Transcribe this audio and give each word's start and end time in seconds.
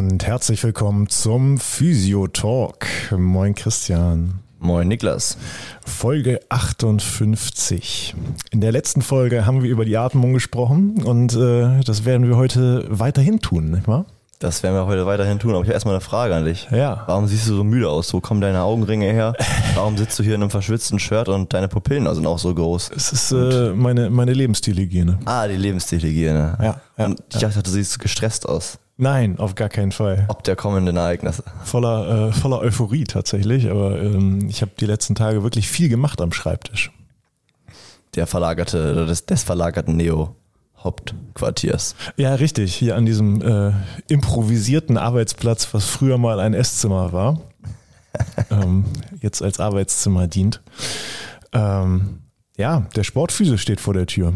und 0.00 0.26
herzlich 0.26 0.64
willkommen 0.64 1.10
zum 1.10 1.58
Physio 1.58 2.26
Talk. 2.26 2.86
Moin 3.10 3.54
Christian. 3.54 4.40
Moin 4.58 4.88
Niklas. 4.88 5.36
Folge 5.84 6.40
58. 6.48 8.14
In 8.50 8.62
der 8.62 8.72
letzten 8.72 9.02
Folge 9.02 9.44
haben 9.44 9.62
wir 9.62 9.68
über 9.68 9.84
die 9.84 9.98
Atmung 9.98 10.32
gesprochen 10.32 11.02
und 11.02 11.36
äh, 11.36 11.80
das 11.84 12.06
werden 12.06 12.26
wir 12.26 12.38
heute 12.38 12.86
weiterhin 12.88 13.40
tun, 13.40 13.72
nicht 13.72 13.88
wahr? 13.88 14.06
Das 14.38 14.62
werden 14.62 14.74
wir 14.74 14.86
heute 14.86 15.04
weiterhin 15.04 15.38
tun, 15.38 15.50
aber 15.50 15.60
ich 15.60 15.66
habe 15.66 15.74
erstmal 15.74 15.96
eine 15.96 16.00
Frage 16.00 16.34
an 16.34 16.46
dich. 16.46 16.66
Ja. 16.70 17.02
Warum 17.04 17.26
siehst 17.26 17.46
du 17.46 17.54
so 17.54 17.62
müde 17.62 17.90
aus? 17.90 18.14
Wo 18.14 18.22
kommen 18.22 18.40
deine 18.40 18.62
Augenringe 18.62 19.12
her? 19.12 19.34
Warum 19.74 19.98
sitzt 19.98 20.18
du 20.18 20.22
hier 20.22 20.34
in 20.34 20.40
einem 20.40 20.50
verschwitzten 20.50 20.98
Shirt 20.98 21.28
und 21.28 21.52
deine 21.52 21.68
Pupillen 21.68 22.12
sind 22.14 22.26
auch 22.26 22.38
so 22.38 22.54
groß? 22.54 22.90
Es 22.96 23.12
ist 23.12 23.32
äh, 23.32 23.74
meine, 23.74 24.08
meine 24.08 24.32
Lebensstilhygiene. 24.32 25.18
Ah, 25.26 25.46
die 25.46 25.56
Lebensstilhygiene. 25.56 26.56
Ja, 26.58 26.80
ja, 26.96 27.04
und 27.04 27.22
ich 27.34 27.40
dachte, 27.40 27.62
du 27.62 27.68
siehst 27.68 27.98
gestresst 27.98 28.48
aus. 28.48 28.78
Nein, 29.00 29.38
auf 29.38 29.54
gar 29.54 29.70
keinen 29.70 29.92
Fall. 29.92 30.26
Ob 30.28 30.44
der 30.44 30.56
kommenden 30.56 30.98
Ereignisse. 30.98 31.42
Voller, 31.64 32.28
äh, 32.28 32.32
voller 32.32 32.58
Euphorie 32.58 33.04
tatsächlich, 33.04 33.70
aber 33.70 33.98
ähm, 33.98 34.46
ich 34.46 34.60
habe 34.60 34.72
die 34.78 34.84
letzten 34.84 35.14
Tage 35.14 35.42
wirklich 35.42 35.70
viel 35.70 35.88
gemacht 35.88 36.20
am 36.20 36.32
Schreibtisch. 36.32 36.92
Der 38.14 38.26
verlagerte, 38.26 38.92
oder 38.92 39.06
des, 39.06 39.24
des 39.24 39.42
verlagerten 39.42 39.96
Neo. 39.96 40.36
Hauptquartiers. 40.84 41.94
Ja, 42.16 42.34
richtig. 42.34 42.74
Hier 42.74 42.94
an 42.96 43.06
diesem 43.06 43.40
äh, 43.40 43.72
improvisierten 44.08 44.98
Arbeitsplatz, 44.98 45.72
was 45.72 45.86
früher 45.86 46.18
mal 46.18 46.38
ein 46.38 46.52
Esszimmer 46.52 47.12
war, 47.14 47.40
ähm, 48.50 48.84
jetzt 49.22 49.42
als 49.42 49.60
Arbeitszimmer 49.60 50.26
dient. 50.26 50.60
Ähm, 51.52 52.20
ja, 52.58 52.86
der 52.94 53.04
Sportphysio 53.04 53.56
steht 53.56 53.80
vor 53.80 53.94
der 53.94 54.06
Tür. 54.06 54.34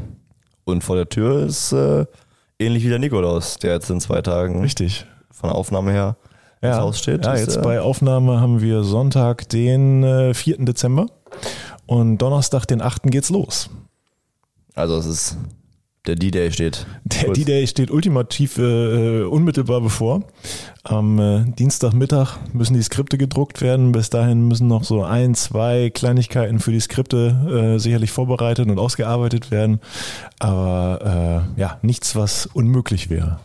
Und 0.64 0.84
vor 0.84 0.96
der 0.96 1.10
Tür 1.10 1.44
ist 1.44 1.72
äh, 1.72 2.06
ähnlich 2.58 2.84
wie 2.84 2.88
der 2.88 2.98
Nikolaus, 2.98 3.58
der 3.58 3.74
jetzt 3.74 3.90
in 3.90 4.00
zwei 4.00 4.22
Tagen 4.22 4.60
Richtig. 4.60 5.06
von 5.30 5.50
der 5.50 5.56
Aufnahme 5.56 5.92
her 5.92 6.16
ja. 6.62 6.70
ins 6.70 6.78
Haus 6.78 6.98
steht. 6.98 7.24
Ja, 7.24 7.36
jetzt 7.36 7.56
äh, 7.56 7.62
bei 7.62 7.80
Aufnahme 7.80 8.40
haben 8.40 8.60
wir 8.60 8.84
Sonntag, 8.84 9.48
den 9.48 10.02
äh, 10.02 10.34
4. 10.34 10.64
Dezember 10.64 11.06
und 11.86 12.18
Donnerstag, 12.18 12.66
den 12.66 12.80
8. 12.80 13.04
geht's 13.04 13.30
los. 13.30 13.70
Also 14.74 14.96
es 14.96 15.06
ist 15.06 15.36
der 16.06 16.16
D-Day 16.16 16.52
steht. 16.52 16.86
Der. 17.04 17.32
D-Day 17.32 17.66
steht 17.66 17.90
ultimativ 17.90 18.58
äh, 18.58 19.22
unmittelbar 19.22 19.80
bevor. 19.80 20.22
Am 20.82 21.18
äh, 21.18 21.44
Dienstagmittag 21.58 22.36
müssen 22.52 22.74
die 22.74 22.82
Skripte 22.82 23.16
gedruckt 23.16 23.62
werden. 23.62 23.92
Bis 23.92 24.10
dahin 24.10 24.46
müssen 24.46 24.66
noch 24.68 24.84
so 24.84 25.02
ein, 25.02 25.34
zwei 25.34 25.90
Kleinigkeiten 25.90 26.60
für 26.60 26.72
die 26.72 26.80
Skripte 26.80 27.74
äh, 27.76 27.78
sicherlich 27.78 28.10
vorbereitet 28.12 28.68
und 28.68 28.78
ausgearbeitet 28.78 29.50
werden. 29.50 29.80
Aber 30.38 31.46
äh, 31.56 31.60
ja, 31.60 31.78
nichts, 31.82 32.14
was 32.16 32.46
unmöglich 32.46 33.08
wäre. 33.08 33.40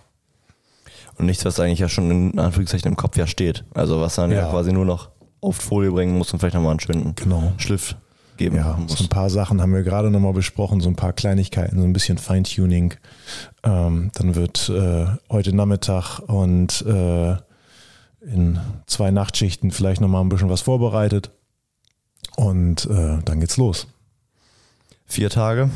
Und 1.18 1.26
nichts, 1.26 1.46
was 1.46 1.60
eigentlich 1.60 1.80
ja 1.80 1.90
schon 1.90 2.12
in 2.12 2.40
Anführungszeichen 2.40 2.90
im 2.90 2.98
Kopf 2.98 3.18
ja 3.18 3.28
steht. 3.28 3.64
Also 3.74 4.02
was 4.02 4.18
man 4.18 4.32
ja, 4.32 4.40
Ja. 4.40 4.50
quasi 4.50 4.72
nur 4.74 4.86
noch 4.86 5.10
auf 5.42 5.56
Folie 5.56 5.92
bringen 5.92 6.18
muss 6.18 6.32
und 6.34 6.40
vielleicht 6.40 6.56
nochmal 6.56 6.72
einen 6.72 6.80
schönen 6.82 7.16
Genau. 7.16 7.54
Schliff 7.58 7.96
geben 8.40 8.56
Ja, 8.56 8.76
muss. 8.78 8.94
so 8.98 9.04
ein 9.04 9.10
paar 9.10 9.30
Sachen 9.30 9.62
haben 9.62 9.74
wir 9.74 9.84
gerade 9.84 10.10
nochmal 10.10 10.34
besprochen, 10.34 10.82
so 10.82 10.90
ein 10.90 10.96
paar 10.96 11.14
Kleinigkeiten, 11.14 11.78
so 11.80 11.84
ein 11.86 11.94
bisschen 11.94 12.18
Feintuning. 12.18 12.96
Ähm, 13.64 14.10
dann 14.16 14.34
wird 14.34 14.70
äh, 14.70 15.06
heute 15.30 15.56
Nachmittag 15.56 16.20
und 16.28 16.82
äh, 16.88 17.36
in 18.22 18.60
zwei 18.88 19.12
Nachtschichten 19.12 19.72
vielleicht 19.72 20.02
nochmal 20.02 20.22
ein 20.22 20.30
bisschen 20.30 20.50
was 20.50 20.62
vorbereitet. 20.62 21.30
Und 22.36 22.86
äh, 22.88 23.20
dann 23.24 23.40
geht's 23.40 23.58
los. 23.58 23.88
Vier 25.06 25.30
Tage. 25.30 25.70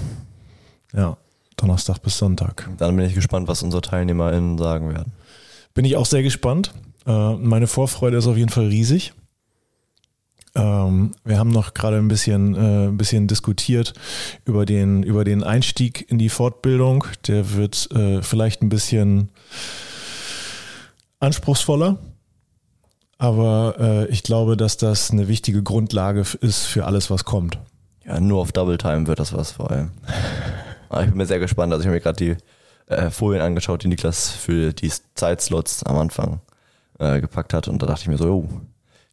Ja, 0.94 1.18
Donnerstag 1.58 2.00
bis 2.00 2.18
Sonntag. 2.18 2.70
Dann 2.78 2.96
bin 2.96 3.06
ich 3.06 3.14
gespannt, 3.16 3.48
was 3.48 3.64
unsere 3.64 3.82
TeilnehmerInnen 3.82 4.58
sagen 4.58 4.90
werden. 4.90 5.14
Bin 5.74 5.86
ich 5.86 5.96
auch 5.98 6.06
sehr 6.06 6.24
gespannt. 6.24 6.74
Äh, 7.06 7.34
meine 7.36 7.68
Vorfreude 7.68 8.18
ist 8.18 8.28
auf 8.28 8.38
jeden 8.38 8.50
Fall 8.50 8.68
riesig. 8.68 9.14
Ähm, 10.56 11.12
wir 11.24 11.40
haben 11.40 11.50
noch 11.50 11.74
gerade 11.74 11.98
ein 11.98 12.08
bisschen, 12.08 12.56
äh, 12.56 12.88
ein 12.88 12.98
bisschen 12.98 13.28
diskutiert 13.28 13.94
über 14.46 14.66
den, 14.66 15.04
über 15.04 15.24
den 15.24 15.44
Einstieg 15.44 16.10
in 16.10 16.20
die 16.20 16.30
Fortbildung. 16.30 17.06
Der 17.28 17.54
wird 17.54 17.90
äh, 17.92 18.22
vielleicht 18.22 18.62
ein 18.62 18.70
bisschen 18.70 19.30
anspruchsvoller. 21.20 21.98
Aber 23.18 23.76
äh, 23.80 24.08
ich 24.08 24.24
glaube, 24.24 24.58
dass 24.58 24.78
das 24.78 25.12
eine 25.12 25.28
wichtige 25.28 25.64
Grundlage 25.64 26.26
ist 26.42 26.66
für 26.66 26.86
alles, 26.86 27.10
was 27.10 27.24
kommt. 27.24 27.58
Ja, 28.06 28.20
nur 28.20 28.42
auf 28.42 28.52
Double 28.52 28.78
Time 28.78 29.08
wird 29.08 29.20
das 29.20 29.34
was 29.34 29.52
vor 29.54 29.72
allem. 29.72 29.92
Aber 30.90 31.04
ich 31.04 31.10
bin 31.10 31.18
mir 31.18 31.26
sehr 31.26 31.40
gespannt. 31.40 31.72
Also 31.72 31.84
ich 31.84 31.88
habe 31.88 31.96
mir 31.96 32.02
gerade 32.02 32.18
die 32.18 32.94
äh, 32.94 33.10
Folien 33.10 33.42
angeschaut, 33.42 33.84
die 33.84 33.88
Niklas 33.88 34.30
für 34.30 34.74
die 34.74 34.92
Zeitslots 35.16 35.84
am 35.84 35.98
Anfang 35.98 36.42
äh, 37.00 37.22
gepackt 37.22 37.54
hat. 37.54 37.68
Und 37.68 37.82
da 37.82 37.88
dachte 37.88 38.02
ich 38.02 38.08
mir 38.10 38.18
so, 38.18 38.30
oh, 38.30 38.50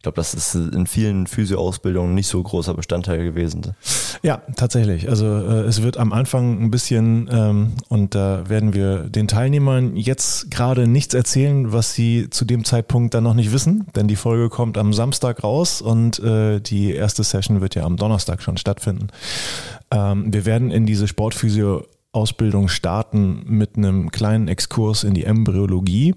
ich 0.01 0.03
glaube, 0.03 0.15
das 0.15 0.33
ist 0.33 0.55
in 0.55 0.87
vielen 0.87 1.27
Physio-Ausbildungen 1.27 2.15
nicht 2.15 2.25
so 2.25 2.41
großer 2.41 2.73
Bestandteil 2.73 3.23
gewesen. 3.23 3.75
Ja, 4.23 4.41
tatsächlich. 4.55 5.07
Also 5.07 5.27
äh, 5.27 5.61
es 5.65 5.83
wird 5.83 5.97
am 5.97 6.11
Anfang 6.11 6.59
ein 6.59 6.71
bisschen, 6.71 7.29
ähm, 7.31 7.73
und 7.87 8.15
da 8.15 8.49
werden 8.49 8.73
wir 8.73 9.03
den 9.09 9.27
Teilnehmern 9.27 9.95
jetzt 9.95 10.49
gerade 10.49 10.87
nichts 10.87 11.13
erzählen, 11.13 11.71
was 11.71 11.93
sie 11.93 12.31
zu 12.31 12.45
dem 12.45 12.65
Zeitpunkt 12.65 13.13
dann 13.13 13.23
noch 13.23 13.35
nicht 13.35 13.53
wissen, 13.53 13.85
denn 13.95 14.07
die 14.07 14.15
Folge 14.15 14.49
kommt 14.49 14.79
am 14.79 14.91
Samstag 14.91 15.43
raus 15.43 15.83
und 15.83 16.17
äh, 16.17 16.59
die 16.59 16.95
erste 16.95 17.23
Session 17.23 17.61
wird 17.61 17.75
ja 17.75 17.83
am 17.83 17.95
Donnerstag 17.95 18.41
schon 18.41 18.57
stattfinden. 18.57 19.09
Ähm, 19.91 20.33
wir 20.33 20.45
werden 20.45 20.71
in 20.71 20.87
diese 20.87 21.07
Sportphysio-Ausbildung 21.07 22.69
starten 22.69 23.43
mit 23.45 23.77
einem 23.77 24.09
kleinen 24.09 24.47
Exkurs 24.47 25.03
in 25.03 25.13
die 25.13 25.25
Embryologie. 25.25 26.15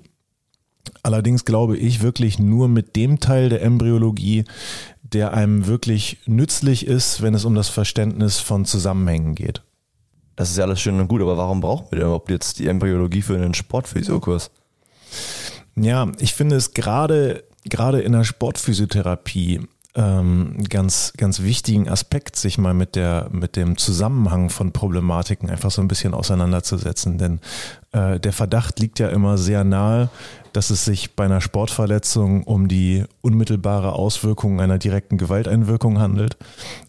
Allerdings 1.03 1.45
glaube 1.45 1.77
ich 1.77 2.03
wirklich 2.03 2.39
nur 2.39 2.69
mit 2.69 2.97
dem 2.97 3.21
Teil 3.21 3.49
der 3.49 3.63
Embryologie, 3.63 4.45
der 5.03 5.33
einem 5.33 5.67
wirklich 5.67 6.19
nützlich 6.27 6.87
ist, 6.87 7.23
wenn 7.23 7.35
es 7.35 7.45
um 7.45 7.55
das 7.55 7.69
Verständnis 7.69 8.41
von 8.41 8.65
Zusammenhängen 8.65 9.35
geht. 9.35 9.63
Das 10.37 10.51
ist 10.51 10.57
ja 10.57 10.65
alles 10.65 10.81
schön 10.81 10.99
und 10.99 11.09
gut, 11.09 11.23
aber 11.23 11.37
warum 11.37 11.61
brauchen 11.61 11.87
wir 11.91 11.99
denn 11.99 12.07
überhaupt 12.07 12.31
jetzt 12.31 12.59
die 12.59 12.67
Embryologie 12.67 13.23
für 13.23 13.37
einen 13.37 13.55
Sportphysiokurs? 13.55 14.51
Ja, 15.77 16.11
ich 16.19 16.35
finde 16.35 16.57
es 16.57 16.75
gerade 16.75 17.45
gerade 17.65 18.01
in 18.01 18.13
der 18.13 18.25
Sportphysiotherapie 18.25 19.61
ähm, 19.95 20.65
ganz 20.69 21.13
ganz 21.17 21.43
wichtigen 21.43 21.89
Aspekt, 21.89 22.37
sich 22.37 22.59
mal 22.59 22.75
mit 22.75 22.97
der 22.97 23.29
mit 23.31 23.57
dem 23.57 23.77
Zusammenhang 23.77 24.51
von 24.51 24.73
Problematiken 24.73 25.49
einfach 25.49 25.71
so 25.71 25.81
ein 25.81 25.89
bisschen 25.89 26.15
auseinanderzusetzen, 26.15 27.19
denn 27.19 27.41
äh, 27.93 28.19
der 28.19 28.33
Verdacht 28.33 28.81
liegt 28.81 28.99
ja 28.99 29.09
immer 29.09 29.39
sehr 29.39 29.63
nahe, 29.63 30.11
dass 30.55 30.71
es 30.71 30.85
sich 30.85 31.17
bei 31.17 31.25
einer 31.25 31.41
Sportverletzung 31.41 32.45
um 32.45 32.69
die 32.69 33.05
unmittelbare 33.23 33.93
Auswirkung 33.93 34.61
einer 34.61 34.79
direkten 34.79 35.19
Gewalteinwirkung 35.19 35.99
handelt. 35.99 36.37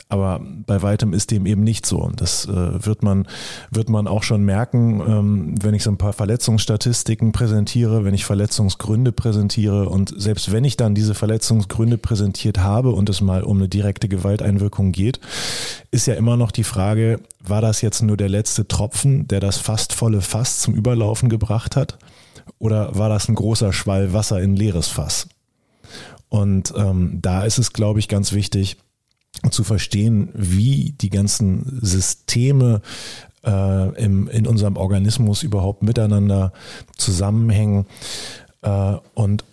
Aber 0.08 0.40
bei 0.68 0.84
weitem 0.84 1.14
ist 1.14 1.32
dem 1.32 1.48
eben 1.48 1.64
nicht 1.64 1.88
so. 1.88 1.98
Und 1.98 2.22
das 2.22 2.46
äh, 2.46 2.86
wird 2.86 3.02
man, 3.02 3.28
wird 3.72 3.90
man 3.90 4.08
auch 4.08 4.22
schon 4.22 4.44
merken, 4.44 5.02
ähm, 5.02 5.56
wenn 5.60 5.74
ich 5.74 5.82
so 5.82 5.90
ein 5.90 5.98
paar 5.98 6.14
Verletzungsstatistiken 6.14 7.32
präsentiere, 7.32 8.06
wenn 8.06 8.14
ich 8.14 8.24
Verletzungsgründe 8.24 9.12
präsentiere. 9.12 9.90
Und 9.90 10.14
selbst 10.16 10.52
wenn 10.52 10.64
ich 10.64 10.78
dann 10.78 10.94
diese 10.94 11.16
Verletzungsgründe 11.16 11.98
präsentiert 11.98 12.60
habe 12.60 12.92
und 12.92 13.10
es 13.10 13.20
mal 13.22 13.42
um 13.44 13.58
eine 13.58 13.68
direkte 13.68 14.08
Gewalteinwirkung 14.08 14.92
geht, 14.92 15.20
ist 15.90 16.06
ja 16.06 16.14
immer 16.14 16.38
noch 16.38 16.52
die 16.52 16.64
Frage, 16.64 17.20
war 17.40 17.62
das 17.62 17.82
jetzt 17.82 18.04
nur 18.04 18.16
der 18.16 18.30
letzte 18.30 18.68
Tropfen, 18.68 19.28
der 19.28 19.40
das 19.40 19.58
fast 19.58 19.92
volle 19.92 20.22
Fass 20.22 20.60
zum 20.60 20.76
Überlaufen 20.76 21.30
gebracht 21.30 21.76
hat? 21.76 21.98
Oder 22.66 22.98
war 22.98 23.10
das 23.10 23.30
ein 23.30 23.36
großer 23.36 23.72
Schwall 23.74 24.12
Wasser 24.12 24.42
in 24.42 24.56
leeres 24.56 24.88
Fass? 24.88 25.28
Und 26.30 26.74
ähm, 26.76 27.20
da 27.22 27.44
ist 27.44 27.60
es, 27.60 27.74
glaube 27.74 28.00
ich, 28.00 28.08
ganz 28.08 28.34
wichtig 28.34 28.78
zu 29.52 29.64
verstehen, 29.64 30.30
wie 30.34 30.96
die 31.00 31.12
ganzen 31.12 31.78
Systeme 31.84 32.82
äh, 33.46 34.04
im, 34.04 34.28
in 34.30 34.48
unserem 34.48 34.78
Organismus 34.78 35.44
überhaupt 35.44 35.84
miteinander 35.84 36.54
zusammenhängen. 36.98 37.86
Äh, 38.64 38.96
und 39.14 39.44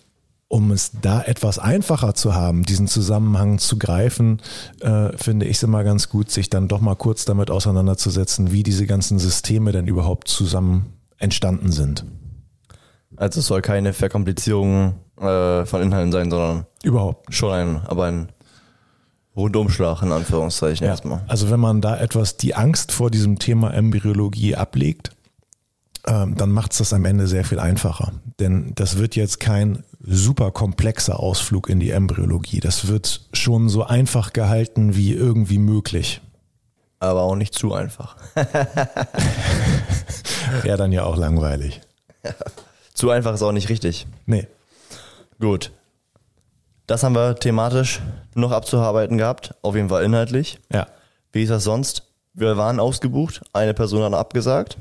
um 0.47 0.71
es 0.71 0.93
da 0.99 1.21
etwas 1.21 1.59
einfacher 1.59 2.15
zu 2.15 2.33
haben, 2.33 2.63
diesen 2.63 2.87
Zusammenhang 2.87 3.59
zu 3.59 3.77
greifen, 3.77 4.41
äh, 4.81 5.15
finde 5.19 5.45
ich 5.45 5.57
es 5.57 5.63
immer 5.63 5.83
ganz 5.83 6.09
gut, 6.09 6.31
sich 6.31 6.49
dann 6.49 6.67
doch 6.67 6.81
mal 6.81 6.95
kurz 6.95 7.25
damit 7.25 7.51
auseinanderzusetzen, 7.51 8.51
wie 8.51 8.63
diese 8.63 8.87
ganzen 8.87 9.19
Systeme 9.19 9.71
denn 9.71 9.85
überhaupt 9.85 10.29
zusammen 10.29 10.93
entstanden 11.19 11.71
sind. 11.71 12.05
Also 13.17 13.39
es 13.39 13.47
soll 13.47 13.61
keine 13.61 13.93
Verkomplizierung 13.93 14.95
äh, 15.19 15.65
von 15.65 15.81
Inhalten 15.81 16.11
sein, 16.11 16.29
sondern 16.31 16.65
Überhaupt. 16.83 17.33
schon 17.33 17.53
ein, 17.53 17.81
aber 17.87 18.05
ein 18.05 18.29
Rundumschlag 19.35 20.01
in 20.03 20.11
Anführungszeichen 20.11 20.85
Ja. 20.85 20.91
erstmal. 20.91 21.23
Also 21.27 21.49
wenn 21.49 21.59
man 21.59 21.81
da 21.81 21.97
etwas 21.97 22.37
die 22.37 22.55
Angst 22.55 22.91
vor 22.91 23.09
diesem 23.11 23.39
Thema 23.39 23.73
Embryologie 23.73 24.55
ablegt, 24.55 25.11
ähm, 26.05 26.35
dann 26.35 26.51
macht 26.51 26.73
es 26.73 26.79
das 26.79 26.93
am 26.93 27.05
Ende 27.05 27.27
sehr 27.27 27.45
viel 27.45 27.59
einfacher. 27.59 28.11
Denn 28.39 28.73
das 28.75 28.97
wird 28.97 29.15
jetzt 29.15 29.39
kein 29.39 29.83
super 30.01 30.51
komplexer 30.51 31.19
Ausflug 31.19 31.69
in 31.69 31.79
die 31.79 31.91
Embryologie. 31.91 32.59
Das 32.59 32.87
wird 32.87 33.27
schon 33.33 33.69
so 33.69 33.83
einfach 33.85 34.33
gehalten 34.33 34.95
wie 34.95 35.13
irgendwie 35.13 35.59
möglich. 35.59 36.21
Aber 36.99 37.21
auch 37.21 37.35
nicht 37.35 37.53
zu 37.53 37.73
einfach. 37.73 38.17
Wäre 40.61 40.77
dann 40.77 40.91
ja 40.91 41.03
auch 41.05 41.17
langweilig. 41.17 41.81
Zu 42.93 43.09
einfach 43.09 43.33
ist 43.33 43.41
auch 43.41 43.51
nicht 43.51 43.69
richtig. 43.69 44.07
Nee. 44.25 44.47
Gut. 45.39 45.71
Das 46.87 47.03
haben 47.03 47.15
wir 47.15 47.35
thematisch 47.35 48.01
noch 48.35 48.51
abzuarbeiten 48.51 49.17
gehabt. 49.17 49.55
Auf 49.61 49.75
jeden 49.75 49.89
Fall 49.89 50.03
inhaltlich. 50.03 50.59
Ja. 50.71 50.87
Wie 51.31 51.43
ist 51.43 51.49
das 51.49 51.63
sonst? 51.63 52.03
Wir 52.33 52.57
waren 52.57 52.79
ausgebucht, 52.79 53.41
eine 53.53 53.73
Person 53.73 54.03
hat 54.03 54.13
abgesagt. 54.13 54.77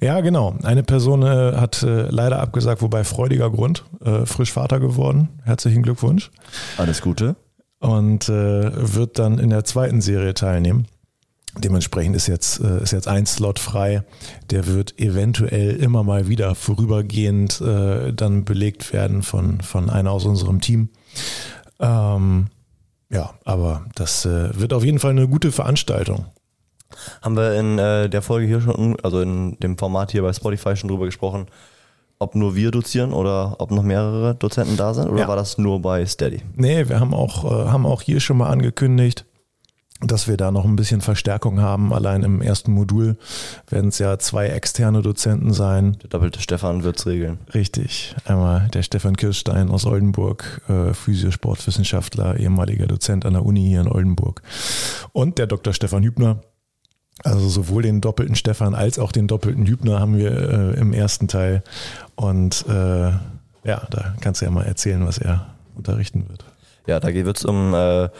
Ja, 0.00 0.20
genau. 0.20 0.54
Eine 0.62 0.82
Person 0.82 1.22
äh, 1.22 1.56
hat 1.56 1.82
äh, 1.82 2.08
leider 2.10 2.40
abgesagt, 2.40 2.82
wobei 2.82 3.02
freudiger 3.02 3.50
Grund. 3.50 3.84
Äh, 4.04 4.26
frisch 4.26 4.52
Vater 4.52 4.78
geworden. 4.78 5.40
Herzlichen 5.42 5.82
Glückwunsch. 5.82 6.30
Alles 6.76 7.00
Gute. 7.00 7.34
Und 7.80 8.28
äh, 8.28 8.94
wird 8.94 9.18
dann 9.18 9.38
in 9.38 9.50
der 9.50 9.64
zweiten 9.64 10.00
Serie 10.00 10.34
teilnehmen. 10.34 10.86
Dementsprechend 11.58 12.14
ist 12.16 12.26
jetzt, 12.26 12.60
äh, 12.60 12.82
ist 12.82 12.92
jetzt 12.92 13.08
ein 13.08 13.26
Slot 13.26 13.58
frei. 13.58 14.02
Der 14.50 14.66
wird 14.66 14.98
eventuell 15.00 15.76
immer 15.76 16.02
mal 16.02 16.28
wieder 16.28 16.54
vorübergehend 16.54 17.60
äh, 17.60 18.12
dann 18.12 18.44
belegt 18.44 18.92
werden 18.92 19.22
von, 19.22 19.60
von 19.60 19.88
einer 19.90 20.10
aus 20.10 20.24
unserem 20.24 20.60
Team. 20.60 20.90
Ähm, 21.80 22.46
ja, 23.10 23.34
aber 23.44 23.86
das 23.94 24.24
äh, 24.26 24.58
wird 24.58 24.72
auf 24.72 24.84
jeden 24.84 24.98
Fall 24.98 25.12
eine 25.12 25.28
gute 25.28 25.52
Veranstaltung. 25.52 26.26
Haben 27.22 27.36
wir 27.36 27.58
in 27.58 27.78
äh, 27.78 28.08
der 28.08 28.22
Folge 28.22 28.46
hier 28.46 28.60
schon, 28.60 28.96
also 29.02 29.20
in 29.20 29.58
dem 29.60 29.76
Format 29.78 30.12
hier 30.12 30.22
bei 30.22 30.32
Spotify 30.32 30.76
schon 30.76 30.88
drüber 30.88 31.06
gesprochen, 31.06 31.46
ob 32.18 32.34
nur 32.34 32.54
wir 32.54 32.70
dozieren 32.70 33.12
oder 33.12 33.56
ob 33.58 33.70
noch 33.70 33.82
mehrere 33.82 34.34
Dozenten 34.34 34.76
da 34.76 34.94
sind 34.94 35.08
oder 35.08 35.22
Ja. 35.22 35.28
war 35.28 35.36
das 35.36 35.58
nur 35.58 35.80
bei 35.82 36.04
Steady? 36.06 36.42
Nee, 36.54 36.88
wir 36.88 37.00
haben 37.00 37.12
auch, 37.12 37.44
äh, 37.44 37.68
haben 37.70 37.86
auch 37.86 38.02
hier 38.02 38.20
schon 38.20 38.38
mal 38.38 38.48
angekündigt, 38.48 39.24
dass 40.00 40.28
wir 40.28 40.36
da 40.36 40.50
noch 40.50 40.64
ein 40.64 40.76
bisschen 40.76 41.00
Verstärkung 41.00 41.60
haben. 41.60 41.92
Allein 41.92 42.22
im 42.22 42.42
ersten 42.42 42.72
Modul 42.72 43.16
werden 43.68 43.88
es 43.88 43.98
ja 43.98 44.18
zwei 44.18 44.48
externe 44.48 45.00
Dozenten 45.00 45.52
sein. 45.52 45.96
Der 46.02 46.10
doppelte 46.10 46.40
Stefan 46.40 46.84
wird's 46.84 47.06
regeln. 47.06 47.38
Richtig. 47.54 48.14
Einmal 48.26 48.68
der 48.74 48.82
Stefan 48.82 49.16
Kirstein 49.16 49.70
aus 49.70 49.86
Oldenburg, 49.86 50.60
äh, 50.68 50.92
Physiosportwissenschaftler, 50.92 52.38
ehemaliger 52.38 52.86
Dozent 52.86 53.24
an 53.24 53.32
der 53.32 53.44
Uni 53.44 53.66
hier 53.66 53.80
in 53.80 53.88
Oldenburg. 53.88 54.42
Und 55.12 55.38
der 55.38 55.46
Dr. 55.46 55.72
Stefan 55.72 56.02
Hübner. 56.02 56.40
Also 57.24 57.48
sowohl 57.48 57.82
den 57.82 58.02
doppelten 58.02 58.34
Stefan 58.34 58.74
als 58.74 58.98
auch 58.98 59.10
den 59.10 59.26
doppelten 59.26 59.66
Hübner 59.66 59.98
haben 59.98 60.18
wir 60.18 60.30
äh, 60.30 60.78
im 60.78 60.92
ersten 60.92 61.28
Teil. 61.28 61.62
Und 62.14 62.66
äh, 62.68 63.08
ja, 63.64 63.86
da 63.90 64.14
kannst 64.20 64.42
du 64.42 64.44
ja 64.44 64.50
mal 64.50 64.66
erzählen, 64.66 65.06
was 65.06 65.16
er 65.16 65.46
unterrichten 65.74 66.28
wird. 66.28 66.44
Ja, 66.86 67.00
da 67.00 67.12
wird 67.12 67.38
es 67.38 67.44
um 67.44 67.74
äh, 67.74 68.10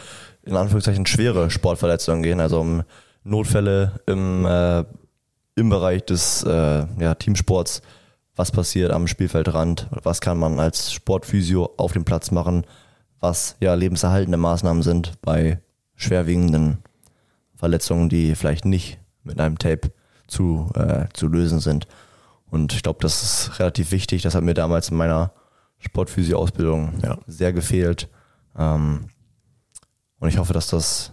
in 0.47 0.55
Anführungszeichen 0.55 1.05
schwere 1.05 1.49
Sportverletzungen 1.49 2.23
gehen, 2.23 2.39
also 2.39 2.59
um 2.61 2.83
Notfälle 3.23 3.99
im, 4.05 4.45
äh, 4.45 4.83
im 5.55 5.69
Bereich 5.69 6.05
des 6.05 6.43
äh, 6.43 6.85
ja, 6.99 7.15
Teamsports. 7.15 7.81
Was 8.35 8.51
passiert 8.51 8.91
am 8.91 9.07
Spielfeldrand? 9.07 9.87
Was 10.03 10.21
kann 10.21 10.37
man 10.37 10.59
als 10.59 10.93
Sportphysio 10.93 11.73
auf 11.77 11.93
dem 11.93 12.05
Platz 12.05 12.31
machen? 12.31 12.65
Was 13.19 13.55
ja 13.59 13.73
lebenserhaltende 13.73 14.37
Maßnahmen 14.37 14.83
sind 14.83 15.13
bei 15.21 15.59
schwerwiegenden 15.95 16.77
Verletzungen, 17.55 18.09
die 18.09 18.35
vielleicht 18.35 18.65
nicht 18.65 18.99
mit 19.23 19.39
einem 19.41 19.57
Tape 19.57 19.91
zu, 20.27 20.69
äh, 20.75 21.05
zu 21.13 21.27
lösen 21.27 21.59
sind. 21.59 21.87
Und 22.49 22.73
ich 22.73 22.83
glaube, 22.83 22.99
das 23.01 23.23
ist 23.23 23.59
relativ 23.59 23.91
wichtig. 23.91 24.21
Das 24.21 24.35
hat 24.35 24.43
mir 24.43 24.53
damals 24.53 24.89
in 24.89 24.97
meiner 24.97 25.31
Sportphysio-Ausbildung 25.79 26.93
Ja. 27.03 27.17
sehr 27.25 27.51
gefehlt. 27.53 28.07
Ähm, 28.57 29.09
und 30.19 30.29
ich 30.29 30.37
hoffe, 30.37 30.53
dass 30.53 30.67
das 30.67 31.11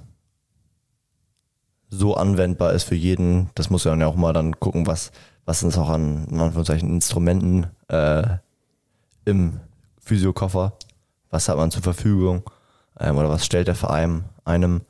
so 1.90 2.14
anwendbar 2.14 2.72
ist 2.72 2.84
für 2.84 2.94
jeden. 2.94 3.50
Das 3.54 3.70
muss 3.70 3.84
ja 3.84 4.06
auch 4.06 4.16
mal 4.16 4.32
dann 4.32 4.58
gucken, 4.58 4.86
was, 4.86 5.12
was 5.44 5.60
sind 5.60 5.68
es 5.70 5.78
auch 5.78 5.88
an 5.88 6.26
in 6.30 6.40
Anführungszeichen 6.40 6.88
Instrumenten 6.88 7.66
äh, 7.88 8.24
im 9.24 9.60
Physiokoffer. 10.00 10.72
Was 11.30 11.48
hat 11.48 11.56
man 11.56 11.70
zur 11.70 11.82
Verfügung? 11.82 12.42
Ähm, 12.98 13.16
oder 13.16 13.28
was 13.28 13.44
stellt 13.44 13.68
der 13.68 13.74
Verein 13.74 14.24
einem? 14.44 14.82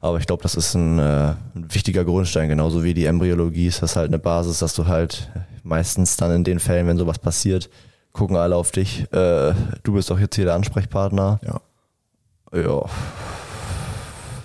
Aber 0.00 0.18
ich 0.18 0.26
glaube, 0.26 0.42
das 0.42 0.54
ist 0.54 0.74
ein, 0.74 0.98
äh, 0.98 1.34
ein 1.54 1.74
wichtiger 1.74 2.04
Grundstein, 2.04 2.48
genauso 2.48 2.84
wie 2.84 2.94
die 2.94 3.06
Embryologie 3.06 3.66
ist 3.66 3.82
das 3.82 3.96
halt 3.96 4.08
eine 4.08 4.18
Basis, 4.18 4.60
dass 4.60 4.74
du 4.74 4.86
halt 4.86 5.30
meistens 5.64 6.16
dann 6.16 6.30
in 6.30 6.44
den 6.44 6.60
Fällen, 6.60 6.86
wenn 6.86 6.98
sowas 6.98 7.18
passiert, 7.18 7.68
gucken 8.12 8.36
alle 8.36 8.56
auf 8.56 8.70
dich. 8.70 9.12
Äh, 9.12 9.54
du 9.82 9.94
bist 9.94 10.10
doch 10.10 10.18
jetzt 10.20 10.36
hier 10.36 10.44
der 10.44 10.54
Ansprechpartner. 10.54 11.40
Ja. 11.44 11.60
Ja. 12.52 12.82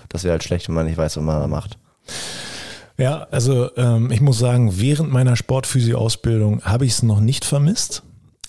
Das 0.10 0.24
wäre 0.24 0.34
halt 0.34 0.44
schlecht, 0.44 0.68
wenn 0.68 0.76
man 0.76 0.86
nicht 0.86 0.98
weiß, 0.98 1.18
was 1.18 1.24
man 1.24 1.40
da 1.40 1.48
macht. 1.48 1.78
Ja, 2.98 3.28
also 3.32 3.76
ähm, 3.76 4.12
ich 4.12 4.22
muss 4.22 4.38
sagen, 4.38 4.80
während 4.80 5.12
meiner 5.12 5.36
Sportphysio-Ausbildung 5.36 6.62
habe 6.64 6.86
ich 6.86 6.92
es 6.92 7.04
noch 7.04 7.20
nicht 7.20 7.44
vermisst, 7.46 8.04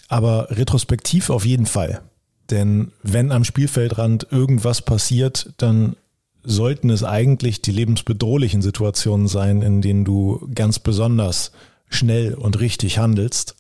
aber 0.09 0.49
retrospektiv 0.51 1.31
auf 1.31 1.47
jeden 1.47 1.67
Fall. 1.67 2.03
Denn 2.51 2.93
wenn 3.03 3.33
am 3.33 3.45
Spielfeldrand 3.45 4.27
irgendwas 4.31 4.83
passiert, 4.83 5.55
dann 5.57 5.97
sollten 6.43 6.91
es 6.91 7.03
eigentlich 7.03 7.63
die 7.63 7.73
lebensbedrohlichen 7.73 8.61
Situationen 8.61 9.29
sein, 9.29 9.63
in 9.63 9.81
denen 9.81 10.05
du 10.05 10.47
ganz 10.55 10.79
besonders 10.79 11.53
schnell 11.89 12.35
und 12.35 12.61
richtig 12.61 12.99
handelst. 12.99 13.57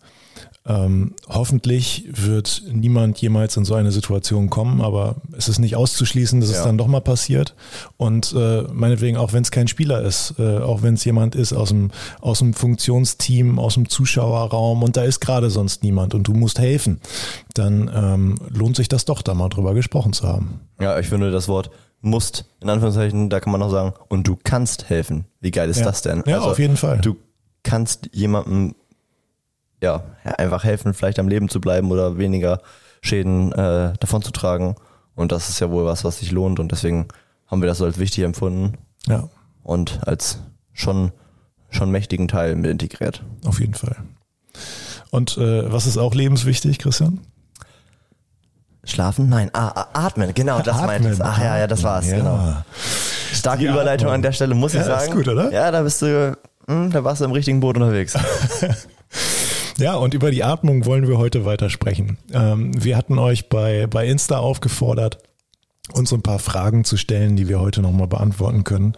Ähm, 0.67 1.15
hoffentlich 1.29 2.09
wird 2.11 2.63
niemand 2.73 3.19
jemals 3.19 3.55
in 3.59 3.67
so 3.67 3.75
eine 3.75 3.93
Situation 3.93 4.49
kommen, 4.49 4.81
aber 4.81 5.17
es 5.37 5.47
ist 5.49 5.59
nicht 5.59 5.77
auszuschließen, 5.77 6.41
dass 6.41 6.49
es 6.49 6.57
Ja. 6.57 6.65
dann 6.65 6.79
doch 6.79 6.87
mal 6.87 7.01
passiert. 7.03 7.55
Und 7.99 8.33
äh, 8.35 8.63
meinetwegen, 8.73 9.19
auch 9.19 9.35
wenn 9.35 9.43
es 9.43 9.51
kein 9.51 9.69
Spieler 9.69 10.01
ist, 10.01 10.35
äh, 10.39 10.59
auch 10.61 10.81
wenn 10.83 10.95
es 10.95 11.05
jemand 11.05 11.35
ist 11.35 11.53
aus 11.53 11.69
dem, 11.69 11.91
aus 12.23 12.39
dem 12.39 12.55
Funktionsteam, 12.55 13.59
aus 13.59 13.75
dem 13.75 13.91
Zuschauerraum 13.91 14.83
und 14.83 14.97
da 14.97 15.03
ist 15.03 15.21
gerade 15.21 15.51
sonst 15.51 15.83
niemand 15.83 16.15
und 16.15 16.27
du 16.29 16.33
musst 16.33 16.59
helfen, 16.59 16.99
dann 17.53 17.91
ähm, 17.95 18.39
lohnt 18.49 18.77
sich 18.77 18.89
das 18.89 19.05
doch, 19.05 19.21
da 19.21 19.35
mal 19.35 19.51
drüber 19.51 19.75
gesprochen 19.75 20.15
zu 20.15 20.27
haben. 20.27 20.61
Ja, 20.81 20.99
ich 20.99 21.09
finde 21.09 21.31
das 21.31 21.47
Wort 21.47 21.71
musst, 22.01 22.47
in 22.63 22.71
Anführungszeichen, 22.71 23.29
da 23.31 23.41
kann 23.41 23.51
man 23.51 23.61
noch 23.61 23.71
sagen, 23.71 23.93
und 24.09 24.27
du 24.27 24.39
kannst 24.43 24.89
helfen. 24.89 25.27
Wie 25.41 25.51
geil 25.51 25.69
ist 25.69 25.79
Ja. 25.81 25.85
das 25.85 26.01
denn? 26.03 26.23
Ja, 26.27 26.41
auf 26.41 26.59
jeden 26.59 26.77
Fall. 26.79 26.99
Du 27.03 27.17
kannst 27.63 28.09
jemandem 28.13 28.75
ja, 29.85 30.03
einfach 30.39 30.65
helfen, 30.65 30.95
vielleicht 30.95 31.19
am 31.19 31.29
Leben 31.29 31.49
zu 31.49 31.61
bleiben 31.61 31.91
oder 31.93 32.19
weniger 32.19 32.61
Schäden 33.03 33.53
äh, 33.53 33.93
davon 34.01 34.23
zu 34.23 34.31
tragen. 34.33 34.75
Und 35.15 35.31
das 35.31 35.49
ist 35.49 35.61
ja 35.61 35.71
wohl 35.71 35.85
was, 35.85 36.05
was 36.05 36.19
sich 36.19 36.33
lohnt. 36.33 36.59
Und 36.59 36.73
deswegen 36.73 37.07
haben 37.47 37.63
wir 37.63 37.69
das 37.69 37.79
so 37.79 37.85
als 37.85 37.99
wichtig 37.99 38.25
empfunden 38.25 38.79
Ja, 39.07 39.29
und 39.63 40.01
als 40.07 40.39
schon, 40.73 41.13
schon 41.71 41.91
mächtigen 41.91 42.27
Teil 42.29 42.57
mit 42.57 42.71
integriert. 42.71 43.23
auf 43.47 43.61
jeden 43.61 43.75
Fall. 43.75 43.97
Und 45.11 45.37
äh, 45.39 45.71
was 45.73 45.87
ist 45.87 45.99
auch 45.99 46.15
lebenswichtig, 46.15 46.79
Christian? 46.81 47.21
Schlafen? 48.83 49.29
Nein, 49.29 49.51
ah, 49.55 49.87
atmen, 49.95 50.35
genau, 50.35 50.61
das 50.61 50.77
meinte 50.83 51.11
ich. 51.13 51.21
Ach 51.23 51.39
ja, 51.41 51.57
ja, 51.59 51.67
das 51.67 51.83
war's, 51.83 52.07
Ja. 52.07 52.17
genau. 52.19 52.57
Starke 53.33 53.61
Die 53.63 53.67
Überleitung 53.67 54.07
Atmung. 54.09 54.15
an 54.17 54.23
der 54.23 54.33
Stelle, 54.33 54.55
muss 54.55 54.75
ich 54.75 54.81
Ja, 54.81 54.87
sagen. 54.87 55.11
ist 55.11 55.13
gut, 55.17 55.29
oder? 55.29 55.51
Ja, 55.53 55.71
da 55.71 55.83
bist 55.83 56.03
du, 56.03 56.37
hm, 56.67 56.91
da 56.91 57.03
warst 57.05 57.21
du 57.21 57.25
im 57.25 57.33
richtigen 57.33 57.61
Boot 57.61 57.77
unterwegs. 57.77 58.15
Ja, 59.79 59.97
und 59.97 60.15
über 60.15 60.31
die 60.31 60.45
Atmung 60.45 60.85
wollen 60.87 61.09
wir 61.09 61.19
heute 61.19 61.45
weiter 61.45 61.69
sprechen. 61.69 62.19
Ähm, 62.33 62.73
wir 62.83 62.97
hatten 62.97 63.19
euch 63.19 63.49
bei, 63.49 63.89
bei 63.89 64.07
Insta 64.07 64.39
aufgefordert, 64.39 65.19
uns 65.93 66.13
ein 66.13 66.23
paar 66.23 66.39
Fragen 66.39 66.85
zu 66.85 66.97
stellen, 66.97 67.37
die 67.37 67.49
wir 67.49 67.61
heute 67.61 67.83
nochmal 67.83 68.07
beantworten 68.07 68.63
können. 68.63 68.95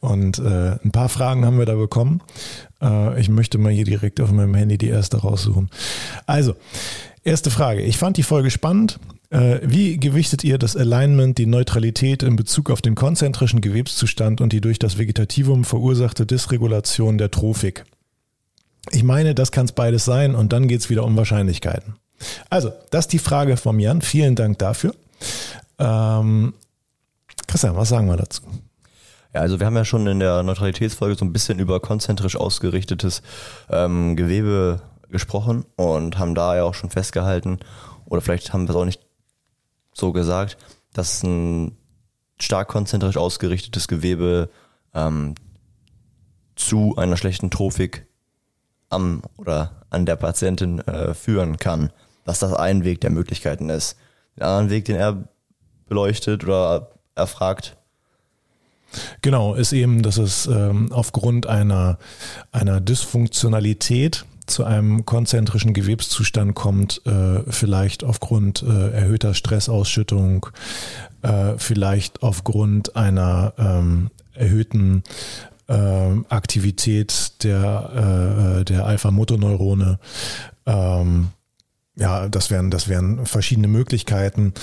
Und 0.00 0.38
äh, 0.38 0.78
ein 0.82 0.92
paar 0.92 1.08
Fragen 1.08 1.44
haben 1.44 1.58
wir 1.58 1.66
da 1.66 1.74
bekommen. 1.74 2.22
Äh, 2.80 3.20
ich 3.20 3.28
möchte 3.28 3.58
mal 3.58 3.72
hier 3.72 3.84
direkt 3.84 4.20
auf 4.20 4.30
meinem 4.30 4.54
Handy 4.54 4.78
die 4.78 4.88
erste 4.88 5.18
raussuchen. 5.18 5.70
Also, 6.26 6.54
erste 7.24 7.50
Frage. 7.50 7.82
Ich 7.82 7.98
fand 7.98 8.16
die 8.16 8.22
Folge 8.22 8.50
spannend. 8.50 9.00
Äh, 9.30 9.58
wie 9.64 9.98
gewichtet 9.98 10.44
ihr 10.44 10.56
das 10.56 10.76
Alignment, 10.76 11.36
die 11.36 11.46
Neutralität 11.46 12.22
in 12.22 12.36
Bezug 12.36 12.70
auf 12.70 12.80
den 12.80 12.94
konzentrischen 12.94 13.60
Gewebszustand 13.60 14.40
und 14.40 14.52
die 14.52 14.60
durch 14.60 14.78
das 14.78 14.98
Vegetativum 14.98 15.64
verursachte 15.64 16.26
Dysregulation 16.26 17.18
der 17.18 17.30
Trophik? 17.32 17.84
Ich 18.90 19.04
meine, 19.04 19.34
das 19.34 19.52
kann 19.52 19.66
es 19.66 19.72
beides 19.72 20.04
sein 20.04 20.34
und 20.34 20.52
dann 20.52 20.68
geht 20.68 20.80
es 20.80 20.90
wieder 20.90 21.04
um 21.04 21.16
Wahrscheinlichkeiten. 21.16 21.96
Also, 22.50 22.72
das 22.90 23.06
ist 23.06 23.12
die 23.12 23.18
Frage 23.18 23.56
von 23.56 23.78
Jan. 23.78 24.02
Vielen 24.02 24.34
Dank 24.34 24.58
dafür. 24.58 24.94
Ähm, 25.78 26.54
Christian, 27.46 27.76
was 27.76 27.88
sagen 27.88 28.08
wir 28.08 28.16
dazu? 28.16 28.42
Ja, 29.34 29.40
also 29.40 29.58
wir 29.58 29.66
haben 29.66 29.76
ja 29.76 29.84
schon 29.84 30.06
in 30.06 30.20
der 30.20 30.42
Neutralitätsfolge 30.42 31.16
so 31.16 31.24
ein 31.24 31.32
bisschen 31.32 31.58
über 31.58 31.80
konzentrisch 31.80 32.36
ausgerichtetes 32.36 33.22
ähm, 33.70 34.16
Gewebe 34.16 34.82
gesprochen 35.08 35.64
und 35.76 36.18
haben 36.18 36.34
da 36.34 36.56
ja 36.56 36.64
auch 36.64 36.74
schon 36.74 36.90
festgehalten, 36.90 37.58
oder 38.04 38.20
vielleicht 38.20 38.52
haben 38.52 38.66
wir 38.66 38.70
es 38.70 38.76
auch 38.76 38.84
nicht 38.84 39.00
so 39.94 40.12
gesagt, 40.12 40.58
dass 40.92 41.22
ein 41.22 41.76
stark 42.38 42.68
konzentrisch 42.68 43.16
ausgerichtetes 43.16 43.88
Gewebe 43.88 44.50
ähm, 44.94 45.34
zu 46.56 46.96
einer 46.96 47.16
schlechten 47.16 47.50
Trophik 47.50 48.06
am 48.92 49.22
oder 49.36 49.82
an 49.90 50.06
der 50.06 50.16
Patientin 50.16 50.80
äh, 50.80 51.14
führen 51.14 51.58
kann. 51.58 51.90
Dass 52.24 52.38
das 52.38 52.52
ein 52.54 52.84
Weg 52.84 53.00
der 53.00 53.10
Möglichkeiten 53.10 53.68
ist. 53.68 53.96
Den 54.36 54.44
anderen 54.44 54.70
Weg, 54.70 54.84
den 54.84 54.96
er 54.96 55.24
beleuchtet 55.88 56.44
oder 56.44 56.90
erfragt, 57.14 57.76
Genau, 59.22 59.54
ist 59.54 59.72
eben, 59.72 60.02
dass 60.02 60.18
es 60.18 60.46
ähm, 60.46 60.92
aufgrund 60.92 61.46
einer, 61.46 61.98
einer 62.50 62.80
Dysfunktionalität 62.80 64.26
zu 64.46 64.64
einem 64.64 65.06
konzentrischen 65.06 65.72
Gewebszustand 65.72 66.54
kommt, 66.54 67.00
äh, 67.06 67.40
vielleicht 67.48 68.04
aufgrund 68.04 68.62
äh, 68.62 68.90
erhöhter 68.90 69.34
Stressausschüttung, 69.34 70.46
äh, 71.22 71.54
vielleicht 71.56 72.22
aufgrund 72.22 72.96
einer 72.96 73.54
ähm, 73.56 74.10
erhöhten 74.34 75.04
ähm, 75.72 76.26
Aktivität 76.28 77.42
der, 77.44 78.58
äh, 78.60 78.64
der 78.64 78.84
Alpha-Motoneurone. 78.84 79.98
Ähm, 80.66 81.28
ja, 81.94 82.28
das 82.28 82.50
wären, 82.50 82.70
das 82.70 82.88
wären 82.88 83.26
verschiedene 83.26 83.68
Möglichkeiten. 83.68 84.54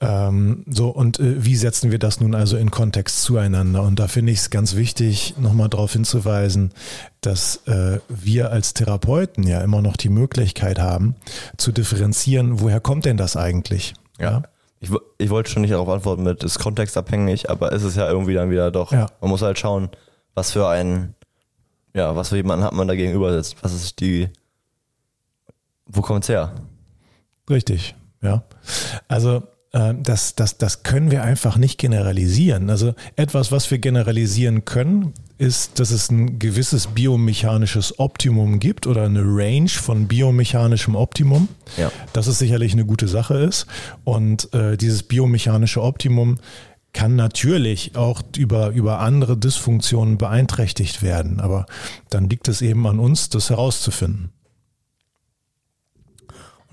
Ähm, 0.00 0.64
so, 0.68 0.88
und 0.88 1.18
äh, 1.18 1.44
wie 1.44 1.56
setzen 1.56 1.90
wir 1.90 1.98
das 1.98 2.20
nun 2.20 2.34
also 2.34 2.56
in 2.56 2.70
Kontext 2.70 3.22
zueinander? 3.22 3.82
Und 3.82 3.98
da 3.98 4.06
finde 4.06 4.32
ich 4.32 4.38
es 4.38 4.50
ganz 4.50 4.76
wichtig, 4.76 5.34
nochmal 5.38 5.68
darauf 5.68 5.92
hinzuweisen, 5.92 6.72
dass 7.20 7.66
äh, 7.66 7.98
wir 8.08 8.52
als 8.52 8.72
Therapeuten 8.72 9.44
ja 9.44 9.62
immer 9.62 9.82
noch 9.82 9.96
die 9.96 10.08
Möglichkeit 10.08 10.78
haben, 10.78 11.16
zu 11.56 11.72
differenzieren, 11.72 12.60
woher 12.60 12.80
kommt 12.80 13.04
denn 13.04 13.16
das 13.16 13.36
eigentlich? 13.36 13.94
Ja. 14.18 14.30
ja? 14.30 14.42
Ich, 14.78 14.90
ich 15.18 15.30
wollte 15.30 15.50
schon 15.50 15.62
nicht 15.62 15.72
darauf 15.72 15.88
antworten 15.88 16.22
mit, 16.22 16.44
ist 16.44 16.58
kontextabhängig, 16.58 17.50
aber 17.50 17.72
ist 17.72 17.82
es 17.82 17.96
ja 17.96 18.08
irgendwie 18.08 18.34
dann 18.34 18.50
wieder 18.50 18.70
doch. 18.70 18.92
Ja. 18.92 19.06
Man 19.20 19.30
muss 19.30 19.42
halt 19.42 19.58
schauen, 19.58 19.88
was 20.36 20.52
für 20.52 20.68
ein, 20.68 21.14
ja, 21.94 22.14
was 22.14 22.28
für 22.28 22.36
jemanden 22.36 22.64
hat 22.64 22.74
man 22.74 22.86
da 22.86 22.94
gegenüber 22.94 23.32
sitzt. 23.32 23.56
Was 23.62 23.72
ist 23.72 24.00
die, 24.00 24.28
wo 25.86 26.02
kommt's 26.02 26.28
her? 26.28 26.54
Richtig, 27.48 27.96
ja. 28.22 28.44
Also 29.08 29.42
äh, 29.72 29.94
das, 30.02 30.34
das, 30.34 30.58
das 30.58 30.82
können 30.82 31.10
wir 31.10 31.24
einfach 31.24 31.56
nicht 31.56 31.78
generalisieren. 31.78 32.68
Also 32.68 32.94
etwas, 33.16 33.50
was 33.50 33.70
wir 33.70 33.78
generalisieren 33.78 34.66
können, 34.66 35.14
ist, 35.38 35.80
dass 35.80 35.90
es 35.90 36.10
ein 36.10 36.38
gewisses 36.38 36.88
biomechanisches 36.88 37.98
Optimum 37.98 38.60
gibt 38.60 38.86
oder 38.86 39.04
eine 39.04 39.22
Range 39.22 39.68
von 39.68 40.06
biomechanischem 40.06 40.94
Optimum. 40.94 41.48
Ja. 41.78 41.90
Dass 42.12 42.26
es 42.26 42.38
sicherlich 42.38 42.74
eine 42.74 42.84
gute 42.84 43.08
Sache 43.08 43.38
ist. 43.38 43.66
Und 44.04 44.52
äh, 44.52 44.76
dieses 44.76 45.02
biomechanische 45.02 45.82
Optimum 45.82 46.36
kann 46.92 47.16
natürlich 47.16 47.96
auch 47.96 48.22
über, 48.36 48.70
über 48.70 49.00
andere 49.00 49.36
Dysfunktionen 49.36 50.16
beeinträchtigt 50.18 51.02
werden. 51.02 51.40
Aber 51.40 51.66
dann 52.10 52.28
liegt 52.28 52.48
es 52.48 52.62
eben 52.62 52.86
an 52.86 52.98
uns, 52.98 53.28
das 53.28 53.50
herauszufinden. 53.50 54.32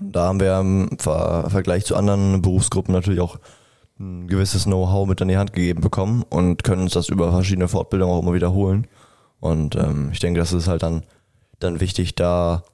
Da 0.00 0.24
haben 0.24 0.40
wir 0.40 0.58
im 0.58 0.98
Vergleich 0.98 1.84
zu 1.84 1.96
anderen 1.96 2.42
Berufsgruppen 2.42 2.94
natürlich 2.94 3.20
auch 3.20 3.38
ein 3.98 4.26
gewisses 4.26 4.64
Know-how 4.64 5.06
mit 5.06 5.22
an 5.22 5.28
die 5.28 5.36
Hand 5.36 5.52
gegeben 5.52 5.80
bekommen 5.80 6.24
und 6.28 6.64
können 6.64 6.82
uns 6.82 6.94
das 6.94 7.08
über 7.08 7.30
verschiedene 7.30 7.68
Fortbildungen 7.68 8.14
auch 8.14 8.22
immer 8.22 8.34
wiederholen. 8.34 8.86
Und 9.40 9.76
ähm, 9.76 10.10
ich 10.12 10.20
denke, 10.20 10.40
das 10.40 10.52
ist 10.52 10.68
halt 10.68 10.82
dann, 10.82 11.04
dann 11.60 11.80
wichtig, 11.80 12.14
da 12.14 12.64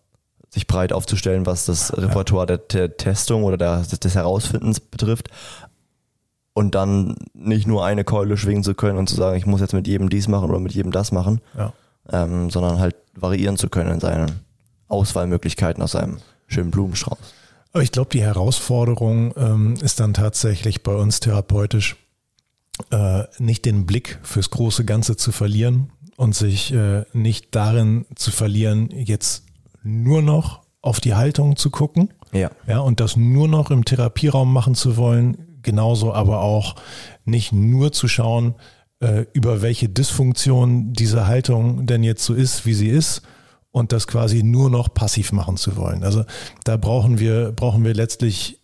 sich 0.48 0.66
breit 0.66 0.92
aufzustellen, 0.92 1.46
was 1.46 1.66
das 1.66 1.96
Repertoire 1.96 2.46
der, 2.46 2.58
der 2.58 2.96
Testung 2.96 3.44
oder 3.44 3.56
der, 3.56 3.82
des 3.82 4.14
Herausfindens 4.14 4.80
betrifft. 4.80 5.28
Und 6.52 6.74
dann 6.74 7.16
nicht 7.32 7.66
nur 7.66 7.84
eine 7.84 8.04
Keule 8.04 8.36
schwingen 8.36 8.64
zu 8.64 8.74
können 8.74 8.98
und 8.98 9.08
zu 9.08 9.14
sagen, 9.14 9.36
ich 9.36 9.46
muss 9.46 9.60
jetzt 9.60 9.72
mit 9.72 9.86
jedem 9.86 10.08
dies 10.10 10.28
machen 10.28 10.50
oder 10.50 10.58
mit 10.58 10.72
jedem 10.72 10.90
das 10.90 11.12
machen, 11.12 11.40
ja. 11.56 11.72
ähm, 12.10 12.50
sondern 12.50 12.80
halt 12.80 12.96
variieren 13.14 13.56
zu 13.56 13.68
können 13.68 13.92
in 13.92 14.00
seinen 14.00 14.40
Auswahlmöglichkeiten 14.88 15.82
aus 15.82 15.92
seinem 15.92 16.18
schönen 16.48 16.70
Blumenstrauß. 16.70 17.18
Aber 17.72 17.82
ich 17.82 17.92
glaube, 17.92 18.10
die 18.10 18.22
Herausforderung 18.22 19.32
ähm, 19.36 19.74
ist 19.80 20.00
dann 20.00 20.12
tatsächlich 20.12 20.82
bei 20.82 20.94
uns 20.94 21.20
therapeutisch, 21.20 21.96
äh, 22.90 23.24
nicht 23.38 23.64
den 23.64 23.86
Blick 23.86 24.18
fürs 24.22 24.50
große 24.50 24.84
Ganze 24.84 25.16
zu 25.16 25.32
verlieren 25.32 25.92
und 26.16 26.34
sich 26.34 26.72
äh, 26.72 27.04
nicht 27.12 27.54
darin 27.54 28.06
zu 28.16 28.32
verlieren, 28.32 28.90
jetzt 28.90 29.44
nur 29.82 30.22
noch 30.22 30.62
auf 30.82 31.00
die 31.00 31.14
Haltung 31.14 31.56
zu 31.56 31.70
gucken. 31.70 32.12
Ja. 32.32 32.50
Ja, 32.66 32.80
und 32.80 33.00
das 33.00 33.16
nur 33.16 33.48
noch 33.48 33.70
im 33.70 33.84
Therapieraum 33.84 34.52
machen 34.52 34.74
zu 34.74 34.96
wollen, 34.96 35.49
genauso 35.62 36.12
aber 36.12 36.40
auch 36.40 36.76
nicht 37.24 37.52
nur 37.52 37.92
zu 37.92 38.08
schauen, 38.08 38.54
äh, 39.00 39.24
über 39.32 39.62
welche 39.62 39.88
Dysfunktion 39.88 40.92
diese 40.92 41.26
Haltung 41.26 41.86
denn 41.86 42.02
jetzt 42.02 42.24
so 42.24 42.34
ist, 42.34 42.66
wie 42.66 42.74
sie 42.74 42.88
ist, 42.88 43.22
und 43.72 43.92
das 43.92 44.06
quasi 44.06 44.42
nur 44.42 44.68
noch 44.68 44.92
passiv 44.92 45.32
machen 45.32 45.56
zu 45.56 45.76
wollen. 45.76 46.02
Also 46.02 46.24
da 46.64 46.76
brauchen 46.76 47.18
wir, 47.18 47.52
brauchen 47.52 47.84
wir 47.84 47.94
letztlich 47.94 48.60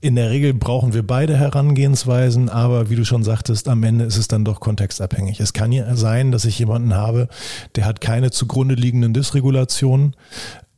in 0.00 0.14
der 0.14 0.30
Regel 0.30 0.54
brauchen 0.54 0.94
wir 0.94 1.04
beide 1.04 1.36
Herangehensweisen, 1.36 2.48
aber 2.48 2.88
wie 2.88 2.94
du 2.94 3.04
schon 3.04 3.24
sagtest, 3.24 3.68
am 3.68 3.82
Ende 3.82 4.04
ist 4.04 4.16
es 4.16 4.28
dann 4.28 4.44
doch 4.44 4.60
kontextabhängig. 4.60 5.40
Es 5.40 5.52
kann 5.52 5.72
ja 5.72 5.96
sein, 5.96 6.30
dass 6.30 6.44
ich 6.44 6.58
jemanden 6.58 6.94
habe, 6.94 7.28
der 7.74 7.84
hat 7.84 8.00
keine 8.00 8.30
zugrunde 8.30 8.76
liegenden 8.76 9.12
Dysregulationen, 9.12 10.14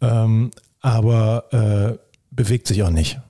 ähm, 0.01 0.51
aber 0.81 1.45
äh, 1.53 1.99
bewegt 2.31 2.67
sich 2.67 2.83
auch 2.83 2.91
nicht. 2.91 3.21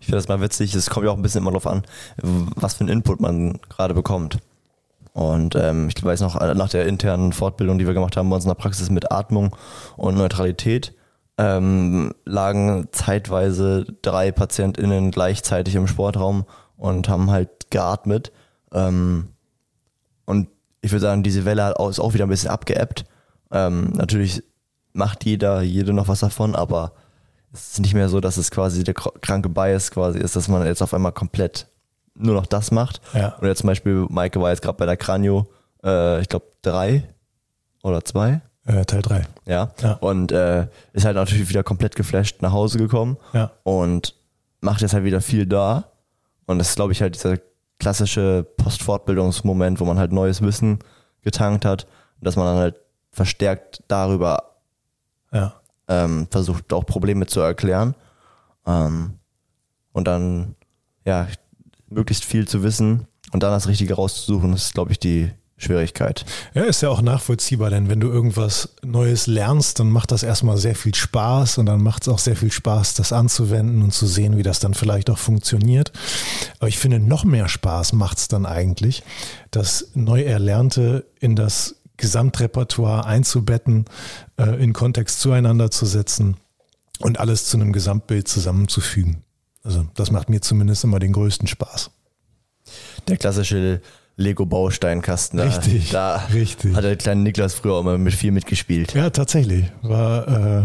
Ich 0.00 0.06
finde 0.06 0.18
das 0.18 0.28
mal 0.28 0.40
witzig, 0.40 0.74
es 0.74 0.90
kommt 0.90 1.06
ja 1.06 1.12
auch 1.12 1.16
ein 1.16 1.22
bisschen 1.22 1.42
immer 1.42 1.50
darauf 1.50 1.66
an, 1.66 1.82
was 2.22 2.74
für 2.74 2.80
einen 2.80 2.88
Input 2.88 3.20
man 3.20 3.60
gerade 3.68 3.94
bekommt. 3.94 4.38
Und 5.12 5.54
ähm, 5.56 5.88
ich 5.88 6.02
weiß 6.02 6.20
noch, 6.20 6.40
äh, 6.40 6.54
nach 6.54 6.68
der 6.68 6.86
internen 6.86 7.32
Fortbildung, 7.32 7.78
die 7.78 7.86
wir 7.86 7.94
gemacht 7.94 8.16
haben 8.16 8.30
bei 8.30 8.36
uns 8.36 8.44
in 8.44 8.50
der 8.50 8.54
Praxis 8.54 8.90
mit 8.90 9.12
Atmung 9.12 9.54
und 9.96 10.16
Neutralität, 10.16 10.94
ähm, 11.36 12.14
lagen 12.24 12.88
zeitweise 12.92 13.86
drei 14.02 14.30
PatientInnen 14.30 15.10
gleichzeitig 15.10 15.74
im 15.74 15.86
Sportraum 15.86 16.44
und 16.76 17.08
haben 17.08 17.30
halt 17.30 17.70
geatmet. 17.70 18.32
Ähm, 18.72 19.28
und 20.26 20.48
ich 20.80 20.92
würde 20.92 21.02
sagen, 21.02 21.22
diese 21.22 21.44
Welle 21.44 21.74
ist 21.88 22.00
auch 22.00 22.14
wieder 22.14 22.24
ein 22.24 22.30
bisschen 22.30 22.50
abgeebbt. 22.50 23.04
Ähm, 23.50 23.90
natürlich 23.94 24.42
macht 24.92 25.24
jeder, 25.24 25.62
jede 25.62 25.92
noch 25.92 26.08
was 26.08 26.20
davon, 26.20 26.54
aber 26.54 26.92
es 27.52 27.72
ist 27.72 27.80
nicht 27.80 27.94
mehr 27.94 28.08
so, 28.08 28.20
dass 28.20 28.36
es 28.36 28.50
quasi 28.50 28.84
der 28.84 28.94
kranke 28.94 29.48
Bias 29.48 29.90
quasi 29.90 30.18
ist, 30.18 30.36
dass 30.36 30.48
man 30.48 30.66
jetzt 30.66 30.82
auf 30.82 30.94
einmal 30.94 31.12
komplett 31.12 31.66
nur 32.14 32.34
noch 32.34 32.46
das 32.46 32.70
macht. 32.70 33.00
Ja. 33.14 33.36
Und 33.40 33.48
jetzt 33.48 33.60
zum 33.60 33.68
Beispiel, 33.68 34.06
Maike 34.08 34.40
war 34.40 34.50
jetzt 34.50 34.62
gerade 34.62 34.76
bei 34.76 34.86
der 34.86 34.96
Kranio, 34.96 35.46
äh, 35.82 36.20
ich 36.20 36.28
glaube 36.28 36.46
drei 36.62 37.04
oder 37.82 38.04
zwei. 38.04 38.40
Äh, 38.66 38.84
Teil 38.84 39.02
drei. 39.02 39.26
Ja. 39.46 39.72
ja. 39.80 39.92
Und 39.94 40.32
äh, 40.32 40.66
ist 40.92 41.04
halt 41.04 41.16
natürlich 41.16 41.48
wieder 41.48 41.62
komplett 41.62 41.96
geflasht 41.96 42.42
nach 42.42 42.52
Hause 42.52 42.78
gekommen. 42.78 43.16
Ja. 43.32 43.50
Und 43.62 44.14
macht 44.60 44.82
jetzt 44.82 44.92
halt 44.92 45.04
wieder 45.04 45.20
viel 45.20 45.46
da. 45.46 45.84
Und 46.46 46.58
das 46.58 46.70
ist, 46.70 46.76
glaube 46.76 46.92
ich, 46.92 47.00
halt 47.00 47.14
dieser 47.14 47.38
klassische 47.78 48.46
Postfortbildungsmoment, 48.58 49.80
wo 49.80 49.84
man 49.84 49.98
halt 49.98 50.12
neues 50.12 50.42
Wissen 50.42 50.78
getankt 51.22 51.64
hat, 51.64 51.86
dass 52.20 52.36
man 52.36 52.46
dann 52.46 52.56
halt 52.56 52.76
verstärkt 53.10 53.82
darüber 53.88 54.56
ja. 55.32 55.59
Ähm, 55.90 56.28
versucht, 56.30 56.72
auch 56.72 56.86
Probleme 56.86 57.26
zu 57.26 57.40
erklären. 57.40 57.94
Ähm, 58.66 59.14
und 59.92 60.06
dann, 60.06 60.54
ja, 61.04 61.26
möglichst 61.88 62.24
viel 62.24 62.46
zu 62.46 62.62
wissen 62.62 63.08
und 63.32 63.42
dann 63.42 63.50
das 63.50 63.66
Richtige 63.66 63.94
rauszusuchen, 63.94 64.54
ist, 64.54 64.72
glaube 64.72 64.92
ich, 64.92 65.00
die 65.00 65.30
Schwierigkeit. 65.58 66.24
Ja, 66.54 66.62
ist 66.62 66.80
ja 66.80 66.88
auch 66.88 67.02
nachvollziehbar, 67.02 67.68
denn 67.68 67.90
wenn 67.90 68.00
du 68.00 68.08
irgendwas 68.08 68.76
Neues 68.82 69.26
lernst, 69.26 69.78
dann 69.78 69.90
macht 69.90 70.10
das 70.10 70.22
erstmal 70.22 70.56
sehr 70.56 70.74
viel 70.74 70.94
Spaß 70.94 71.58
und 71.58 71.66
dann 71.66 71.82
macht 71.82 72.02
es 72.02 72.08
auch 72.08 72.18
sehr 72.18 72.36
viel 72.36 72.50
Spaß, 72.50 72.94
das 72.94 73.12
anzuwenden 73.12 73.82
und 73.82 73.92
zu 73.92 74.06
sehen, 74.06 74.38
wie 74.38 74.42
das 74.42 74.60
dann 74.60 74.72
vielleicht 74.72 75.10
auch 75.10 75.18
funktioniert. 75.18 75.92
Aber 76.60 76.68
ich 76.68 76.78
finde, 76.78 76.98
noch 76.98 77.24
mehr 77.24 77.48
Spaß 77.48 77.92
macht 77.92 78.18
es 78.18 78.28
dann 78.28 78.46
eigentlich, 78.46 79.02
das 79.50 79.88
Neuerlernte 79.94 81.04
in 81.18 81.36
das 81.36 81.79
Gesamtrepertoire 82.00 83.06
einzubetten, 83.06 83.84
äh, 84.38 84.62
in 84.62 84.72
Kontext 84.72 85.20
zueinander 85.20 85.70
zu 85.70 85.86
setzen 85.86 86.36
und 86.98 87.20
alles 87.20 87.46
zu 87.46 87.56
einem 87.56 87.72
Gesamtbild 87.72 88.26
zusammenzufügen. 88.26 89.22
Also 89.62 89.86
das 89.94 90.10
macht 90.10 90.30
mir 90.30 90.40
zumindest 90.40 90.84
immer 90.84 90.98
den 90.98 91.12
größten 91.12 91.46
Spaß. 91.46 91.90
Der 93.08 93.16
klassische 93.16 93.80
Lego-Bausteinkasten. 94.16 95.38
Da, 95.38 95.44
richtig, 95.44 95.90
da 95.90 96.16
richtig. 96.32 96.74
hat 96.74 96.84
der 96.84 96.96
kleine 96.96 97.22
Niklas 97.22 97.54
früher 97.54 97.74
auch 97.74 97.80
immer 97.80 97.98
mit 97.98 98.14
viel 98.14 98.32
mitgespielt. 98.32 98.94
Ja, 98.94 99.10
tatsächlich. 99.10 99.66
War 99.82 100.28
äh, 100.28 100.62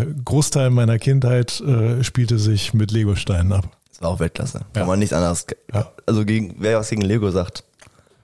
äh, 0.00 0.06
Großteil 0.24 0.70
meiner 0.70 0.98
Kindheit 0.98 1.60
äh, 1.60 2.02
spielte 2.04 2.38
sich 2.38 2.74
mit 2.74 2.90
Lego-Steinen 2.90 3.52
ab. 3.52 3.68
Das 3.90 4.00
war 4.00 4.10
auch 4.10 4.20
Weltklasse. 4.20 4.60
Kann 4.72 4.82
ja. 4.82 4.84
man 4.84 4.98
nichts 4.98 5.12
anderes. 5.12 5.46
Ja. 5.72 5.92
Also 6.06 6.24
gegen, 6.24 6.56
wer 6.58 6.78
was 6.78 6.90
gegen 6.90 7.02
Lego 7.02 7.30
sagt. 7.30 7.64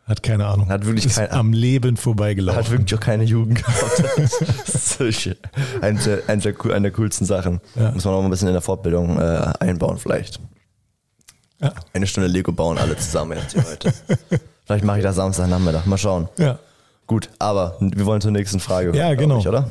Hat 0.09 0.23
keine 0.23 0.47
Ahnung. 0.47 0.71
Hat 0.71 0.87
wirklich 0.87 1.15
kein, 1.15 1.31
am 1.31 1.53
Leben 1.53 1.99
vorbeigelaufen. 1.99 2.59
Hat 2.59 2.71
wirklich 2.71 2.95
auch 2.95 3.01
keine 3.01 3.25
Jugend 3.25 3.59
gehabt. 3.59 4.05
eine, 5.83 5.97
eine, 6.27 6.41
der, 6.41 6.75
eine 6.75 6.83
der 6.83 6.93
coolsten 6.93 7.27
Sachen. 7.27 7.61
Ja. 7.75 7.91
Muss 7.93 8.07
man 8.07 8.15
auch 8.15 8.21
mal 8.21 8.29
ein 8.29 8.31
bisschen 8.31 8.49
in 8.49 8.55
der 8.55 8.63
Fortbildung 8.63 9.21
äh, 9.21 9.53
einbauen 9.61 9.99
vielleicht. 9.99 10.41
Ja. 11.61 11.75
Eine 11.93 12.07
Stunde 12.07 12.29
Lego 12.29 12.53
bauen 12.53 12.79
alle 12.79 12.97
zusammen 12.97 13.37
jetzt 13.37 13.53
hier 13.53 13.65
heute. 13.65 13.93
vielleicht 14.65 14.85
mache 14.85 14.99
ich 14.99 15.05
das 15.05 15.17
Samstagnachmittag. 15.17 15.85
Mal 15.85 15.99
schauen. 15.99 16.29
Ja. 16.39 16.59
Gut, 17.07 17.29
aber 17.39 17.77
wir 17.81 18.07
wollen 18.07 18.23
zur 18.23 18.31
nächsten 18.31 18.61
Frage. 18.61 18.97
Ja, 18.97 19.15
genau. 19.15 19.41
Ich, 19.41 19.49
oder? 19.49 19.69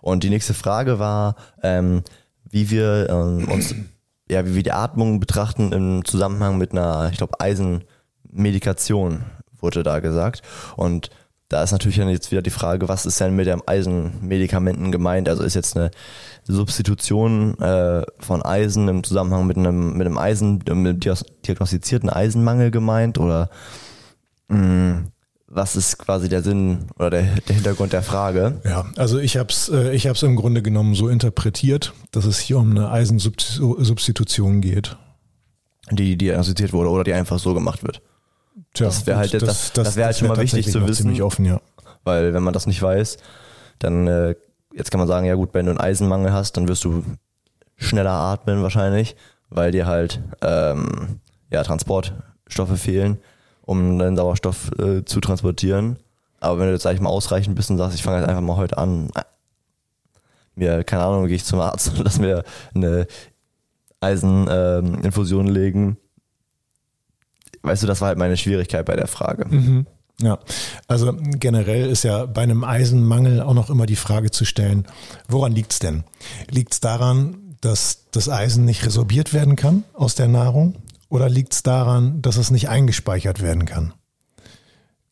Und 0.00 0.24
die 0.24 0.30
nächste 0.30 0.54
Frage 0.54 0.98
war, 0.98 1.36
ähm, 1.62 2.02
wie 2.48 2.70
wir 2.70 3.10
ähm, 3.10 3.46
uns, 3.48 3.74
ja, 4.30 4.46
wie 4.46 4.54
wir 4.54 4.62
die 4.62 4.72
Atmung 4.72 5.20
betrachten 5.20 5.72
im 5.72 6.04
Zusammenhang 6.06 6.56
mit 6.56 6.72
einer, 6.72 7.10
ich 7.10 7.18
glaube, 7.18 7.38
Eisenmedikation 7.40 9.24
wurde 9.62 9.82
da 9.82 10.00
gesagt. 10.00 10.42
Und 10.76 11.10
da 11.50 11.64
ist 11.64 11.72
natürlich 11.72 11.98
dann 11.98 12.08
jetzt 12.08 12.30
wieder 12.30 12.42
die 12.42 12.50
Frage, 12.50 12.88
was 12.88 13.06
ist 13.06 13.20
denn 13.20 13.34
mit 13.34 13.48
den 13.48 13.66
Eisenmedikamenten 13.66 14.92
gemeint? 14.92 15.28
Also 15.28 15.42
ist 15.42 15.54
jetzt 15.54 15.76
eine 15.76 15.90
Substitution 16.44 17.58
äh, 17.58 18.04
von 18.20 18.42
Eisen 18.42 18.86
im 18.86 19.02
Zusammenhang 19.02 19.48
mit 19.48 19.56
einem, 19.56 19.96
mit 19.96 20.06
einem 20.06 20.16
Eisen, 20.16 20.58
mit 20.58 20.70
einem 20.70 21.00
diagnostizierten 21.00 22.08
Eisenmangel 22.08 22.70
gemeint 22.70 23.18
oder 23.18 23.50
mh, 24.46 25.06
was 25.50 25.74
ist 25.74 25.98
quasi 25.98 26.28
der 26.28 26.44
Sinn 26.44 26.86
oder 26.96 27.10
der, 27.10 27.22
der 27.48 27.56
Hintergrund 27.56 27.92
der 27.92 28.04
Frage? 28.04 28.60
Ja, 28.64 28.86
also 28.96 29.18
ich 29.18 29.36
habe 29.36 29.48
es 29.48 29.68
äh, 29.68 29.92
ich 29.92 30.06
hab's 30.06 30.22
im 30.22 30.36
Grunde 30.36 30.62
genommen 30.62 30.94
so 30.94 31.08
interpretiert, 31.08 31.92
dass 32.12 32.24
es 32.24 32.38
hier 32.38 32.58
um 32.58 32.70
eine 32.70 32.90
Eisensubstitution 32.90 34.60
geht. 34.60 34.96
Die 35.90 36.16
diagnostiziert 36.16 36.72
wurde 36.72 36.90
oder 36.90 37.02
die 37.02 37.14
einfach 37.14 37.40
so 37.40 37.52
gemacht 37.52 37.82
wird. 37.82 38.00
Tja, 38.74 38.86
das 38.86 39.06
wäre 39.06 39.18
halt, 39.18 39.34
das, 39.34 39.42
das, 39.42 39.72
das 39.72 39.96
wäre 39.96 40.06
halt 40.06 40.16
schon 40.16 40.28
mal 40.28 40.38
wichtig 40.38 40.70
zu 40.70 40.86
wissen. 40.86 41.20
Offen, 41.22 41.44
ja. 41.44 41.60
Weil 42.04 42.32
wenn 42.32 42.42
man 42.42 42.54
das 42.54 42.66
nicht 42.66 42.80
weiß, 42.80 43.18
dann 43.78 44.06
äh, 44.06 44.34
jetzt 44.74 44.90
kann 44.90 44.98
man 44.98 45.08
sagen, 45.08 45.26
ja 45.26 45.34
gut, 45.34 45.50
wenn 45.52 45.66
du 45.66 45.72
einen 45.72 45.80
Eisenmangel 45.80 46.32
hast, 46.32 46.56
dann 46.56 46.68
wirst 46.68 46.84
du 46.84 47.04
schneller 47.76 48.12
atmen 48.12 48.62
wahrscheinlich, 48.62 49.16
weil 49.48 49.72
dir 49.72 49.86
halt 49.86 50.20
ähm, 50.42 51.20
ja, 51.50 51.62
Transportstoffe 51.62 52.78
fehlen, 52.78 53.18
um 53.62 53.98
den 53.98 54.16
Sauerstoff 54.16 54.70
äh, 54.78 55.04
zu 55.04 55.20
transportieren. 55.20 55.98
Aber 56.40 56.58
wenn 56.58 56.66
du 56.66 56.72
jetzt, 56.72 56.82
sag 56.82 56.94
ich 56.94 57.00
mal, 57.00 57.10
ausreichend 57.10 57.54
bist 57.54 57.70
und 57.70 57.78
sagst, 57.78 57.96
ich 57.96 58.02
fange 58.02 58.18
jetzt 58.18 58.28
einfach 58.28 58.42
mal 58.42 58.56
heute 58.56 58.78
an, 58.78 59.10
äh, 59.14 59.22
mir, 60.54 60.84
keine 60.84 61.02
Ahnung, 61.04 61.26
gehe 61.26 61.36
ich 61.36 61.44
zum 61.44 61.60
Arzt 61.60 61.88
und 61.88 61.98
lass 62.04 62.18
mir 62.18 62.44
eine 62.74 63.06
Eiseninfusion 64.00 65.46
ähm, 65.46 65.54
legen, 65.54 65.96
weißt 67.62 67.82
du, 67.82 67.86
das 67.86 68.00
war 68.00 68.08
halt 68.08 68.18
meine 68.18 68.36
Schwierigkeit 68.36 68.86
bei 68.86 68.96
der 68.96 69.06
Frage. 69.06 69.46
Mhm. 69.48 69.86
Ja, 70.22 70.38
also 70.86 71.14
generell 71.16 71.88
ist 71.88 72.02
ja 72.02 72.26
bei 72.26 72.42
einem 72.42 72.62
Eisenmangel 72.62 73.40
auch 73.40 73.54
noch 73.54 73.70
immer 73.70 73.86
die 73.86 73.96
Frage 73.96 74.30
zu 74.30 74.44
stellen, 74.44 74.86
woran 75.28 75.52
liegt 75.52 75.72
es 75.72 75.78
denn? 75.78 76.04
Liegt 76.50 76.74
es 76.74 76.80
daran, 76.80 77.56
dass 77.60 78.06
das 78.10 78.28
Eisen 78.28 78.64
nicht 78.64 78.84
resorbiert 78.84 79.32
werden 79.32 79.56
kann 79.56 79.84
aus 79.94 80.14
der 80.14 80.28
Nahrung 80.28 80.76
oder 81.08 81.28
liegt 81.28 81.54
es 81.54 81.62
daran, 81.62 82.20
dass 82.20 82.36
es 82.36 82.50
nicht 82.50 82.68
eingespeichert 82.68 83.40
werden 83.40 83.64
kann? 83.64 83.94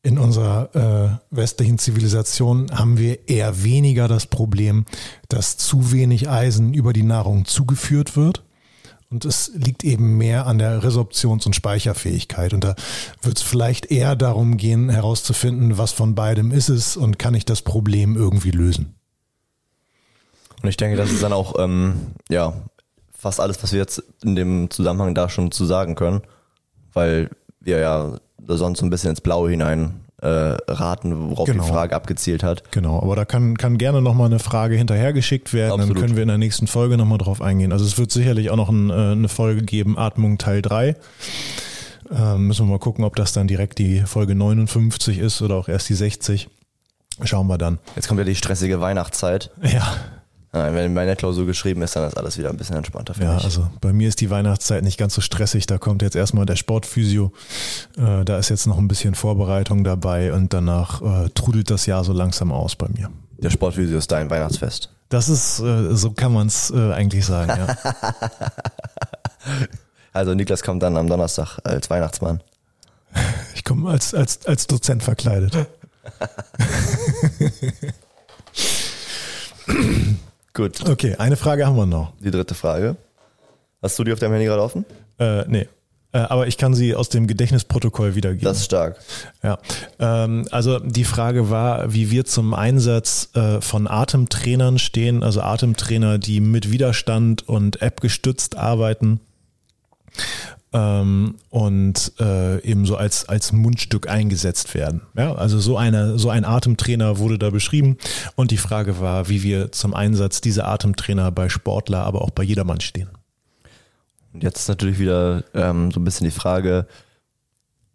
In 0.02 0.18
unserer 0.18 1.20
äh, 1.30 1.34
westlichen 1.34 1.78
Zivilisation 1.78 2.70
haben 2.70 2.98
wir 2.98 3.28
eher 3.28 3.64
weniger 3.64 4.08
das 4.08 4.26
Problem, 4.26 4.84
dass 5.28 5.56
zu 5.56 5.90
wenig 5.90 6.28
Eisen 6.28 6.72
über 6.72 6.92
die 6.92 7.02
Nahrung 7.02 7.46
zugeführt 7.46 8.16
wird 8.16 8.44
und 9.10 9.24
es 9.24 9.50
liegt 9.54 9.84
eben 9.84 10.18
mehr 10.18 10.46
an 10.46 10.58
der 10.58 10.82
Resorptions- 10.82 11.46
und 11.46 11.54
Speicherfähigkeit. 11.54 12.52
Und 12.52 12.62
da 12.62 12.74
wird 13.22 13.38
es 13.38 13.42
vielleicht 13.42 13.90
eher 13.90 14.16
darum 14.16 14.56
gehen, 14.58 14.90
herauszufinden, 14.90 15.78
was 15.78 15.92
von 15.92 16.14
beidem 16.14 16.52
ist 16.52 16.68
es 16.68 16.96
und 16.96 17.18
kann 17.18 17.34
ich 17.34 17.46
das 17.46 17.62
Problem 17.62 18.16
irgendwie 18.16 18.50
lösen. 18.50 18.94
Und 20.62 20.68
ich 20.68 20.76
denke, 20.76 20.96
das 20.96 21.10
ist 21.10 21.22
dann 21.22 21.32
auch, 21.32 21.54
ähm, 21.58 22.08
ja, 22.28 22.52
fast 23.16 23.40
alles, 23.40 23.62
was 23.62 23.72
wir 23.72 23.78
jetzt 23.78 24.02
in 24.22 24.36
dem 24.36 24.70
Zusammenhang 24.70 25.14
da 25.14 25.28
schon 25.28 25.52
zu 25.52 25.64
sagen 25.64 25.94
können, 25.94 26.22
weil 26.92 27.30
wir 27.60 27.78
ja 27.78 28.18
sonst 28.46 28.80
so 28.80 28.86
ein 28.86 28.90
bisschen 28.90 29.10
ins 29.10 29.20
Blaue 29.20 29.50
hinein 29.50 30.04
äh, 30.20 30.26
raten, 30.26 31.30
worauf 31.30 31.46
genau. 31.46 31.64
die 31.64 31.70
Frage 31.70 31.94
abgezielt 31.94 32.42
hat. 32.42 32.70
Genau, 32.72 33.00
aber 33.00 33.16
da 33.16 33.24
kann, 33.24 33.56
kann 33.56 33.78
gerne 33.78 34.02
nochmal 34.02 34.26
eine 34.26 34.38
Frage 34.38 34.76
hinterhergeschickt 34.76 35.52
werden, 35.52 35.72
Absolut. 35.72 35.96
dann 35.96 36.02
können 36.02 36.16
wir 36.16 36.22
in 36.22 36.28
der 36.28 36.38
nächsten 36.38 36.66
Folge 36.66 36.96
nochmal 36.96 37.18
drauf 37.18 37.40
eingehen. 37.40 37.72
Also 37.72 37.84
es 37.84 37.98
wird 37.98 38.10
sicherlich 38.10 38.50
auch 38.50 38.56
noch 38.56 38.68
ein, 38.68 38.90
äh, 38.90 38.92
eine 38.92 39.28
Folge 39.28 39.62
geben, 39.62 39.96
Atmung 39.98 40.38
Teil 40.38 40.62
3. 40.62 40.96
Ähm, 42.10 42.46
müssen 42.46 42.66
wir 42.66 42.72
mal 42.72 42.78
gucken, 42.78 43.04
ob 43.04 43.16
das 43.16 43.32
dann 43.32 43.48
direkt 43.48 43.78
die 43.78 44.00
Folge 44.00 44.34
59 44.34 45.18
ist 45.18 45.42
oder 45.42 45.56
auch 45.56 45.68
erst 45.68 45.88
die 45.88 45.94
60. 45.94 46.48
Schauen 47.24 47.46
wir 47.48 47.58
dann. 47.58 47.78
Jetzt 47.96 48.08
kommt 48.08 48.18
ja 48.18 48.24
die 48.24 48.36
stressige 48.36 48.80
Weihnachtszeit. 48.80 49.50
Ja. 49.62 49.96
Wenn 50.58 50.94
meine 50.94 51.16
Klausur 51.16 51.46
geschrieben 51.46 51.82
ist, 51.82 51.96
dann 51.96 52.08
ist 52.08 52.16
alles 52.16 52.38
wieder 52.38 52.50
ein 52.50 52.56
bisschen 52.56 52.76
entspannter 52.76 53.14
für 53.14 53.24
ja, 53.24 53.34
mich. 53.34 53.44
also 53.44 53.68
bei 53.80 53.92
mir 53.92 54.08
ist 54.08 54.20
die 54.20 54.30
Weihnachtszeit 54.30 54.82
nicht 54.82 54.98
ganz 54.98 55.14
so 55.14 55.20
stressig. 55.20 55.66
Da 55.66 55.78
kommt 55.78 56.02
jetzt 56.02 56.16
erstmal 56.16 56.46
der 56.46 56.56
Sportphysio. 56.56 57.32
Äh, 57.96 58.24
da 58.24 58.38
ist 58.38 58.48
jetzt 58.48 58.66
noch 58.66 58.78
ein 58.78 58.88
bisschen 58.88 59.14
Vorbereitung 59.14 59.84
dabei 59.84 60.32
und 60.32 60.52
danach 60.52 61.02
äh, 61.02 61.28
trudelt 61.30 61.70
das 61.70 61.86
Jahr 61.86 62.04
so 62.04 62.12
langsam 62.12 62.52
aus 62.52 62.76
bei 62.76 62.88
mir. 62.88 63.10
Der 63.38 63.50
Sportphysio 63.50 63.98
ist 63.98 64.10
dein 64.10 64.30
Weihnachtsfest. 64.30 64.90
Das 65.08 65.28
ist, 65.28 65.60
äh, 65.60 65.94
so 65.94 66.10
kann 66.10 66.32
man 66.32 66.48
es 66.48 66.70
äh, 66.70 66.92
eigentlich 66.92 67.24
sagen, 67.24 67.52
ja. 67.56 67.74
also 70.12 70.34
Niklas 70.34 70.62
kommt 70.62 70.82
dann 70.82 70.96
am 70.96 71.08
Donnerstag 71.08 71.58
als 71.64 71.90
Weihnachtsmann. 71.90 72.42
Ich 73.54 73.64
komme 73.64 73.90
als, 73.90 74.14
als, 74.14 74.46
als 74.46 74.68
Dozent 74.68 75.02
verkleidet. 75.02 75.52
Gut. 80.58 80.88
Okay, 80.88 81.14
eine 81.18 81.36
Frage 81.36 81.64
haben 81.68 81.76
wir 81.76 81.86
noch. 81.86 82.14
Die 82.18 82.32
dritte 82.32 82.52
Frage. 82.52 82.96
Hast 83.80 83.96
du 83.96 84.02
die 84.02 84.12
auf 84.12 84.18
deinem 84.18 84.32
Handy 84.32 84.46
gerade 84.46 84.60
offen? 84.60 84.84
Äh, 85.20 85.44
nee. 85.46 85.68
Äh, 86.10 86.18
aber 86.18 86.48
ich 86.48 86.58
kann 86.58 86.74
sie 86.74 86.96
aus 86.96 87.10
dem 87.10 87.28
Gedächtnisprotokoll 87.28 88.16
wiedergeben. 88.16 88.44
Das 88.44 88.58
ist 88.58 88.64
stark. 88.64 88.98
Ja. 89.44 89.58
Ähm, 90.00 90.48
also 90.50 90.80
die 90.80 91.04
Frage 91.04 91.48
war, 91.48 91.94
wie 91.94 92.10
wir 92.10 92.24
zum 92.24 92.54
Einsatz 92.54 93.28
äh, 93.34 93.60
von 93.60 93.86
Atemtrainern 93.86 94.80
stehen, 94.80 95.22
also 95.22 95.42
Atemtrainer, 95.42 96.18
die 96.18 96.40
mit 96.40 96.72
Widerstand 96.72 97.48
und 97.48 97.80
App 97.80 98.00
gestützt 98.00 98.56
arbeiten 98.56 99.20
ähm, 100.72 101.36
und 101.48 102.12
äh, 102.20 102.62
eben 102.62 102.84
so 102.84 102.96
als, 102.96 103.28
als 103.28 103.52
Mundstück 103.52 104.08
eingesetzt 104.08 104.74
werden. 104.74 105.02
Ja, 105.16 105.34
also 105.34 105.58
so, 105.58 105.76
eine, 105.76 106.18
so 106.18 106.30
ein 106.30 106.44
Atemtrainer 106.44 107.18
wurde 107.18 107.38
da 107.38 107.50
beschrieben 107.50 107.96
und 108.36 108.50
die 108.50 108.58
Frage 108.58 109.00
war, 109.00 109.28
wie 109.28 109.42
wir 109.42 109.72
zum 109.72 109.94
Einsatz 109.94 110.40
dieser 110.40 110.68
Atemtrainer 110.68 111.30
bei 111.30 111.48
Sportler, 111.48 112.04
aber 112.04 112.22
auch 112.22 112.30
bei 112.30 112.42
jedermann 112.42 112.80
stehen. 112.80 113.08
Und 114.32 114.42
jetzt 114.42 114.60
ist 114.60 114.68
natürlich 114.68 114.98
wieder 114.98 115.44
ähm, 115.54 115.90
so 115.90 116.00
ein 116.00 116.04
bisschen 116.04 116.26
die 116.26 116.30
Frage, 116.30 116.86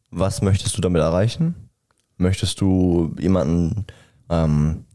was 0.09 0.41
möchtest 0.41 0.75
du 0.77 0.81
damit 0.81 1.01
erreichen? 1.01 1.55
Möchtest 2.17 2.59
du 2.62 3.15
jemanden 3.19 3.86
ähm, 4.29 4.86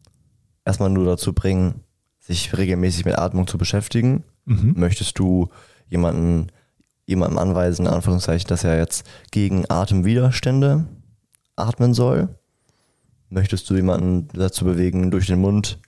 erstmal 0.64 0.90
nur 0.90 1.04
dazu 1.04 1.32
bringen, 1.32 1.80
sich 2.20 2.56
regelmäßig 2.56 3.04
mit 3.04 3.18
Atmung 3.18 3.46
zu 3.46 3.56
beschäftigen? 3.56 4.24
Mhm. 4.44 4.74
Möchtest 4.76 5.18
du 5.18 5.48
jemanden 5.88 6.48
jemandem 7.09 7.38
anweisen, 7.38 7.87
in 7.87 7.92
Anführungszeichen, 7.92 8.49
dass 8.49 8.64
er 8.64 8.77
jetzt 8.77 9.05
gegen 9.31 9.64
Atemwiderstände 9.68 10.85
atmen 11.57 11.94
soll? 11.94 12.29
Möchtest 13.31 13.68
du 13.68 13.75
jemanden 13.75 14.29
dazu 14.35 14.66
bewegen, 14.66 15.11
durch 15.11 15.27
den 15.27 15.40
Mund 15.40 15.79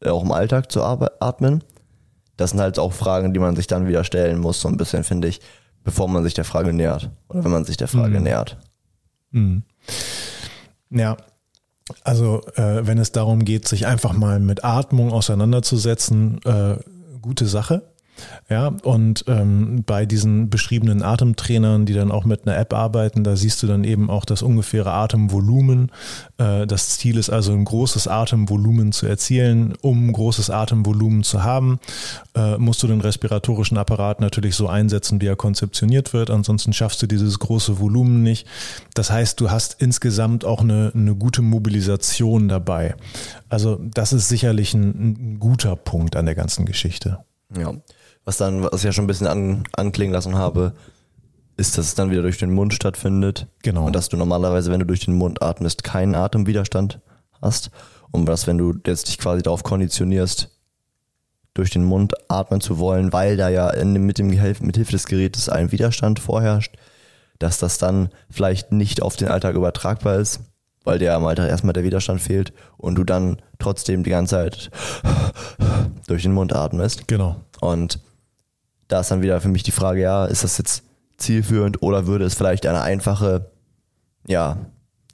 äh, 0.00 0.08
auch 0.08 0.24
im 0.24 0.32
Alltag 0.32 0.72
zu 0.72 0.82
atmen? 0.82 1.62
Das 2.38 2.50
sind 2.50 2.60
halt 2.60 2.78
auch 2.78 2.94
Fragen, 2.94 3.34
die 3.34 3.38
man 3.38 3.54
sich 3.54 3.66
dann 3.66 3.86
wieder 3.86 4.02
stellen 4.02 4.38
muss, 4.38 4.62
so 4.62 4.68
ein 4.68 4.78
bisschen, 4.78 5.04
finde 5.04 5.28
ich, 5.28 5.40
bevor 5.84 6.08
man 6.08 6.24
sich 6.24 6.32
der 6.32 6.44
Frage 6.44 6.72
nähert. 6.72 7.10
Oder 7.28 7.44
wenn 7.44 7.50
man 7.50 7.66
sich 7.66 7.76
der 7.76 7.88
Frage 7.88 8.18
mhm. 8.18 8.24
nähert. 8.24 8.56
Mhm. 9.30 9.64
Ja, 10.88 11.18
also 12.02 12.40
äh, 12.54 12.86
wenn 12.86 12.96
es 12.96 13.12
darum 13.12 13.44
geht, 13.44 13.68
sich 13.68 13.86
einfach 13.86 14.14
mal 14.14 14.40
mit 14.40 14.64
Atmung 14.64 15.12
auseinanderzusetzen, 15.12 16.40
äh, 16.44 16.76
gute 17.20 17.46
Sache. 17.46 17.91
Ja, 18.48 18.68
und 18.82 19.24
ähm, 19.28 19.82
bei 19.86 20.04
diesen 20.04 20.50
beschriebenen 20.50 21.02
Atemtrainern, 21.02 21.86
die 21.86 21.94
dann 21.94 22.12
auch 22.12 22.24
mit 22.24 22.46
einer 22.46 22.56
App 22.58 22.74
arbeiten, 22.74 23.24
da 23.24 23.36
siehst 23.36 23.62
du 23.62 23.66
dann 23.66 23.84
eben 23.84 24.10
auch 24.10 24.24
das 24.24 24.42
ungefähre 24.42 24.92
Atemvolumen. 24.92 25.90
Äh, 26.38 26.66
das 26.66 26.98
Ziel 26.98 27.16
ist 27.16 27.30
also 27.30 27.52
ein 27.52 27.64
großes 27.64 28.08
Atemvolumen 28.08 28.92
zu 28.92 29.06
erzielen. 29.06 29.74
Um 29.80 30.12
großes 30.12 30.50
Atemvolumen 30.50 31.22
zu 31.22 31.42
haben, 31.42 31.80
äh, 32.34 32.58
musst 32.58 32.82
du 32.82 32.86
den 32.86 33.00
respiratorischen 33.00 33.78
Apparat 33.78 34.20
natürlich 34.20 34.54
so 34.54 34.68
einsetzen, 34.68 35.20
wie 35.20 35.26
er 35.26 35.36
konzeptioniert 35.36 36.12
wird. 36.12 36.30
Ansonsten 36.30 36.72
schaffst 36.72 37.00
du 37.02 37.06
dieses 37.06 37.38
große 37.38 37.80
Volumen 37.80 38.22
nicht. 38.22 38.46
Das 38.94 39.10
heißt, 39.10 39.40
du 39.40 39.50
hast 39.50 39.80
insgesamt 39.80 40.44
auch 40.44 40.60
eine, 40.60 40.92
eine 40.94 41.14
gute 41.14 41.42
Mobilisation 41.42 42.48
dabei. 42.48 42.94
Also 43.48 43.80
das 43.82 44.12
ist 44.12 44.28
sicherlich 44.28 44.74
ein, 44.74 44.90
ein 44.90 45.38
guter 45.38 45.76
Punkt 45.76 46.16
an 46.16 46.26
der 46.26 46.34
ganzen 46.34 46.66
Geschichte. 46.66 47.18
Ja 47.56 47.72
was 48.24 48.36
dann, 48.36 48.62
was 48.62 48.80
ich 48.80 48.84
ja 48.84 48.92
schon 48.92 49.04
ein 49.04 49.08
bisschen 49.08 49.26
an, 49.26 49.64
anklingen 49.72 50.12
lassen 50.12 50.36
habe, 50.36 50.74
ist, 51.56 51.76
dass 51.76 51.86
es 51.86 51.94
dann 51.94 52.10
wieder 52.10 52.22
durch 52.22 52.38
den 52.38 52.52
Mund 52.52 52.74
stattfindet. 52.74 53.46
Genau. 53.62 53.86
Und 53.86 53.94
dass 53.94 54.08
du 54.08 54.16
normalerweise, 54.16 54.70
wenn 54.70 54.80
du 54.80 54.86
durch 54.86 55.04
den 55.04 55.14
Mund 55.14 55.42
atmest, 55.42 55.84
keinen 55.84 56.14
Atemwiderstand 56.14 57.00
hast. 57.40 57.70
Und 58.10 58.26
dass, 58.26 58.46
wenn 58.46 58.58
du 58.58 58.74
jetzt 58.86 59.08
dich 59.08 59.18
quasi 59.18 59.42
darauf 59.42 59.62
konditionierst, 59.62 60.50
durch 61.54 61.70
den 61.70 61.84
Mund 61.84 62.14
atmen 62.28 62.60
zu 62.60 62.78
wollen, 62.78 63.12
weil 63.12 63.36
da 63.36 63.48
ja 63.48 63.68
in, 63.70 63.92
mit 63.92 64.18
dem 64.18 64.28
mit 64.28 64.40
Hilfe 64.40 64.92
des 64.92 65.06
Gerätes 65.06 65.48
ein 65.48 65.70
Widerstand 65.70 66.18
vorherrscht, 66.18 66.76
dass 67.38 67.58
das 67.58 67.78
dann 67.78 68.08
vielleicht 68.30 68.72
nicht 68.72 69.02
auf 69.02 69.16
den 69.16 69.28
Alltag 69.28 69.54
übertragbar 69.54 70.16
ist, 70.16 70.40
weil 70.84 70.98
der 70.98 71.14
am 71.14 71.26
Alltag 71.26 71.50
erstmal 71.50 71.74
der 71.74 71.84
Widerstand 71.84 72.20
fehlt 72.20 72.52
und 72.78 72.94
du 72.94 73.04
dann 73.04 73.42
trotzdem 73.58 74.02
die 74.02 74.10
ganze 74.10 74.36
Zeit 74.36 74.70
durch 76.06 76.22
den 76.22 76.32
Mund 76.32 76.54
atmest. 76.54 77.06
Genau. 77.06 77.36
Und 77.60 78.00
da 78.92 79.00
ist 79.00 79.10
dann 79.10 79.22
wieder 79.22 79.40
für 79.40 79.48
mich 79.48 79.62
die 79.62 79.70
Frage, 79.72 80.00
ja, 80.02 80.26
ist 80.26 80.44
das 80.44 80.58
jetzt 80.58 80.82
zielführend 81.16 81.82
oder 81.82 82.06
würde 82.06 82.24
es 82.24 82.34
vielleicht 82.34 82.66
eine 82.66 82.82
einfache, 82.82 83.50
ja, 84.26 84.58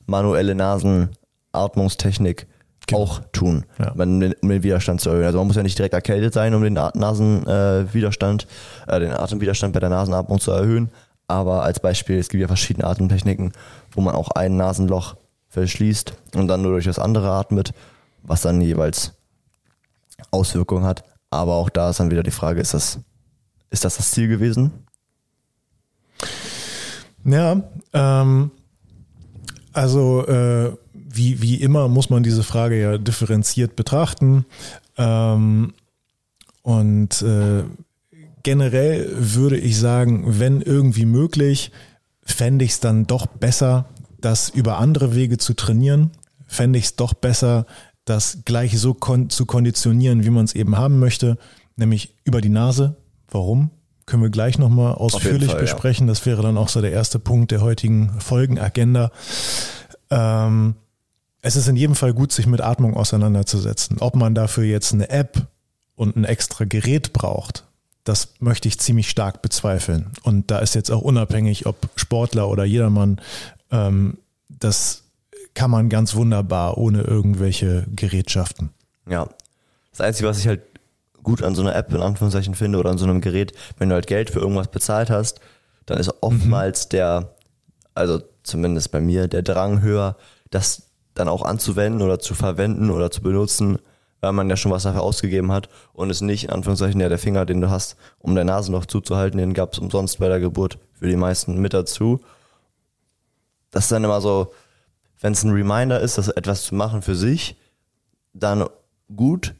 manuelle 0.06 0.54
Nasen, 0.54 1.10
Atmungstechnik 1.52 2.46
Genau. 2.88 3.02
auch 3.02 3.20
tun, 3.32 3.66
Ja. 3.78 3.92
um 3.92 4.20
den, 4.20 4.34
Widerstand 4.42 5.00
zu 5.02 5.10
erhöhen. 5.10 5.26
Also 5.26 5.36
man 5.38 5.46
muss 5.46 5.56
ja 5.56 5.62
nicht 5.62 5.76
direkt 5.76 5.92
erkältet 5.92 6.32
sein, 6.32 6.54
um 6.54 6.62
den 6.62 6.72
Nasenwiderstand, 6.72 8.46
äh, 8.88 8.96
äh, 8.96 9.00
den 9.00 9.12
Atemwiderstand 9.12 9.74
bei 9.74 9.80
der 9.80 9.90
Nasenatmung 9.90 10.40
zu 10.40 10.50
erhöhen. 10.52 10.90
Aber 11.26 11.62
als 11.64 11.80
Beispiel, 11.80 12.18
es 12.18 12.30
gibt 12.30 12.40
ja 12.40 12.46
verschiedene 12.46 12.86
Atemtechniken, 12.86 13.52
wo 13.92 14.00
man 14.00 14.14
auch 14.14 14.30
ein 14.30 14.56
Nasenloch 14.56 15.16
verschließt 15.50 16.14
und 16.34 16.48
dann 16.48 16.62
nur 16.62 16.72
durch 16.72 16.86
das 16.86 16.98
andere 16.98 17.30
atmet, 17.30 17.74
was 18.22 18.40
dann 18.40 18.60
jeweils 18.62 19.12
Auswirkungen 20.30 20.84
hat. 20.84 21.04
Aber 21.30 21.56
auch 21.56 21.68
da 21.68 21.90
ist 21.90 22.00
dann 22.00 22.10
wieder 22.10 22.22
die 22.22 22.30
Frage, 22.30 22.60
ist 22.62 22.72
das, 22.72 23.00
ist 23.70 23.84
das 23.84 23.96
das 23.96 24.10
Ziel 24.10 24.28
gewesen? 24.28 24.72
Ja, 27.24 27.62
ähm, 27.92 28.50
also 29.72 30.26
äh, 30.26 30.72
wie, 30.92 31.42
wie 31.42 31.56
immer 31.56 31.88
muss 31.88 32.10
man 32.10 32.22
diese 32.22 32.42
Frage 32.42 32.80
ja 32.80 32.98
differenziert 32.98 33.76
betrachten. 33.76 34.46
Ähm, 34.96 35.74
und 36.62 37.22
äh, 37.22 37.64
generell 38.42 39.10
würde 39.16 39.58
ich 39.58 39.78
sagen, 39.78 40.24
wenn 40.26 40.60
irgendwie 40.60 41.06
möglich, 41.06 41.72
fände 42.22 42.64
ich 42.64 42.72
es 42.72 42.80
dann 42.80 43.06
doch 43.06 43.26
besser, 43.26 43.86
das 44.20 44.48
über 44.48 44.78
andere 44.78 45.14
Wege 45.14 45.38
zu 45.38 45.54
trainieren. 45.54 46.10
Fände 46.46 46.78
ich 46.78 46.86
es 46.86 46.96
doch 46.96 47.14
besser, 47.14 47.66
das 48.04 48.38
gleich 48.44 48.78
so 48.78 48.94
kon 48.94 49.30
zu 49.30 49.46
konditionieren, 49.46 50.24
wie 50.24 50.30
man 50.30 50.44
es 50.44 50.54
eben 50.54 50.76
haben 50.76 50.98
möchte, 50.98 51.38
nämlich 51.76 52.16
über 52.24 52.40
die 52.40 52.48
Nase. 52.48 52.96
Warum? 53.30 53.70
Können 54.06 54.22
wir 54.22 54.30
gleich 54.30 54.58
nochmal 54.58 54.94
ausführlich 54.94 55.50
Fall, 55.50 55.56
ja. 55.56 55.62
besprechen. 55.62 56.06
Das 56.06 56.24
wäre 56.24 56.42
dann 56.42 56.56
auch 56.56 56.68
so 56.68 56.80
der 56.80 56.92
erste 56.92 57.18
Punkt 57.18 57.50
der 57.50 57.60
heutigen 57.60 58.18
Folgenagenda. 58.20 59.10
Ähm, 60.10 60.76
es 61.42 61.56
ist 61.56 61.68
in 61.68 61.76
jedem 61.76 61.94
Fall 61.94 62.14
gut, 62.14 62.32
sich 62.32 62.46
mit 62.46 62.60
Atmung 62.60 62.96
auseinanderzusetzen. 62.96 63.98
Ob 64.00 64.16
man 64.16 64.34
dafür 64.34 64.64
jetzt 64.64 64.92
eine 64.92 65.10
App 65.10 65.46
und 65.94 66.16
ein 66.16 66.24
extra 66.24 66.64
Gerät 66.64 67.12
braucht, 67.12 67.64
das 68.04 68.34
möchte 68.40 68.68
ich 68.68 68.78
ziemlich 68.78 69.10
stark 69.10 69.42
bezweifeln. 69.42 70.10
Und 70.22 70.50
da 70.50 70.60
ist 70.60 70.74
jetzt 70.74 70.90
auch 70.90 71.02
unabhängig, 71.02 71.66
ob 71.66 71.90
Sportler 71.96 72.48
oder 72.48 72.64
jedermann, 72.64 73.20
ähm, 73.70 74.18
das 74.48 75.04
kann 75.54 75.70
man 75.70 75.88
ganz 75.88 76.14
wunderbar 76.14 76.78
ohne 76.78 77.02
irgendwelche 77.02 77.86
Gerätschaften. 77.94 78.70
Ja. 79.08 79.28
Das 79.90 80.00
Einzige, 80.00 80.28
was 80.28 80.38
ich 80.38 80.46
halt 80.46 80.62
gut 81.28 81.42
an 81.42 81.54
so 81.54 81.60
einer 81.60 81.76
App 81.76 81.92
in 81.92 82.00
Anführungszeichen 82.00 82.54
finde 82.54 82.78
oder 82.78 82.88
an 82.88 82.96
so 82.96 83.04
einem 83.04 83.20
Gerät, 83.20 83.52
wenn 83.76 83.90
du 83.90 83.94
halt 83.94 84.06
Geld 84.06 84.30
für 84.30 84.40
irgendwas 84.40 84.68
bezahlt 84.68 85.10
hast, 85.10 85.40
dann 85.84 85.98
ist 85.98 86.10
oftmals 86.22 86.88
der, 86.88 87.34
also 87.94 88.22
zumindest 88.44 88.92
bei 88.92 89.00
mir, 89.02 89.28
der 89.28 89.42
Drang 89.42 89.82
höher, 89.82 90.16
das 90.50 90.84
dann 91.12 91.28
auch 91.28 91.42
anzuwenden 91.42 92.00
oder 92.00 92.18
zu 92.18 92.34
verwenden 92.34 92.90
oder 92.90 93.10
zu 93.10 93.20
benutzen, 93.20 93.78
weil 94.22 94.32
man 94.32 94.48
ja 94.48 94.56
schon 94.56 94.72
was 94.72 94.84
dafür 94.84 95.02
ausgegeben 95.02 95.52
hat 95.52 95.68
und 95.92 96.08
es 96.08 96.22
nicht 96.22 96.44
in 96.44 96.50
Anführungszeichen 96.50 96.98
ja 96.98 97.10
der 97.10 97.18
Finger, 97.18 97.44
den 97.44 97.60
du 97.60 97.68
hast, 97.68 97.96
um 98.18 98.34
dein 98.34 98.46
Nasenloch 98.46 98.86
zuzuhalten, 98.86 99.36
den 99.36 99.52
gab 99.52 99.74
es 99.74 99.78
umsonst 99.78 100.20
bei 100.20 100.28
der 100.28 100.40
Geburt 100.40 100.78
für 100.94 101.08
die 101.08 101.16
meisten 101.16 101.60
mit 101.60 101.74
dazu. 101.74 102.20
Das 103.70 103.84
ist 103.84 103.92
dann 103.92 104.04
immer 104.04 104.22
so, 104.22 104.54
wenn 105.20 105.34
es 105.34 105.44
ein 105.44 105.52
Reminder 105.52 106.00
ist, 106.00 106.16
das 106.16 106.28
etwas 106.28 106.62
zu 106.62 106.74
machen 106.74 107.02
für 107.02 107.14
sich, 107.14 107.58
dann 108.32 108.66
gut, 109.14 109.54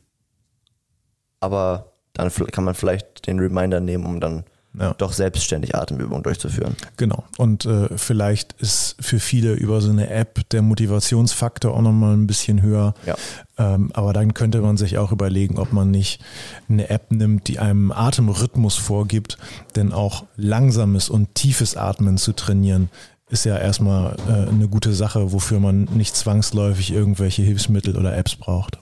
aber 1.40 1.92
dann 2.14 2.30
kann 2.32 2.64
man 2.64 2.74
vielleicht 2.74 3.26
den 3.26 3.38
Reminder 3.38 3.80
nehmen, 3.80 4.04
um 4.04 4.20
dann 4.20 4.44
Ja. 4.78 4.94
doch 4.94 5.12
selbstständig 5.12 5.74
Atemübungen 5.74 6.22
durchzuführen. 6.22 6.76
Genau. 6.96 7.24
Und 7.36 7.64
äh, 7.64 7.88
vielleicht 7.96 8.52
ist 8.54 8.96
für 9.00 9.18
viele 9.18 9.54
über 9.54 9.80
so 9.80 9.90
eine 9.90 10.10
App 10.10 10.48
der 10.50 10.62
Motivationsfaktor 10.62 11.74
auch 11.74 11.80
nochmal 11.80 12.14
ein 12.14 12.26
bisschen 12.26 12.60
höher. 12.62 12.94
Ja. 13.06 13.14
Ähm, 13.56 13.90
aber 13.94 14.12
dann 14.12 14.34
könnte 14.34 14.60
man 14.60 14.76
sich 14.76 14.98
auch 14.98 15.10
überlegen, 15.12 15.58
ob 15.58 15.72
man 15.72 15.90
nicht 15.90 16.20
eine 16.68 16.90
App 16.90 17.10
nimmt, 17.10 17.48
die 17.48 17.58
einem 17.58 17.92
Atemrhythmus 17.92 18.76
vorgibt. 18.76 19.38
Denn 19.74 19.92
auch 19.92 20.24
langsames 20.36 21.08
und 21.08 21.34
tiefes 21.34 21.76
Atmen 21.76 22.18
zu 22.18 22.32
trainieren, 22.32 22.90
ist 23.30 23.44
ja 23.44 23.56
erstmal 23.58 24.16
äh, 24.28 24.48
eine 24.48 24.68
gute 24.68 24.92
Sache, 24.92 25.32
wofür 25.32 25.60
man 25.60 25.84
nicht 25.94 26.16
zwangsläufig 26.16 26.92
irgendwelche 26.92 27.42
Hilfsmittel 27.42 27.96
oder 27.96 28.16
Apps 28.16 28.36
braucht. 28.36 28.78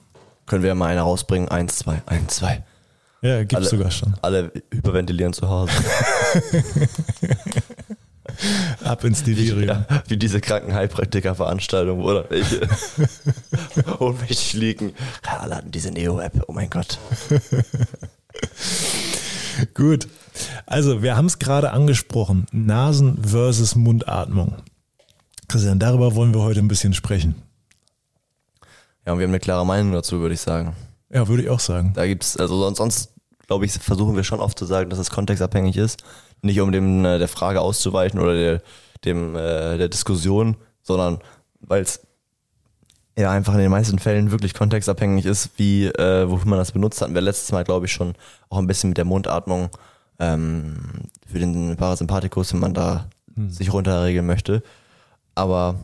Können 0.47 0.63
wir 0.63 0.69
ja 0.69 0.75
mal 0.75 0.87
eine 0.87 1.01
rausbringen? 1.01 1.49
Eins, 1.49 1.75
zwei, 1.77 2.01
eins, 2.07 2.37
zwei. 2.37 2.63
Ja, 3.21 3.39
gibt's 3.39 3.55
Alle- 3.55 3.65
sogar 3.67 3.91
schon. 3.91 4.15
Alle 4.21 4.51
hyperventilieren 4.71 5.33
zu 5.33 5.47
Hause. 5.49 5.71
Ab 8.83 9.03
ins 9.03 9.23
Delirium. 9.23 9.67
Ja, 9.67 9.85
wie 10.07 10.17
diese 10.17 10.39
Krankenheilpraktiker-Veranstaltung, 10.41 12.01
oder? 12.03 12.29
Welche 12.29 12.67
ohnmächtig 13.99 14.53
liegen. 14.53 14.93
Ja, 15.25 15.37
alle 15.39 15.55
hatten 15.55 15.71
diese 15.71 15.91
Neo-App, 15.91 16.43
oh 16.47 16.53
mein 16.53 16.69
Gott. 16.69 16.99
Gut. 19.73 20.07
Also, 20.65 21.01
wir 21.01 21.17
haben 21.17 21.25
es 21.25 21.39
gerade 21.39 21.71
angesprochen. 21.71 22.45
Nasen 22.51 23.23
versus 23.23 23.75
Mundatmung. 23.75 24.55
Christian, 25.47 25.79
darüber 25.79 26.13
wollen 26.13 26.33
wir 26.33 26.41
heute 26.41 26.59
ein 26.59 26.67
bisschen 26.67 26.93
sprechen. 26.93 27.35
Ja, 29.07 29.13
und 29.13 29.19
wir 29.19 29.23
haben 29.23 29.31
eine 29.31 29.39
klare 29.39 29.65
Meinung 29.65 29.93
dazu, 29.93 30.19
würde 30.19 30.35
ich 30.35 30.41
sagen. 30.41 30.75
Ja, 31.09 31.29
würde 31.29 31.41
ich 31.41 31.49
auch 31.49 31.61
sagen. 31.61 31.93
Da 31.95 32.05
gibt's, 32.05 32.35
also 32.35 32.59
sonst, 32.59 32.77
sonst 32.77 33.13
glaube 33.47 33.63
ich, 33.63 33.71
versuchen 33.71 34.17
wir 34.17 34.25
schon 34.25 34.41
oft 34.41 34.59
zu 34.59 34.65
sagen, 34.65 34.89
dass 34.89 34.99
es 34.99 35.09
kontextabhängig 35.09 35.77
ist. 35.77 36.03
Nicht 36.41 36.59
um 36.59 36.73
dem 36.73 37.05
äh, 37.05 37.17
der 37.17 37.29
Frage 37.29 37.61
auszuweichen 37.61 38.19
oder 38.19 38.33
der, 38.33 38.61
dem 39.05 39.33
äh, 39.33 39.77
der 39.77 39.87
Diskussion, 39.87 40.57
sondern 40.81 41.19
weil 41.61 41.83
es 41.83 42.01
ja 43.17 43.31
einfach 43.31 43.53
in 43.53 43.59
den 43.59 43.71
meisten 43.71 43.97
Fällen 43.97 44.31
wirklich 44.31 44.53
kontextabhängig 44.53 45.25
ist, 45.25 45.51
wie 45.55 45.85
äh, 45.85 46.29
wofür 46.29 46.49
man 46.49 46.59
das 46.59 46.73
benutzt 46.73 47.01
hatten 47.01 47.15
wir 47.15 47.21
letztes 47.21 47.53
Mal, 47.53 47.63
glaube 47.63 47.85
ich, 47.85 47.93
schon 47.93 48.13
auch 48.49 48.57
ein 48.57 48.67
bisschen 48.67 48.89
mit 48.89 48.97
der 48.97 49.05
Mundatmung 49.05 49.69
ähm, 50.19 50.79
für 51.25 51.39
den 51.39 51.77
Parasympathikus, 51.77 52.51
wenn 52.51 52.59
man 52.59 52.73
da 52.73 53.07
sich 53.37 53.71
runterregeln 53.71 54.25
möchte. 54.25 54.63
Aber 55.33 55.75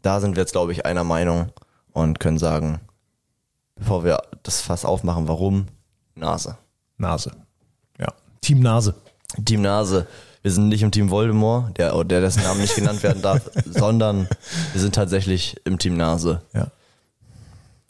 da 0.00 0.20
sind 0.20 0.36
wir 0.36 0.40
jetzt, 0.40 0.52
glaube 0.52 0.72
ich, 0.72 0.86
einer 0.86 1.04
Meinung 1.04 1.52
und 1.92 2.20
können 2.20 2.38
sagen, 2.38 2.80
bevor 3.76 4.04
wir 4.04 4.22
das 4.42 4.60
Fass 4.60 4.84
aufmachen, 4.84 5.28
warum? 5.28 5.66
Nase. 6.14 6.56
Nase. 6.98 7.32
Ja. 7.98 8.08
Team 8.40 8.60
Nase. 8.60 8.94
Team 9.44 9.62
Nase. 9.62 10.06
Wir 10.42 10.50
sind 10.50 10.68
nicht 10.68 10.82
im 10.82 10.90
Team 10.90 11.10
Voldemort, 11.10 11.78
der, 11.78 12.02
der 12.04 12.20
dessen 12.20 12.42
Namen 12.42 12.60
nicht 12.60 12.74
genannt 12.74 13.02
werden 13.02 13.22
darf, 13.22 13.42
sondern 13.64 14.28
wir 14.72 14.80
sind 14.80 14.94
tatsächlich 14.94 15.56
im 15.64 15.78
Team 15.78 15.96
Nase. 15.96 16.42
Ja. 16.52 16.68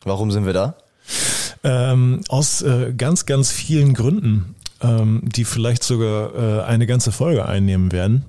Warum 0.04 0.30
sind 0.30 0.44
wir 0.44 0.52
da? 0.52 0.74
Ähm, 1.64 2.20
aus 2.28 2.62
äh, 2.62 2.92
ganz, 2.92 3.24
ganz 3.24 3.50
vielen 3.50 3.94
Gründen, 3.94 4.54
ähm, 4.82 5.22
die 5.24 5.44
vielleicht 5.44 5.82
sogar 5.84 6.34
äh, 6.34 6.62
eine 6.64 6.86
ganze 6.86 7.12
Folge 7.12 7.46
einnehmen 7.46 7.92
werden. 7.92 8.24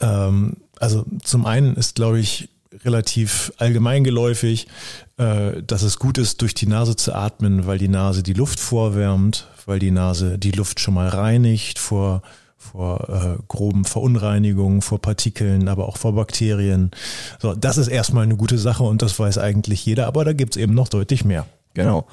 Ähm, 0.00 0.56
also 0.78 1.04
zum 1.22 1.46
einen 1.46 1.76
ist, 1.76 1.94
glaube 1.94 2.18
ich, 2.18 2.48
relativ 2.84 3.52
allgemeingeläufig, 3.58 4.68
äh, 5.16 5.62
dass 5.62 5.82
es 5.82 5.98
gut 5.98 6.18
ist, 6.18 6.40
durch 6.42 6.54
die 6.54 6.66
Nase 6.66 6.96
zu 6.96 7.14
atmen, 7.14 7.66
weil 7.66 7.78
die 7.78 7.88
Nase 7.88 8.22
die 8.22 8.32
Luft 8.32 8.60
vorwärmt, 8.60 9.48
weil 9.66 9.78
die 9.78 9.90
Nase 9.90 10.38
die 10.38 10.52
Luft 10.52 10.80
schon 10.80 10.94
mal 10.94 11.08
reinigt 11.08 11.78
vor 11.78 12.22
vor 12.60 13.08
äh, 13.08 13.42
groben 13.48 13.86
Verunreinigungen, 13.86 14.82
vor 14.82 15.00
Partikeln, 15.00 15.66
aber 15.66 15.88
auch 15.88 15.96
vor 15.96 16.14
Bakterien. 16.14 16.90
So, 17.38 17.54
das 17.54 17.78
ist 17.78 17.88
erstmal 17.88 18.24
eine 18.24 18.36
gute 18.36 18.58
Sache 18.58 18.82
und 18.82 19.00
das 19.00 19.18
weiß 19.18 19.38
eigentlich 19.38 19.86
jeder, 19.86 20.06
aber 20.06 20.26
da 20.26 20.34
gibt's 20.34 20.58
eben 20.58 20.74
noch 20.74 20.88
deutlich 20.88 21.24
mehr. 21.24 21.46
Genau. 21.72 22.06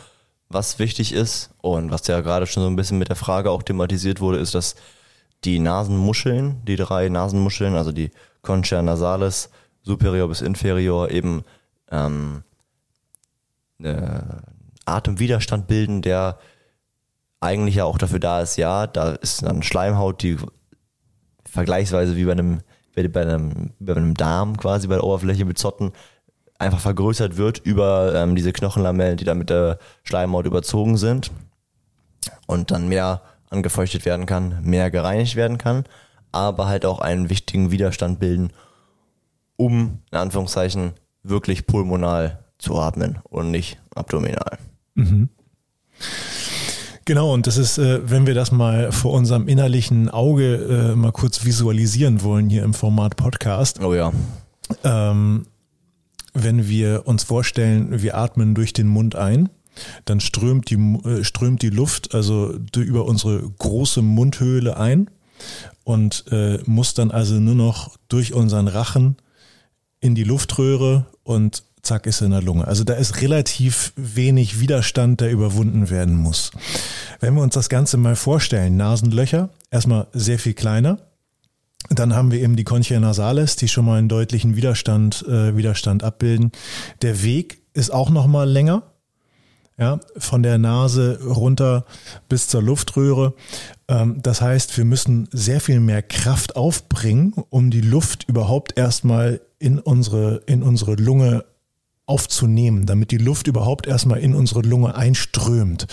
Was 0.47 0.79
wichtig 0.79 1.11
ist 1.11 1.49
und 1.61 1.91
was 1.91 2.07
ja 2.07 2.21
gerade 2.21 2.47
schon 2.47 2.63
so 2.63 2.69
ein 2.69 2.77
bisschen 2.77 2.97
mit 2.97 3.09
der 3.09 3.17
Frage 3.17 3.51
auch 3.51 3.61
thematisiert 3.61 4.21
wurde, 4.21 4.37
ist, 4.37 4.55
dass 4.55 4.75
die 5.43 5.59
Nasenmuscheln, 5.59 6.61
die 6.65 6.77
drei 6.77 7.09
Nasenmuscheln, 7.09 7.75
also 7.75 7.91
die 7.91 8.11
Concha 8.41 8.81
nasalis, 8.81 9.49
superior 9.87 10.27
bis 10.27 10.41
inferior, 10.41 11.09
eben 11.09 11.43
ähm, 11.89 12.43
eine 13.79 14.43
Atemwiderstand 14.85 15.67
bilden, 15.67 16.01
der 16.01 16.37
eigentlich 17.39 17.75
ja 17.75 17.85
auch 17.85 17.97
dafür 17.97 18.19
da 18.19 18.41
ist, 18.41 18.57
ja, 18.57 18.87
da 18.87 19.11
ist 19.11 19.43
dann 19.43 19.63
Schleimhaut, 19.63 20.21
die 20.23 20.37
vergleichsweise 21.45 22.15
wie 22.15 22.25
bei 22.25 22.31
einem, 22.33 22.61
bei 22.95 23.21
einem, 23.21 23.71
bei 23.79 23.95
einem 23.95 24.13
Darm 24.13 24.57
quasi 24.57 24.87
bei 24.87 24.95
der 24.95 25.03
Oberfläche 25.03 25.45
mit 25.45 25.57
Zotten 25.57 25.93
einfach 26.59 26.79
vergrößert 26.79 27.37
wird 27.37 27.59
über 27.59 28.13
ähm, 28.15 28.35
diese 28.35 28.53
Knochenlamellen, 28.53 29.17
die 29.17 29.25
da 29.25 29.35
mit 29.35 29.49
der 29.49 29.77
Schleimhaut 30.03 30.45
überzogen 30.45 30.97
sind 30.97 31.31
und 32.47 32.71
dann 32.71 32.87
mehr 32.87 33.21
angefeuchtet 33.49 34.05
werden 34.05 34.25
kann, 34.25 34.59
mehr 34.63 34.89
gereinigt 34.89 35.35
werden 35.35 35.57
kann, 35.57 35.85
aber 36.31 36.67
halt 36.67 36.85
auch 36.85 36.99
einen 36.99 37.29
wichtigen 37.29 37.71
Widerstand 37.71 38.19
bilden, 38.19 38.51
um 39.57 39.99
in 40.11 40.17
Anführungszeichen 40.17 40.93
wirklich 41.23 41.67
pulmonal 41.67 42.39
zu 42.57 42.79
atmen 42.79 43.19
und 43.29 43.51
nicht 43.51 43.77
abdominal. 43.93 44.57
Genau, 47.05 47.33
und 47.33 47.47
das 47.47 47.57
ist, 47.57 47.77
äh, 47.77 48.09
wenn 48.09 48.27
wir 48.27 48.33
das 48.33 48.51
mal 48.51 48.91
vor 48.91 49.13
unserem 49.13 49.47
innerlichen 49.47 50.09
Auge 50.09 50.55
äh, 50.91 50.95
mal 50.95 51.11
kurz 51.11 51.45
visualisieren 51.45 52.21
wollen 52.21 52.49
hier 52.49 52.63
im 52.63 52.73
Format 52.73 53.15
Podcast, 53.15 53.79
Oh 53.81 53.93
ja. 53.93 54.11
ähm, 54.83 55.45
wenn 56.33 56.67
wir 56.67 57.07
uns 57.07 57.23
vorstellen, 57.23 58.01
wir 58.01 58.17
atmen 58.17 58.55
durch 58.55 58.73
den 58.73 58.87
Mund 58.87 59.15
ein, 59.15 59.49
dann 60.05 60.19
strömt 60.19 60.69
die, 60.69 60.75
äh, 60.75 61.23
strömt 61.23 61.61
die 61.61 61.69
Luft 61.69 62.13
also 62.13 62.53
über 62.75 63.05
unsere 63.05 63.41
große 63.41 64.01
Mundhöhle 64.01 64.77
ein 64.77 65.09
und 65.85 66.25
muss 66.65 66.93
dann 66.95 67.11
also 67.11 67.35
nur 67.35 67.55
noch 67.55 67.95
durch 68.09 68.33
unseren 68.33 68.67
Rachen 68.67 69.15
in 70.07 70.15
die 70.15 70.23
Luftröhre 70.23 71.05
und 71.23 71.63
zack 71.83 72.07
ist 72.07 72.21
in 72.21 72.31
der 72.31 72.41
Lunge. 72.41 72.67
Also 72.67 72.83
da 72.83 72.93
ist 72.93 73.21
relativ 73.21 73.93
wenig 73.95 74.59
Widerstand, 74.59 75.21
der 75.21 75.31
überwunden 75.31 75.89
werden 75.89 76.15
muss. 76.15 76.51
Wenn 77.19 77.35
wir 77.35 77.41
uns 77.41 77.53
das 77.53 77.69
Ganze 77.69 77.97
mal 77.97 78.15
vorstellen, 78.15 78.77
Nasenlöcher, 78.77 79.49
erstmal 79.69 80.07
sehr 80.13 80.39
viel 80.39 80.53
kleiner. 80.53 80.97
Dann 81.89 82.15
haben 82.15 82.31
wir 82.31 82.41
eben 82.41 82.55
die 82.55 82.63
Conchia 82.63 82.99
nasales, 82.99 83.55
die 83.55 83.67
schon 83.67 83.85
mal 83.85 83.99
einen 83.99 84.09
deutlichen 84.09 84.55
Widerstand, 84.55 85.25
äh, 85.27 85.55
Widerstand 85.55 86.03
abbilden. 86.03 86.51
Der 87.01 87.23
Weg 87.23 87.61
ist 87.73 87.93
auch 87.93 88.09
noch 88.09 88.27
mal 88.27 88.49
länger, 88.49 88.83
ja, 89.79 89.99
von 90.17 90.41
der 90.41 90.57
Nase 90.57 91.19
runter 91.23 91.85
bis 92.29 92.47
zur 92.47 92.63
Luftröhre. 92.63 93.33
Ähm, 93.87 94.21
das 94.21 94.41
heißt, 94.41 94.75
wir 94.77 94.85
müssen 94.85 95.29
sehr 95.31 95.61
viel 95.61 95.79
mehr 95.79 96.01
Kraft 96.01 96.55
aufbringen, 96.55 97.33
um 97.49 97.69
die 97.69 97.81
Luft 97.81 98.25
überhaupt 98.27 98.77
erstmal 98.77 99.39
in 99.59 99.79
unsere, 99.79 100.41
in 100.47 100.63
unsere 100.63 100.95
Lunge 100.95 101.45
aufzunehmen, 102.07 102.85
damit 102.85 103.11
die 103.11 103.17
Luft 103.17 103.47
überhaupt 103.47 103.85
erstmal 103.85 104.19
in 104.19 104.33
unsere 104.33 104.61
Lunge 104.61 104.95
einströmt. 104.95 105.87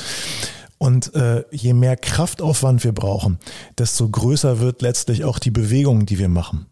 Und 0.79 1.15
äh, 1.15 1.45
je 1.51 1.73
mehr 1.73 1.97
Kraftaufwand 1.97 2.85
wir 2.85 2.93
brauchen, 2.93 3.39
desto 3.79 4.09
größer 4.09 4.61
wird 4.61 4.83
letztlich 4.83 5.25
auch 5.25 5.39
die 5.39 5.51
Bewegung, 5.51 6.07
die 6.07 6.19
wir 6.19 6.29
machen. 6.29 6.67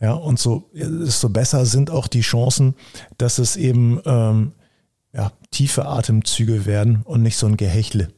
Ja, 0.00 0.12
und 0.12 0.38
so 0.38 0.70
desto 0.74 1.30
besser 1.30 1.64
sind 1.64 1.90
auch 1.90 2.06
die 2.06 2.20
Chancen, 2.20 2.74
dass 3.16 3.38
es 3.38 3.56
eben 3.56 4.00
ähm, 4.04 4.52
ja, 5.16 5.32
tiefe 5.50 5.86
Atemzüge 5.86 6.66
werden 6.66 7.02
und 7.04 7.22
nicht 7.22 7.36
so 7.36 7.46
ein 7.46 7.56
Gehechle. 7.56 8.12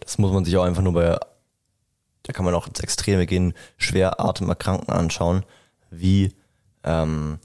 Das 0.00 0.18
muss 0.18 0.32
man 0.32 0.44
sich 0.44 0.56
auch 0.56 0.64
einfach 0.64 0.82
nur 0.82 0.92
bei, 0.92 1.18
da 2.22 2.32
kann 2.32 2.44
man 2.44 2.54
auch 2.54 2.68
ins 2.68 2.80
Extreme 2.80 3.26
gehen, 3.26 3.54
schwer 3.76 4.20
Atemerkrankten 4.20 4.94
anschauen, 4.94 5.44
wie, 5.90 6.32
ähm, 6.84 7.38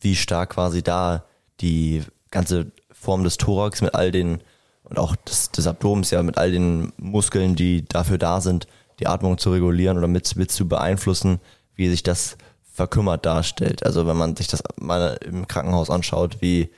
wie 0.00 0.16
stark 0.16 0.50
quasi 0.50 0.82
da 0.82 1.24
die 1.60 2.02
ganze 2.30 2.72
Form 2.90 3.22
des 3.22 3.36
Thorax 3.36 3.82
mit 3.82 3.94
all 3.94 4.10
den 4.10 4.42
und 4.84 4.98
auch 4.98 5.14
des, 5.16 5.50
des 5.50 5.66
Abdomens 5.66 6.10
ja 6.10 6.22
mit 6.22 6.38
all 6.38 6.50
den 6.50 6.92
Muskeln, 6.96 7.54
die 7.54 7.84
dafür 7.84 8.18
da 8.18 8.40
sind, 8.40 8.66
die 8.98 9.06
Atmung 9.06 9.38
zu 9.38 9.52
regulieren 9.52 9.98
oder 9.98 10.08
mit, 10.08 10.36
mit 10.36 10.50
zu 10.50 10.68
beeinflussen, 10.68 11.40
wie 11.74 11.88
sich 11.88 12.02
das 12.02 12.36
verkümmert 12.72 13.26
darstellt. 13.26 13.84
Also 13.84 14.06
wenn 14.06 14.16
man 14.16 14.36
sich 14.36 14.48
das 14.48 14.62
mal 14.80 15.18
im 15.24 15.46
Krankenhaus 15.46 15.90
anschaut, 15.90 16.38
wie 16.40 16.70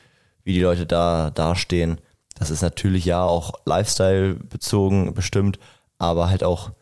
wie 0.45 0.53
die 0.53 0.61
Leute 0.61 0.87
da 0.87 1.31
dastehen. 1.31 1.99
Das 2.35 2.51
ist 2.51 2.63
natürlich 2.63 3.05
ja 3.05 3.23
auch 3.23 3.53
Lifestyle 3.65 4.35
bezogen 4.35 5.15
bestimmt, 5.15 5.59
aber 5.99 6.29
halt 6.29 6.45
auch 6.45 6.73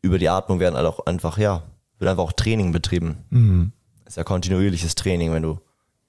über 0.00 0.18
die 0.18 0.28
Atmung 0.28 0.60
werden 0.60 0.76
halt 0.76 0.86
auch 0.86 1.06
einfach, 1.06 1.38
ja, 1.38 1.62
wird 1.98 2.10
einfach 2.10 2.24
auch 2.24 2.32
Training 2.32 2.72
betrieben. 2.72 3.18
Mhm. 3.30 3.72
ist 4.06 4.16
ja 4.16 4.24
kontinuierliches 4.24 4.94
Training, 4.94 5.32
wenn 5.32 5.42
du 5.42 5.60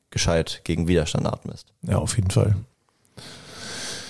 gescheit 0.10 0.62
gegen 0.64 0.88
Widerstand 0.88 1.28
atmest. 1.28 1.74
Ja, 1.82 1.98
auf 1.98 2.16
jeden 2.16 2.32
Fall. 2.32 2.56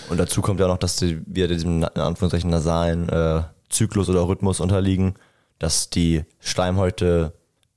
Und 0.10 0.18
dazu 0.18 0.42
kommt 0.42 0.60
ja 0.60 0.68
noch, 0.68 0.78
dass 0.78 0.98
die, 0.98 1.22
wir 1.26 1.48
diesem 1.48 1.84
in 1.84 2.02
Anführungszeichen 2.02 2.50
nasalen 2.50 3.10
äh, 3.10 3.44
Zyklus 3.70 4.10
oder 4.10 4.28
Rhythmus 4.28 4.60
unterliegen, 4.60 5.16
dass 5.60 5.90
die 5.90 6.24
Schleimhäute 6.40 7.34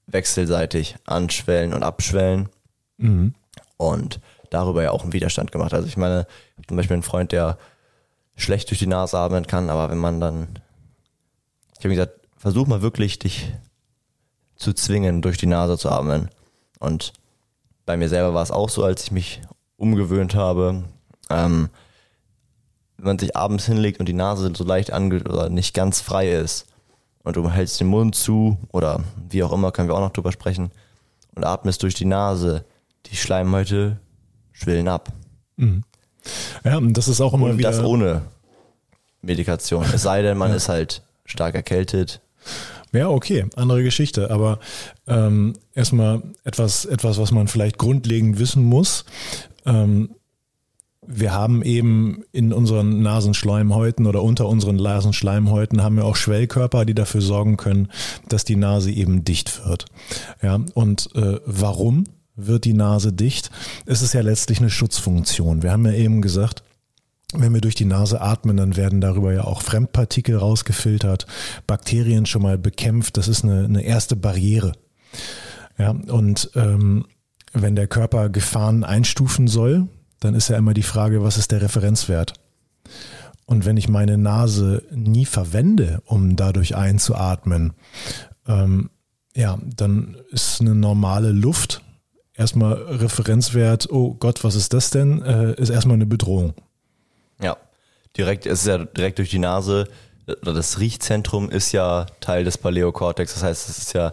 wechselseitig 0.07 0.97
anschwellen 1.07 1.73
und 1.73 1.83
abschwellen. 1.83 2.49
Mhm. 2.99 3.35
Und 3.77 4.21
darüber 4.57 4.83
ja 4.83 4.91
auch 4.91 5.03
einen 5.03 5.13
Widerstand 5.13 5.53
gemacht. 5.53 5.75
Also 5.75 5.87
ich 5.87 5.97
meine, 5.97 6.27
ich 6.53 6.57
habe 6.59 6.67
zum 6.69 6.77
Beispiel 6.77 6.95
einen 6.95 7.03
Freund, 7.03 7.33
der 7.33 7.59
schlecht 8.37 8.71
durch 8.71 8.79
die 8.79 8.87
Nase 8.87 9.19
atmen 9.19 9.47
kann, 9.47 9.71
aber 9.71 9.91
wenn 9.91 9.99
man 9.99 10.21
dann, 10.21 10.59
ich 11.79 11.85
habe 11.85 11.91
gesagt, 11.91 12.21
versuch 12.37 12.67
mal 12.67 12.83
wirklich 12.83 13.19
dich 13.19 13.53
zu 14.57 14.73
zwingen, 14.73 15.23
durch 15.23 15.39
die 15.39 15.47
Nase 15.47 15.79
zu 15.79 15.91
atmen. 15.91 16.31
Und 16.79 17.13
bei 17.85 17.97
mir 17.97 18.09
selber 18.09 18.35
war 18.35 18.43
es 18.43 18.51
auch 18.51 18.69
so, 18.69 18.85
als 18.85 19.05
ich 19.05 19.11
mich 19.11 19.43
umgewöhnt 19.77 20.35
habe, 20.35 20.85
ähm, 21.31 21.71
wenn 22.97 23.07
man 23.07 23.19
sich 23.19 23.37
abends 23.37 23.67
hinlegt 23.67 24.01
und 24.01 24.07
die 24.07 24.15
Nase 24.15 24.51
so 24.55 24.65
leicht 24.65 24.93
ange 24.93 25.23
oder 25.25 25.51
nicht 25.51 25.75
ganz 25.75 26.01
frei 26.01 26.31
ist 26.33 26.67
und 27.25 27.37
du 27.37 27.51
hältst 27.51 27.81
den 27.81 27.89
Mund 27.89 28.15
zu 28.15 28.59
oder 28.73 29.05
wie 29.29 29.43
auch 29.43 29.53
immer, 29.53 29.73
können 29.73 29.89
wir 29.89 29.95
auch 29.95 30.01
noch 30.01 30.13
drüber 30.13 30.33
sprechen 30.33 30.71
und 31.35 31.45
atmest 31.45 31.83
durch 31.83 31.95
die 31.95 32.07
Nase, 32.07 32.65
die 33.07 33.17
Schleimhäute 33.17 34.01
schwillen 34.57 34.89
ab. 34.89 35.13
Mhm. 35.57 35.83
Ja, 36.65 36.79
und 36.79 36.95
das 36.95 37.09
ist 37.09 37.21
auch 37.21 37.35
immer 37.35 37.47
und 37.47 37.59
wieder. 37.59 37.71
das 37.71 37.85
ohne 37.85 38.23
Medikation. 39.23 39.85
Es 39.93 40.03
sei 40.03 40.23
denn, 40.23 40.37
man 40.37 40.51
ja. 40.51 40.57
ist 40.57 40.69
halt 40.69 41.03
stark 41.25 41.55
erkältet. 41.55 42.21
Ja, 42.93 43.09
okay, 43.09 43.47
andere 43.57 43.83
Geschichte. 43.83 44.31
Aber 44.31 44.59
ähm, 45.07 45.55
erstmal 45.75 46.23
etwas, 46.45 46.85
etwas, 46.85 47.19
was 47.19 47.31
man 47.31 47.49
vielleicht 47.49 47.79
grundlegend 47.79 48.39
wissen 48.39 48.65
muss. 48.65 49.05
Ähm, 49.65 50.11
wir 51.09 51.33
haben 51.33 51.63
eben 51.63 52.25
in 52.33 52.53
unseren 52.53 53.01
Nasenschleimhäuten 53.01 54.07
oder 54.07 54.23
unter 54.23 54.49
unseren 54.49 54.77
Nasenschleimhäuten 54.77 55.83
haben 55.83 55.97
wir 55.97 56.05
auch 56.05 56.17
Schwellkörper, 56.17 56.85
die 56.85 56.95
dafür 56.95 57.21
sorgen 57.21 57.57
können, 57.57 57.93
dass 58.29 58.45
die 58.45 58.57
Nase 58.57 58.91
eben 58.91 59.25
dicht 59.25 59.65
wird. 59.67 59.87
Ja, 60.43 60.61
und 60.75 61.15
äh, 61.15 61.39
warum? 61.47 62.05
Wird 62.37 62.65
die 62.65 62.75
Nase 62.75 63.13
dicht. 63.13 63.51
Es 63.87 64.03
ist 64.03 64.15
ja 64.15 64.21
letztlich 64.21 64.59
eine 64.59 64.71
Schutzfunktion. 64.71 65.63
Wir 65.63 65.73
haben 65.73 65.87
ja 65.87 65.93
eben 65.93 66.23
gesagt, 66.23 66.63
wenn 67.33 67.53
wir 67.53 67.61
durch 67.61 67.75
die 67.75 67.85
Nase 67.85 68.21
atmen, 68.21 68.57
dann 68.57 68.77
werden 68.77 69.01
darüber 69.01 69.33
ja 69.33 69.45
auch 69.45 69.63
Fremdpartikel 69.63 70.37
rausgefiltert, 70.37 71.27
Bakterien 71.67 72.27
schon 72.27 72.43
mal 72.43 72.57
bekämpft. 72.57 73.17
Das 73.17 73.29
ist 73.29 73.45
eine, 73.45 73.65
eine 73.65 73.83
erste 73.83 74.15
Barriere. 74.15 74.73
Ja, 75.79 75.91
und 75.91 76.51
ähm, 76.55 77.07
wenn 77.53 77.75
der 77.75 77.89
Körper 77.89 78.29
Gefahren 78.29 78.85
einstufen 78.85 79.49
soll, 79.49 79.89
dann 80.21 80.35
ist 80.35 80.49
ja 80.49 80.57
immer 80.57 80.75
die 80.75 80.83
Frage, 80.83 81.23
was 81.23 81.37
ist 81.37 81.53
der 81.53 81.63
Referenzwert? 81.63 82.35
Und 83.45 83.65
wenn 83.65 83.77
ich 83.77 83.89
meine 83.89 84.19
Nase 84.19 84.83
nie 84.91 85.25
verwende, 85.25 86.03
um 86.05 86.37
dadurch 86.37 86.77
einzuatmen, 86.77 87.75
ähm, 88.47 88.91
ja, 89.35 89.59
dann 89.65 90.17
ist 90.31 90.61
eine 90.61 90.75
normale 90.75 91.31
Luft 91.31 91.83
erstmal 92.37 92.75
Referenzwert, 92.75 93.91
oh 93.91 94.15
Gott, 94.15 94.45
was 94.45 94.55
ist 94.55 94.73
das 94.73 94.91
denn, 94.91 95.23
äh, 95.23 95.55
ist 95.55 95.71
erstmal 95.71 95.95
eine 95.95 96.07
Bedrohung. 96.07 96.55
Ja, 97.41 97.57
direkt, 98.17 98.47
es 98.47 98.61
ist 98.61 98.67
ja 98.67 98.79
direkt 98.79 99.19
durch 99.19 99.31
die 99.31 99.39
Nase. 99.39 99.89
Das 100.43 100.81
Riechzentrum 100.81 101.51
ist 101.51 101.73
ja 101.73 102.07
Teil 102.21 102.45
des 102.45 102.59
Paleokortex, 102.59 103.35
das 103.35 103.43
heißt, 103.43 103.69
es 103.69 103.79
ist 103.79 103.93
ja 103.93 104.13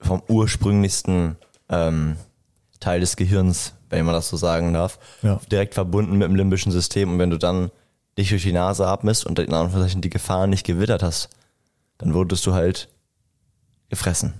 vom 0.00 0.22
ursprünglichsten 0.28 1.36
ähm, 1.68 2.16
Teil 2.80 3.00
des 3.00 3.16
Gehirns, 3.16 3.74
wenn 3.90 4.04
man 4.04 4.14
das 4.14 4.28
so 4.28 4.36
sagen 4.36 4.72
darf, 4.72 4.98
ja. 5.22 5.40
direkt 5.50 5.74
verbunden 5.74 6.18
mit 6.18 6.28
dem 6.28 6.36
limbischen 6.36 6.72
System. 6.72 7.12
Und 7.12 7.18
wenn 7.18 7.30
du 7.30 7.38
dann 7.38 7.70
dich 8.18 8.30
durch 8.30 8.42
die 8.42 8.52
Nase 8.52 8.86
atmest 8.86 9.26
und 9.26 9.38
in 9.38 9.52
Anführungszeichen 9.52 10.00
die 10.00 10.10
Gefahr 10.10 10.46
nicht 10.46 10.64
gewittert 10.64 11.02
hast, 11.02 11.28
dann 11.98 12.14
wurdest 12.14 12.46
du 12.46 12.54
halt 12.54 12.88
gefressen. 13.88 14.34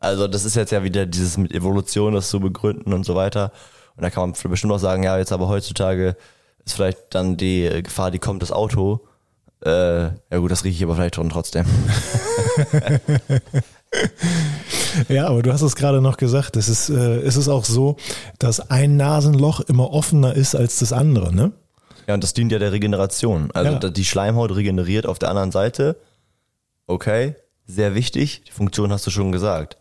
Also 0.00 0.28
das 0.28 0.44
ist 0.44 0.54
jetzt 0.54 0.70
ja 0.70 0.84
wieder 0.84 1.06
dieses 1.06 1.36
mit 1.36 1.52
Evolution, 1.52 2.14
das 2.14 2.30
zu 2.30 2.40
begründen 2.40 2.92
und 2.92 3.04
so 3.04 3.14
weiter. 3.14 3.52
Und 3.96 4.02
da 4.02 4.10
kann 4.10 4.30
man 4.30 4.50
bestimmt 4.50 4.72
auch 4.72 4.78
sagen, 4.78 5.02
ja, 5.02 5.18
jetzt 5.18 5.32
aber 5.32 5.48
heutzutage 5.48 6.16
ist 6.64 6.74
vielleicht 6.74 6.98
dann 7.10 7.36
die 7.36 7.82
Gefahr, 7.82 8.10
die 8.10 8.20
kommt, 8.20 8.42
das 8.42 8.52
Auto. 8.52 9.00
Äh, 9.64 9.70
ja 9.70 10.38
gut, 10.38 10.52
das 10.52 10.62
rieche 10.62 10.76
ich 10.76 10.84
aber 10.84 10.94
vielleicht 10.94 11.16
schon 11.16 11.30
trotzdem. 11.30 11.66
ja, 15.08 15.26
aber 15.26 15.42
du 15.42 15.52
hast 15.52 15.62
es 15.62 15.74
gerade 15.74 16.00
noch 16.00 16.16
gesagt, 16.16 16.56
es 16.56 16.68
ist, 16.68 16.90
äh, 16.90 17.16
es 17.22 17.36
ist 17.36 17.48
auch 17.48 17.64
so, 17.64 17.96
dass 18.38 18.70
ein 18.70 18.96
Nasenloch 18.96 19.58
immer 19.62 19.90
offener 19.90 20.32
ist 20.34 20.54
als 20.54 20.78
das 20.78 20.92
andere, 20.92 21.34
ne? 21.34 21.50
Ja, 22.06 22.14
und 22.14 22.22
das 22.22 22.34
dient 22.34 22.52
ja 22.52 22.60
der 22.60 22.70
Regeneration. 22.70 23.50
Also 23.52 23.72
ja. 23.72 23.78
die 23.90 24.04
Schleimhaut 24.04 24.54
regeneriert 24.54 25.06
auf 25.06 25.18
der 25.18 25.30
anderen 25.30 25.50
Seite. 25.50 25.96
Okay, 26.86 27.34
sehr 27.66 27.96
wichtig. 27.96 28.44
Die 28.46 28.52
Funktion 28.52 28.92
hast 28.92 29.08
du 29.08 29.10
schon 29.10 29.32
gesagt 29.32 29.76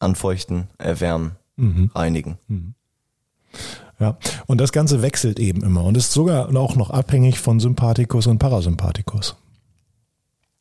anfeuchten, 0.00 0.68
erwärmen, 0.78 1.36
mhm. 1.56 1.90
reinigen. 1.94 2.38
Mhm. 2.48 2.74
Ja, 4.00 4.16
und 4.46 4.60
das 4.60 4.72
Ganze 4.72 5.02
wechselt 5.02 5.38
eben 5.38 5.62
immer 5.62 5.84
und 5.84 5.96
ist 5.96 6.12
sogar 6.12 6.54
auch 6.56 6.74
noch 6.74 6.90
abhängig 6.90 7.38
von 7.38 7.60
Sympathikus 7.60 8.26
und 8.26 8.38
Parasympathikus. 8.38 9.36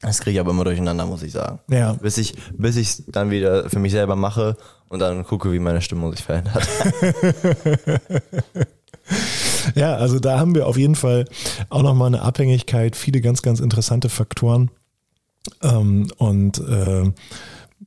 Das 0.01 0.19
kriege 0.19 0.35
ich 0.35 0.39
aber 0.39 0.51
immer 0.51 0.63
durcheinander, 0.63 1.05
muss 1.05 1.23
ich 1.23 1.31
sagen. 1.31 1.59
Ja. 1.69 1.93
Bis 1.93 2.17
ich 2.17 2.35
bis 2.57 2.77
ich 2.77 3.03
dann 3.07 3.31
wieder 3.31 3.69
für 3.69 3.79
mich 3.79 3.91
selber 3.91 4.15
mache 4.15 4.55
und 4.87 4.99
dann 4.99 5.25
gucke, 5.25 5.51
wie 5.51 5.59
meine 5.59 5.81
Stimmung 5.81 6.11
sich 6.11 6.23
verändert. 6.23 6.65
ja, 9.75 9.95
also 9.95 10.19
da 10.19 10.39
haben 10.39 10.55
wir 10.55 10.67
auf 10.67 10.77
jeden 10.77 10.95
Fall 10.95 11.25
auch 11.69 11.81
nochmal 11.81 12.07
eine 12.07 12.21
Abhängigkeit, 12.21 12.95
viele 12.95 13.21
ganz, 13.21 13.41
ganz 13.41 13.59
interessante 13.59 14.09
Faktoren. 14.09 14.71
Ähm, 15.61 16.07
und 16.17 16.59
äh, 16.59 17.11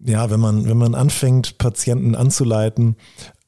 ja, 0.00 0.31
wenn 0.31 0.40
man, 0.40 0.68
wenn 0.68 0.78
man 0.78 0.94
anfängt, 0.94 1.59
Patienten 1.59 2.14
anzuleiten, 2.14 2.96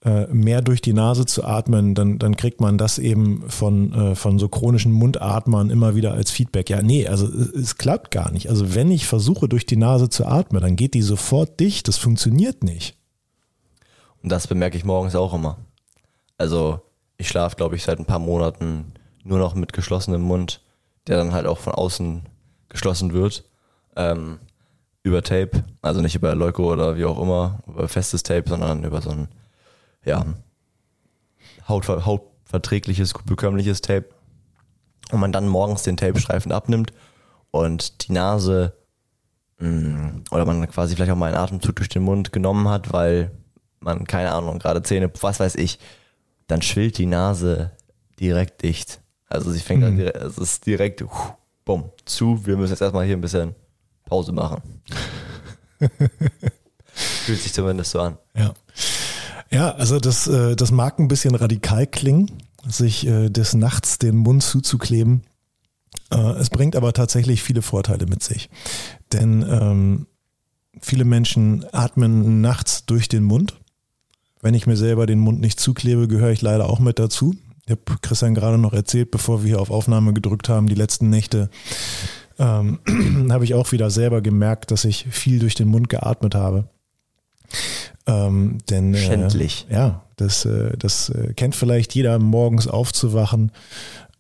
äh, 0.04 0.26
mehr 0.26 0.60
durch 0.60 0.82
die 0.82 0.92
Nase 0.92 1.24
zu 1.24 1.44
atmen, 1.44 1.94
dann, 1.94 2.18
dann 2.18 2.36
kriegt 2.36 2.60
man 2.60 2.76
das 2.76 2.98
eben 2.98 3.48
von, 3.48 3.92
äh, 3.92 4.14
von 4.14 4.38
so 4.38 4.48
chronischen 4.48 4.92
Mundatmern 4.92 5.70
immer 5.70 5.94
wieder 5.94 6.12
als 6.12 6.30
Feedback. 6.30 6.68
Ja, 6.68 6.82
nee, 6.82 7.06
also 7.08 7.26
es 7.26 7.78
klappt 7.78 8.10
gar 8.10 8.30
nicht. 8.30 8.50
Also 8.50 8.74
wenn 8.74 8.90
ich 8.90 9.06
versuche, 9.06 9.48
durch 9.48 9.64
die 9.64 9.76
Nase 9.76 10.10
zu 10.10 10.26
atmen, 10.26 10.60
dann 10.60 10.76
geht 10.76 10.94
die 10.94 11.02
sofort 11.02 11.58
dicht. 11.58 11.88
Das 11.88 11.96
funktioniert 11.96 12.62
nicht. 12.62 12.98
Und 14.22 14.30
das 14.30 14.46
bemerke 14.46 14.76
ich 14.76 14.84
morgens 14.84 15.16
auch 15.16 15.32
immer. 15.32 15.56
Also 16.36 16.80
ich 17.16 17.28
schlafe, 17.28 17.56
glaube 17.56 17.76
ich, 17.76 17.84
seit 17.84 17.98
ein 17.98 18.04
paar 18.04 18.18
Monaten 18.18 18.92
nur 19.22 19.38
noch 19.38 19.54
mit 19.54 19.72
geschlossenem 19.72 20.20
Mund, 20.20 20.60
der 21.06 21.16
dann 21.16 21.32
halt 21.32 21.46
auch 21.46 21.58
von 21.58 21.72
außen 21.72 22.22
geschlossen 22.68 23.14
wird. 23.14 23.44
Ähm, 23.96 24.38
über 25.04 25.22
Tape, 25.22 25.62
also 25.82 26.00
nicht 26.00 26.16
über 26.16 26.34
Leuko 26.34 26.72
oder 26.72 26.96
wie 26.96 27.04
auch 27.04 27.20
immer, 27.20 27.60
über 27.68 27.86
festes 27.88 28.22
Tape, 28.22 28.48
sondern 28.48 28.84
über 28.84 29.00
so 29.02 29.10
ein, 29.10 29.28
ja, 30.04 30.24
hautver 31.68 32.04
hautverträgliches, 32.04 33.12
bekömmliches 33.24 33.82
Tape. 33.82 34.06
Und 35.12 35.20
man 35.20 35.32
dann 35.32 35.46
morgens 35.46 35.82
den 35.82 35.98
Tape-Streifen 35.98 36.50
abnimmt 36.50 36.92
und 37.50 38.08
die 38.08 38.12
Nase 38.12 38.72
mm, 39.58 40.22
oder 40.30 40.46
man 40.46 40.66
quasi 40.70 40.96
vielleicht 40.96 41.12
auch 41.12 41.16
mal 41.16 41.26
einen 41.26 41.36
Atemzug 41.36 41.76
durch 41.76 41.90
den 41.90 42.02
Mund 42.02 42.32
genommen 42.32 42.68
hat, 42.70 42.90
weil 42.90 43.30
man, 43.80 44.06
keine 44.06 44.32
Ahnung, 44.32 44.58
gerade 44.58 44.82
Zähne, 44.82 45.12
was 45.20 45.38
weiß 45.38 45.56
ich, 45.56 45.78
dann 46.46 46.62
schwillt 46.62 46.96
die 46.96 47.04
Nase 47.04 47.72
direkt 48.18 48.62
dicht. 48.62 49.02
Also 49.28 49.50
sie 49.50 49.60
fängt 49.60 49.82
mhm. 49.82 49.88
an, 49.88 49.96
direkt, 49.98 50.16
es 50.16 50.38
ist 50.38 50.64
direkt, 50.64 51.04
bumm, 51.66 51.90
zu. 52.06 52.46
Wir 52.46 52.56
müssen 52.56 52.72
jetzt 52.72 52.80
erstmal 52.80 53.04
hier 53.04 53.16
ein 53.16 53.20
bisschen 53.20 53.54
Pause 54.04 54.32
machen. 54.32 54.62
Fühlt 56.94 57.40
sich 57.40 57.52
zumindest 57.52 57.90
so 57.92 58.00
an. 58.00 58.18
Ja. 58.36 58.54
Ja, 59.50 59.70
also 59.72 60.00
das, 60.00 60.26
äh, 60.26 60.56
das 60.56 60.72
mag 60.72 60.98
ein 60.98 61.08
bisschen 61.08 61.34
radikal 61.34 61.86
klingen, 61.86 62.30
sich 62.66 63.06
äh, 63.06 63.28
des 63.28 63.54
Nachts 63.54 63.98
den 63.98 64.16
Mund 64.16 64.42
zuzukleben. 64.42 65.22
Äh, 66.10 66.16
es 66.16 66.50
bringt 66.50 66.76
aber 66.76 66.92
tatsächlich 66.92 67.42
viele 67.42 67.62
Vorteile 67.62 68.06
mit 68.06 68.22
sich. 68.22 68.50
Denn 69.12 69.42
ähm, 69.48 70.06
viele 70.80 71.04
Menschen 71.04 71.64
atmen 71.72 72.40
nachts 72.40 72.86
durch 72.86 73.08
den 73.08 73.24
Mund. 73.24 73.60
Wenn 74.40 74.54
ich 74.54 74.66
mir 74.66 74.76
selber 74.76 75.06
den 75.06 75.20
Mund 75.20 75.40
nicht 75.40 75.60
zuklebe, 75.60 76.08
gehöre 76.08 76.30
ich 76.30 76.42
leider 76.42 76.68
auch 76.68 76.80
mit 76.80 76.98
dazu. 76.98 77.34
Ich 77.66 77.70
habe 77.70 77.82
Christian 78.02 78.34
gerade 78.34 78.58
noch 78.58 78.74
erzählt, 78.74 79.10
bevor 79.10 79.42
wir 79.42 79.48
hier 79.48 79.60
auf 79.60 79.70
Aufnahme 79.70 80.12
gedrückt 80.12 80.48
haben, 80.48 80.66
die 80.66 80.74
letzten 80.74 81.08
Nächte 81.08 81.48
ähm, 82.38 82.78
habe 83.30 83.44
ich 83.44 83.54
auch 83.54 83.72
wieder 83.72 83.90
selber 83.90 84.20
gemerkt, 84.20 84.70
dass 84.70 84.84
ich 84.84 85.06
viel 85.10 85.38
durch 85.38 85.54
den 85.54 85.68
Mund 85.68 85.88
geatmet 85.88 86.34
habe. 86.34 86.68
Ähm, 88.06 88.58
denn 88.68 88.94
äh, 88.94 88.98
Schändlich. 88.98 89.66
ja, 89.70 90.02
das, 90.16 90.44
äh, 90.44 90.76
das 90.76 91.08
äh, 91.10 91.32
kennt 91.34 91.54
vielleicht 91.54 91.94
jeder, 91.94 92.18
morgens 92.18 92.68
aufzuwachen. 92.68 93.52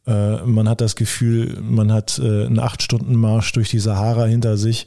Äh, 0.06 0.42
man 0.44 0.68
hat 0.68 0.80
das 0.80 0.96
Gefühl, 0.96 1.58
man 1.60 1.92
hat 1.92 2.18
äh, 2.18 2.46
einen 2.46 2.58
acht 2.58 2.82
Stunden 2.82 3.14
Marsch 3.14 3.52
durch 3.52 3.70
die 3.70 3.78
Sahara 3.78 4.24
hinter 4.24 4.56
sich. 4.56 4.86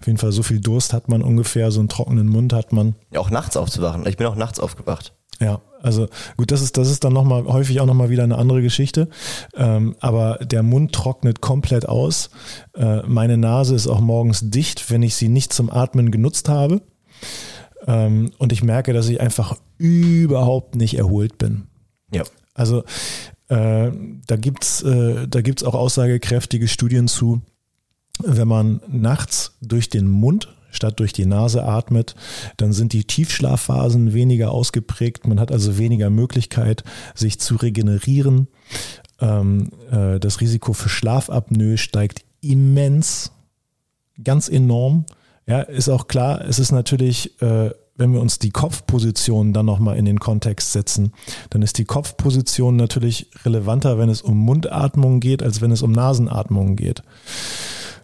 Auf 0.00 0.06
jeden 0.06 0.18
Fall 0.18 0.32
so 0.32 0.42
viel 0.42 0.60
Durst 0.60 0.92
hat 0.92 1.08
man 1.08 1.22
ungefähr, 1.22 1.70
so 1.70 1.80
einen 1.80 1.88
trockenen 1.88 2.28
Mund 2.28 2.52
hat 2.52 2.72
man. 2.72 2.94
Ja, 3.10 3.20
auch 3.20 3.30
nachts 3.30 3.56
aufzuwachen. 3.56 4.06
Ich 4.06 4.16
bin 4.16 4.26
auch 4.26 4.36
nachts 4.36 4.60
aufgewacht. 4.60 5.14
Ja, 5.40 5.60
also 5.82 6.08
gut, 6.36 6.50
das 6.50 6.62
ist, 6.62 6.76
das 6.76 6.90
ist 6.90 7.04
dann 7.04 7.12
nochmal 7.12 7.44
häufig 7.44 7.80
auch 7.80 7.86
nochmal 7.86 8.10
wieder 8.10 8.24
eine 8.24 8.38
andere 8.38 8.62
Geschichte. 8.62 9.08
Ähm, 9.54 9.96
aber 10.00 10.38
der 10.42 10.62
Mund 10.62 10.92
trocknet 10.92 11.40
komplett 11.40 11.88
aus. 11.88 12.30
Äh, 12.74 13.02
meine 13.06 13.36
Nase 13.36 13.74
ist 13.74 13.86
auch 13.86 14.00
morgens 14.00 14.50
dicht, 14.50 14.90
wenn 14.90 15.02
ich 15.02 15.16
sie 15.16 15.28
nicht 15.28 15.52
zum 15.52 15.70
Atmen 15.70 16.10
genutzt 16.10 16.48
habe. 16.48 16.82
Ähm, 17.86 18.32
und 18.38 18.52
ich 18.52 18.62
merke, 18.62 18.92
dass 18.92 19.08
ich 19.08 19.20
einfach 19.20 19.56
überhaupt 19.78 20.74
nicht 20.74 20.98
erholt 20.98 21.38
bin. 21.38 21.68
Ja. 22.12 22.24
Also 22.54 22.84
äh, 23.48 23.90
da 24.26 24.36
gibt's 24.36 24.82
äh, 24.82 25.28
da 25.28 25.40
gibt's 25.40 25.62
auch 25.62 25.74
aussagekräftige 25.74 26.68
Studien 26.68 27.08
zu, 27.08 27.40
wenn 28.22 28.48
man 28.48 28.80
nachts 28.88 29.56
durch 29.60 29.88
den 29.88 30.08
Mund 30.08 30.48
statt 30.70 31.00
durch 31.00 31.12
die 31.12 31.26
Nase 31.26 31.64
atmet, 31.64 32.14
dann 32.56 32.72
sind 32.72 32.92
die 32.92 33.04
Tiefschlafphasen 33.04 34.12
weniger 34.12 34.50
ausgeprägt. 34.50 35.26
Man 35.26 35.40
hat 35.40 35.52
also 35.52 35.78
weniger 35.78 36.10
Möglichkeit, 36.10 36.84
sich 37.14 37.38
zu 37.38 37.56
regenerieren. 37.56 38.48
Ähm, 39.20 39.70
äh, 39.90 40.20
das 40.20 40.40
Risiko 40.40 40.72
für 40.72 40.88
Schlafapnoe 40.88 41.76
steigt 41.76 42.24
immens, 42.40 43.32
ganz 44.22 44.48
enorm. 44.48 45.06
Ja, 45.46 45.60
ist 45.60 45.88
auch 45.88 46.08
klar, 46.08 46.42
es 46.42 46.58
ist 46.58 46.72
natürlich, 46.72 47.40
äh, 47.40 47.70
wenn 47.96 48.12
wir 48.12 48.20
uns 48.20 48.38
die 48.38 48.50
Kopfposition 48.50 49.52
dann 49.52 49.66
nochmal 49.66 49.96
in 49.96 50.04
den 50.04 50.20
Kontext 50.20 50.72
setzen, 50.72 51.12
dann 51.50 51.62
ist 51.62 51.78
die 51.78 51.84
Kopfposition 51.84 52.76
natürlich 52.76 53.30
relevanter, 53.44 53.98
wenn 53.98 54.08
es 54.08 54.22
um 54.22 54.36
Mundatmung 54.38 55.20
geht, 55.20 55.42
als 55.42 55.60
wenn 55.60 55.72
es 55.72 55.82
um 55.82 55.90
Nasenatmung 55.90 56.76
geht. 56.76 57.02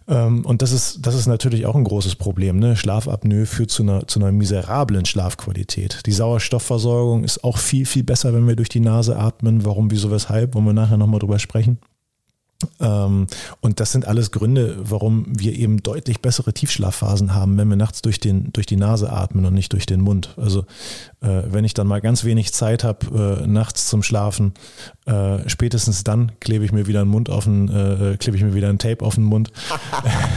Ähm, 0.06 0.44
und 0.44 0.62
das 0.62 0.72
ist, 0.72 1.06
das 1.06 1.14
ist 1.14 1.26
natürlich 1.26 1.66
auch 1.66 1.74
ein 1.74 1.84
großes 1.84 2.16
Problem. 2.16 2.58
Ne? 2.58 2.76
Schlafapnoe 2.76 3.46
führt 3.46 3.70
zu 3.70 3.82
einer, 3.82 4.06
zu 4.06 4.20
einer 4.20 4.32
miserablen 4.32 5.04
Schlafqualität. 5.04 6.00
Die 6.06 6.12
Sauerstoffversorgung 6.12 7.24
ist 7.24 7.44
auch 7.44 7.58
viel, 7.58 7.86
viel 7.86 8.04
besser, 8.04 8.34
wenn 8.34 8.46
wir 8.46 8.56
durch 8.56 8.68
die 8.68 8.80
Nase 8.80 9.16
atmen. 9.16 9.64
Warum, 9.64 9.90
wieso, 9.90 10.10
weshalb, 10.10 10.54
wollen 10.54 10.66
wir 10.66 10.72
nachher 10.72 10.96
nochmal 10.96 11.20
drüber 11.20 11.38
sprechen. 11.38 11.78
Ähm, 12.80 13.26
und 13.60 13.80
das 13.80 13.92
sind 13.92 14.06
alles 14.06 14.30
Gründe, 14.30 14.76
warum 14.78 15.26
wir 15.28 15.54
eben 15.54 15.82
deutlich 15.82 16.20
bessere 16.20 16.52
Tiefschlafphasen 16.52 17.34
haben, 17.34 17.56
wenn 17.58 17.68
wir 17.68 17.76
nachts 17.76 18.02
durch, 18.02 18.20
den, 18.20 18.52
durch 18.52 18.66
die 18.66 18.76
Nase 18.76 19.12
atmen 19.12 19.44
und 19.44 19.54
nicht 19.54 19.72
durch 19.72 19.86
den 19.86 20.00
Mund. 20.00 20.34
Also 20.36 20.60
äh, 21.20 21.42
wenn 21.46 21.64
ich 21.64 21.74
dann 21.74 21.86
mal 21.86 22.00
ganz 22.00 22.24
wenig 22.24 22.52
Zeit 22.52 22.84
habe 22.84 23.40
äh, 23.42 23.46
nachts 23.46 23.86
zum 23.88 24.02
Schlafen, 24.02 24.54
äh, 25.06 25.48
spätestens 25.48 26.04
dann 26.04 26.32
klebe 26.40 26.64
ich 26.64 26.72
mir 26.72 26.86
wieder 26.86 27.00
einen 27.00 27.10
Mund 27.10 27.30
auf 27.30 27.44
den, 27.44 27.66
klebe 28.18 28.36
ich 28.36 28.42
mir 28.42 28.54
wieder 28.54 28.68
ein 28.68 28.78
Tape 28.78 29.04
auf 29.04 29.16
den 29.16 29.24
Mund. 29.24 29.52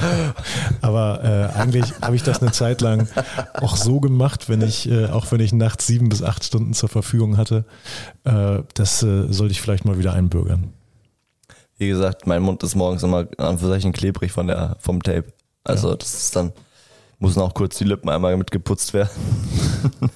Aber 0.81 1.21
eigentlich 1.55 1.93
habe 2.01 2.15
ich 2.15 2.23
das 2.23 2.41
eine 2.41 2.51
Zeit 2.51 2.81
lang 2.81 3.07
auch 3.53 3.75
so 3.75 3.99
gemacht, 3.99 4.49
wenn 4.49 4.61
ich, 4.61 4.91
auch 5.11 5.31
wenn 5.31 5.39
ich 5.39 5.53
nachts 5.53 5.87
sieben 5.87 6.09
bis 6.09 6.23
acht 6.23 6.43
Stunden 6.43 6.73
zur 6.73 6.89
Verfügung 6.89 7.37
hatte. 7.37 7.65
das 8.23 8.99
sollte 8.99 9.51
ich 9.51 9.61
vielleicht 9.61 9.85
mal 9.85 9.97
wieder 9.97 10.13
einbürgern. 10.13 10.73
Wie 11.77 11.87
gesagt, 11.87 12.25
mein 12.25 12.41
Mund 12.41 12.63
ist 12.63 12.75
morgens 12.75 13.03
immer 13.03 13.27
an 13.37 13.57
sich 13.57 13.91
klebrig 13.93 14.31
von 14.31 14.47
der, 14.47 14.77
vom 14.79 15.01
Tape. 15.03 15.25
Also 15.63 15.89
ja. 15.89 15.95
das 15.95 16.13
ist 16.15 16.35
dann, 16.35 16.51
müssen 17.19 17.41
auch 17.41 17.53
kurz 17.53 17.77
die 17.77 17.83
Lippen 17.83 18.09
einmal 18.09 18.35
mit 18.37 18.51
geputzt 18.51 18.93
werden. 18.93 19.09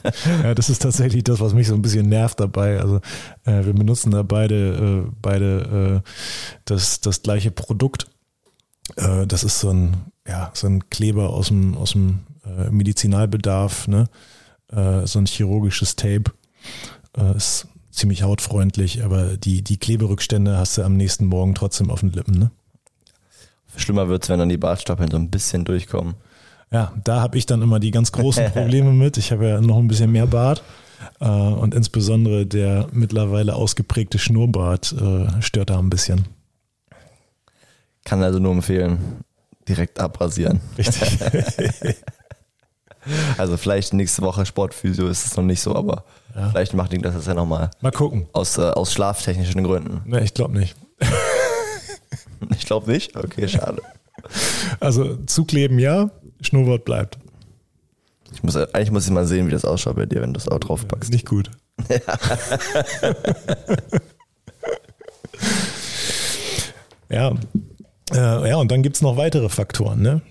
ja, 0.44 0.56
das 0.56 0.70
ist 0.70 0.82
tatsächlich 0.82 1.24
das, 1.24 1.40
was 1.40 1.54
mich 1.54 1.68
so 1.68 1.76
ein 1.76 1.82
bisschen 1.82 2.10
nervt 2.10 2.40
dabei. 2.40 2.80
Also 2.80 2.98
äh, 3.46 3.64
wir 3.66 3.74
benutzen 3.74 4.12
da 4.12 4.24
beide, 4.24 5.06
äh, 5.06 5.12
beide 5.22 6.02
äh, 6.04 6.10
das, 6.66 7.02
das 7.02 7.22
gleiche 7.22 7.52
Produkt. 7.52 8.08
Äh, 8.96 9.28
das 9.28 9.44
ist 9.44 9.60
so 9.60 9.70
ein, 9.70 9.98
ja, 10.28 10.52
so 10.54 10.68
ein 10.68 10.90
Kleber 10.90 11.30
aus 11.30 11.50
dem, 11.50 11.78
aus 11.78 11.92
dem 11.92 12.22
äh, 12.46 12.72
Medizinalbedarf, 12.72 13.88
ne? 13.88 14.10
Äh, 14.72 15.06
so 15.06 15.20
ein 15.20 15.26
chirurgisches 15.26 15.96
Tape. 15.96 16.32
ist 17.36 17.68
ziemlich 17.92 18.24
hautfreundlich, 18.24 19.04
aber 19.04 19.38
die, 19.38 19.62
die 19.62 19.78
Kleberückstände 19.78 20.58
hast 20.58 20.78
du 20.78 20.84
am 20.84 20.96
nächsten 20.98 21.26
Morgen 21.26 21.56
trotzdem 21.56 21.90
auf 21.90 22.00
den 22.00 22.12
Lippen. 22.12 22.38
Ne? 22.38 22.52
Schlimmer 23.76 24.10
wird 24.10 24.24
es, 24.24 24.30
wenn 24.30 24.40
dann 24.40 24.50
die 24.50 24.58
Bartstoppeln 24.58 25.12
so 25.12 25.18
ein 25.18 25.30
bisschen 25.30 25.66
durchkommen. 25.66 26.16
Ja, 26.72 26.94
da 27.04 27.22
habe 27.22 27.38
ich 27.38 27.46
dann 27.46 27.62
immer 27.62 27.80
die 27.80 27.92
ganz 27.92 28.12
großen 28.12 28.46
Probleme 28.54 28.92
mit. 28.92 29.18
Ich 29.18 29.32
habe 29.32 29.48
ja 29.48 29.62
noch 29.62 29.78
ein 29.78 29.88
bisschen 29.88 30.12
mehr 30.12 30.28
Bart. 30.28 30.64
Äh, 31.20 31.26
und 31.26 31.74
insbesondere 31.74 32.46
der 32.46 32.88
mittlerweile 32.92 33.56
ausgeprägte 33.56 34.20
Schnurrbart 34.20 34.94
äh, 34.94 35.42
stört 35.42 35.70
da 35.70 35.80
ein 35.80 35.90
bisschen. 35.90 36.26
Kann 38.06 38.24
also 38.24 38.40
nur 38.40 38.54
empfehlen, 38.54 39.24
direkt 39.68 40.00
abrasieren. 40.00 40.62
Richtig. 40.78 41.20
Also 43.36 43.58
vielleicht 43.58 43.94
nächste 43.94 44.22
Woche 44.22 44.46
Sportphysio 44.46 45.08
ist 45.08 45.26
es 45.26 45.36
noch 45.36 45.44
nicht 45.44 45.60
so, 45.60 45.76
aber 45.76 46.06
ja. 46.36 46.50
vielleicht 46.50 46.74
macht 46.74 46.94
ihn 46.94 47.02
das 47.02 47.26
ja 47.26 47.34
nochmal. 47.34 47.72
Mal 47.82 47.92
gucken. 47.92 48.28
Aus, 48.34 48.58
äh, 48.58 48.62
aus 48.62 48.94
schlaftechnischen 48.94 49.64
Gründen. 49.64 50.02
Ne, 50.06 50.24
ich 50.24 50.34
glaube 50.34 50.58
nicht. 50.58 50.76
ich 52.52 52.66
glaube 52.66 52.92
nicht? 52.92 53.16
Okay, 53.16 53.48
schade. 53.48 53.82
Also 54.80 55.16
zukleben 55.26 55.80
ja, 55.80 56.12
Schnurrbart 56.42 56.86
bleibt. 56.86 57.18
Ich 58.34 58.44
muss, 58.44 58.56
eigentlich 58.56 58.92
muss 58.92 59.06
ich 59.06 59.12
mal 59.12 59.26
sehen, 59.26 59.48
wie 59.48 59.52
das 59.52 59.66
ausschaut 59.66 59.96
bei 59.96 60.06
dir, 60.06 60.22
wenn 60.22 60.34
du 60.34 60.40
das 60.40 60.48
auch 60.48 60.60
draufpackst. 60.60 61.12
Nicht 61.12 61.28
gut. 61.28 61.52
ja. 67.10 67.34
Äh, 68.14 68.50
ja, 68.50 68.56
und 68.58 68.72
dann 68.72 68.84
gibt 68.84 68.96
es 68.96 69.02
noch 69.02 69.18
weitere 69.18 69.50
Faktoren, 69.50 70.02
ne? 70.02 70.22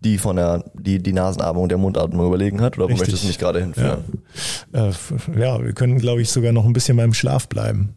Die 0.00 0.18
von 0.18 0.36
der, 0.36 0.64
die, 0.74 1.02
die 1.02 1.12
Nasenatmung 1.12 1.68
der 1.68 1.78
Mundatmung 1.78 2.26
überlegen 2.26 2.60
hat? 2.60 2.78
Oder 2.78 2.88
wo 2.88 2.96
möchtest 2.96 3.24
du 3.24 3.26
mich 3.28 3.38
gerade 3.38 3.60
hinführen? 3.60 4.04
Ja. 4.72 4.88
Äh, 4.88 4.92
ja, 5.38 5.62
wir 5.62 5.72
können, 5.72 5.98
glaube 5.98 6.22
ich, 6.22 6.30
sogar 6.30 6.52
noch 6.52 6.64
ein 6.64 6.72
bisschen 6.72 6.96
beim 6.96 7.14
Schlaf 7.14 7.48
bleiben. 7.48 7.94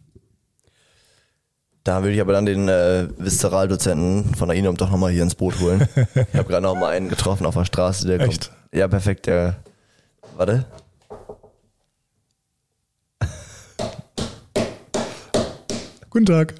Da 1.84 2.02
würde 2.02 2.14
ich 2.14 2.20
aber 2.20 2.34
dann 2.34 2.44
den 2.44 2.68
äh, 2.68 3.08
Viszeraldozenten 3.16 4.34
von 4.34 4.48
der 4.48 4.58
INOM 4.58 4.76
doch 4.76 4.90
nochmal 4.90 5.12
hier 5.12 5.22
ins 5.22 5.34
Boot 5.34 5.58
holen. 5.60 5.88
ich 5.96 6.34
habe 6.34 6.48
gerade 6.48 6.62
noch 6.62 6.74
mal 6.74 6.92
einen 6.92 7.08
getroffen 7.08 7.46
auf 7.46 7.54
der 7.54 7.64
Straße, 7.64 8.06
der 8.06 8.20
Echt? 8.20 8.50
Ja, 8.72 8.86
perfekt. 8.86 9.26
Ja. 9.26 9.56
Warte. 10.36 10.66
Guten 16.10 16.26
Tag. 16.26 16.54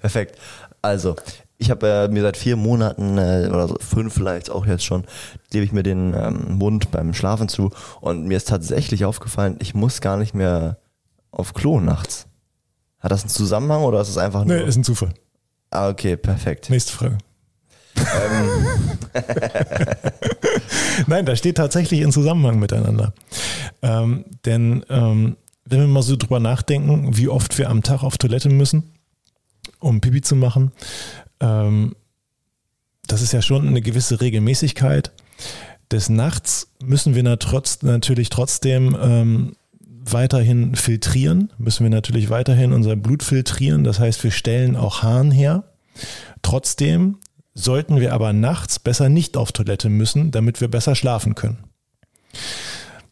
Perfekt. 0.00 0.36
Also, 0.82 1.16
ich 1.58 1.70
habe 1.70 1.88
äh, 1.88 2.08
mir 2.08 2.22
seit 2.22 2.36
vier 2.36 2.56
Monaten 2.56 3.18
äh, 3.18 3.48
oder 3.48 3.68
so, 3.68 3.76
fünf 3.80 4.14
vielleicht 4.14 4.50
auch 4.50 4.66
jetzt 4.66 4.84
schon, 4.84 5.04
lebe 5.52 5.64
ich 5.64 5.72
mir 5.72 5.82
den 5.82 6.14
ähm, 6.14 6.58
Mund 6.58 6.90
beim 6.90 7.14
Schlafen 7.14 7.48
zu 7.48 7.70
und 8.00 8.26
mir 8.26 8.36
ist 8.36 8.48
tatsächlich 8.48 9.04
aufgefallen, 9.04 9.56
ich 9.60 9.74
muss 9.74 10.00
gar 10.00 10.16
nicht 10.16 10.34
mehr 10.34 10.78
auf 11.30 11.54
Klo 11.54 11.80
nachts. 11.80 12.26
Hat 13.00 13.10
das 13.10 13.22
einen 13.22 13.30
Zusammenhang 13.30 13.82
oder 13.82 14.00
ist 14.00 14.08
es 14.08 14.18
einfach 14.18 14.44
nur? 14.44 14.56
Nee, 14.56 14.64
ist 14.64 14.76
ein 14.76 14.84
Zufall. 14.84 15.14
ah, 15.70 15.88
okay, 15.88 16.16
perfekt. 16.16 16.70
Nächste 16.70 16.92
Frage. 16.92 17.18
Ähm, 17.96 18.66
Nein, 21.06 21.26
da 21.26 21.36
steht 21.36 21.56
tatsächlich 21.56 22.00
in 22.00 22.12
Zusammenhang 22.12 22.58
miteinander. 22.58 23.14
Ähm, 23.82 24.24
denn 24.44 24.84
ähm, 24.88 25.36
wenn 25.64 25.80
wir 25.80 25.86
mal 25.86 26.02
so 26.02 26.16
drüber 26.16 26.40
nachdenken, 26.40 27.16
wie 27.16 27.28
oft 27.28 27.56
wir 27.58 27.70
am 27.70 27.82
Tag 27.82 28.02
auf 28.02 28.18
Toilette 28.18 28.48
müssen, 28.48 28.92
um 29.80 30.00
Pipi 30.00 30.20
zu 30.20 30.36
machen, 30.36 30.72
das 33.06 33.22
ist 33.22 33.32
ja 33.32 33.42
schon 33.42 33.68
eine 33.68 33.80
gewisse 33.80 34.20
Regelmäßigkeit. 34.20 35.12
Des 35.90 36.08
Nachts 36.08 36.72
müssen 36.82 37.14
wir 37.14 37.22
natürlich 37.22 38.28
trotzdem 38.28 38.96
ähm, 39.00 39.56
weiterhin 39.80 40.74
filtrieren, 40.74 41.52
müssen 41.58 41.84
wir 41.84 41.90
natürlich 41.90 42.30
weiterhin 42.30 42.72
unser 42.72 42.96
Blut 42.96 43.22
filtrieren. 43.22 43.84
Das 43.84 44.00
heißt, 44.00 44.22
wir 44.24 44.30
stellen 44.30 44.76
auch 44.76 45.02
Harn 45.02 45.30
her. 45.30 45.64
Trotzdem 46.42 47.18
sollten 47.54 48.00
wir 48.00 48.12
aber 48.12 48.32
nachts 48.32 48.78
besser 48.78 49.08
nicht 49.08 49.36
auf 49.36 49.52
Toilette 49.52 49.88
müssen, 49.88 50.30
damit 50.30 50.60
wir 50.60 50.68
besser 50.68 50.94
schlafen 50.94 51.34
können. 51.34 51.58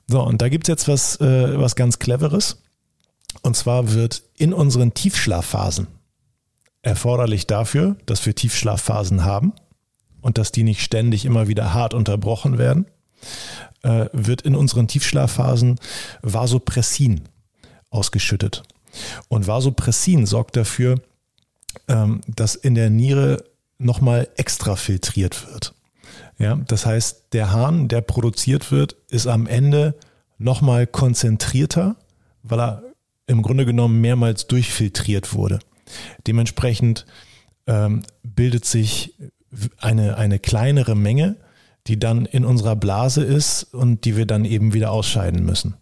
So, 0.06 0.22
und 0.22 0.42
da 0.42 0.48
gibt's 0.48 0.68
jetzt 0.68 0.86
was, 0.86 1.20
äh, 1.20 1.58
was 1.58 1.76
ganz 1.76 1.98
Cleveres. 1.98 2.62
Und 3.42 3.56
zwar 3.56 3.92
wird 3.92 4.22
in 4.36 4.52
unseren 4.52 4.94
Tiefschlafphasen 4.94 5.86
erforderlich 6.84 7.46
dafür, 7.46 7.96
dass 8.06 8.24
wir 8.26 8.34
Tiefschlafphasen 8.34 9.24
haben 9.24 9.52
und 10.20 10.38
dass 10.38 10.52
die 10.52 10.62
nicht 10.62 10.82
ständig 10.82 11.24
immer 11.24 11.48
wieder 11.48 11.74
hart 11.74 11.94
unterbrochen 11.94 12.58
werden, 12.58 12.86
äh, 13.82 14.06
wird 14.12 14.42
in 14.42 14.54
unseren 14.54 14.86
Tiefschlafphasen 14.86 15.80
Vasopressin 16.22 17.22
ausgeschüttet. 17.90 18.62
Und 19.28 19.46
Vasopressin 19.46 20.26
sorgt 20.26 20.56
dafür, 20.56 21.00
ähm, 21.88 22.20
dass 22.28 22.54
in 22.54 22.74
der 22.74 22.90
Niere 22.90 23.44
nochmal 23.78 24.28
extra 24.36 24.76
filtriert 24.76 25.46
wird. 25.48 25.74
Ja, 26.38 26.56
das 26.56 26.84
heißt, 26.84 27.32
der 27.32 27.52
Hahn, 27.52 27.88
der 27.88 28.00
produziert 28.00 28.70
wird, 28.72 28.96
ist 29.08 29.26
am 29.26 29.46
Ende 29.46 29.94
nochmal 30.38 30.86
konzentrierter, 30.86 31.96
weil 32.42 32.60
er 32.60 32.82
im 33.26 33.42
Grunde 33.42 33.64
genommen 33.64 34.00
mehrmals 34.00 34.46
durchfiltriert 34.46 35.32
wurde. 35.32 35.60
Dementsprechend 36.26 37.06
ähm, 37.66 38.02
bildet 38.22 38.64
sich 38.64 39.14
eine, 39.78 40.16
eine 40.16 40.38
kleinere 40.38 40.94
Menge, 40.94 41.36
die 41.86 41.98
dann 41.98 42.26
in 42.26 42.44
unserer 42.44 42.76
Blase 42.76 43.22
ist 43.22 43.74
und 43.74 44.04
die 44.04 44.16
wir 44.16 44.26
dann 44.26 44.44
eben 44.44 44.72
wieder 44.72 44.90
ausscheiden 44.90 45.44
müssen. 45.44 45.74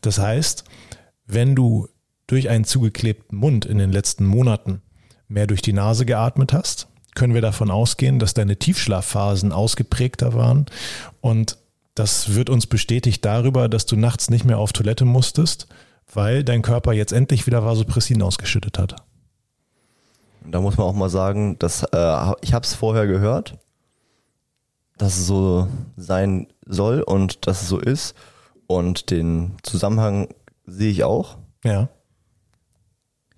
Das 0.00 0.18
heißt, 0.18 0.64
wenn 1.26 1.54
du 1.54 1.88
durch 2.26 2.48
einen 2.48 2.64
zugeklebten 2.64 3.36
Mund 3.36 3.64
in 3.64 3.78
den 3.78 3.90
letzten 3.90 4.24
Monaten 4.24 4.82
mehr 5.26 5.46
durch 5.46 5.62
die 5.62 5.72
Nase 5.72 6.06
geatmet 6.06 6.52
hast, 6.52 6.88
können 7.14 7.34
wir 7.34 7.40
davon 7.40 7.70
ausgehen, 7.70 8.18
dass 8.18 8.34
deine 8.34 8.56
Tiefschlafphasen 8.56 9.50
ausgeprägter 9.50 10.34
waren 10.34 10.66
und 11.20 11.58
das 11.94 12.34
wird 12.34 12.48
uns 12.48 12.68
bestätigt 12.68 13.24
darüber, 13.24 13.68
dass 13.68 13.86
du 13.86 13.96
nachts 13.96 14.30
nicht 14.30 14.44
mehr 14.44 14.58
auf 14.58 14.72
Toilette 14.72 15.04
musstest, 15.04 15.66
weil 16.12 16.44
dein 16.44 16.62
Körper 16.62 16.92
jetzt 16.92 17.12
endlich 17.12 17.46
wieder 17.46 17.64
Vasopressin 17.64 18.22
ausgeschüttet 18.22 18.78
hat. 18.78 18.96
da 20.44 20.60
muss 20.60 20.76
man 20.76 20.86
auch 20.86 20.94
mal 20.94 21.10
sagen, 21.10 21.58
dass 21.58 21.82
äh, 21.82 22.32
ich 22.40 22.54
habe 22.54 22.64
es 22.64 22.74
vorher 22.74 23.06
gehört, 23.06 23.58
dass 24.96 25.18
es 25.18 25.26
so 25.26 25.68
sein 25.96 26.48
soll 26.66 27.02
und 27.02 27.46
dass 27.46 27.62
es 27.62 27.68
so 27.68 27.78
ist. 27.78 28.14
Und 28.66 29.10
den 29.10 29.56
Zusammenhang 29.62 30.28
sehe 30.66 30.90
ich 30.90 31.04
auch. 31.04 31.38
Ja. 31.64 31.88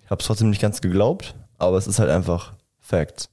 Ich 0.03 0.09
habe 0.09 0.19
es 0.19 0.27
trotzdem 0.27 0.49
nicht 0.49 0.61
ganz 0.61 0.81
geglaubt, 0.81 1.35
aber 1.57 1.77
es 1.77 1.87
ist 1.87 1.99
halt 1.99 2.09
einfach 2.09 2.53
Facts. 2.79 3.29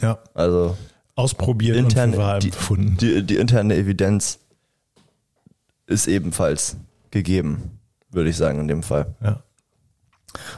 Ja. 0.00 0.18
Also 0.34 0.76
Ausprobiert 1.14 1.76
und 1.76 1.84
intern, 1.84 2.12
für 2.12 2.18
wahr 2.18 2.38
die, 2.38 2.48
empfunden. 2.48 2.96
die, 2.96 3.22
die 3.22 3.36
interne 3.36 3.76
Evidenz 3.76 4.38
ist 5.86 6.08
ebenfalls 6.08 6.76
gegeben, 7.10 7.78
würde 8.12 8.30
ich 8.30 8.36
sagen 8.36 8.60
in 8.60 8.68
dem 8.68 8.82
Fall. 8.82 9.14
Ja. 9.22 9.42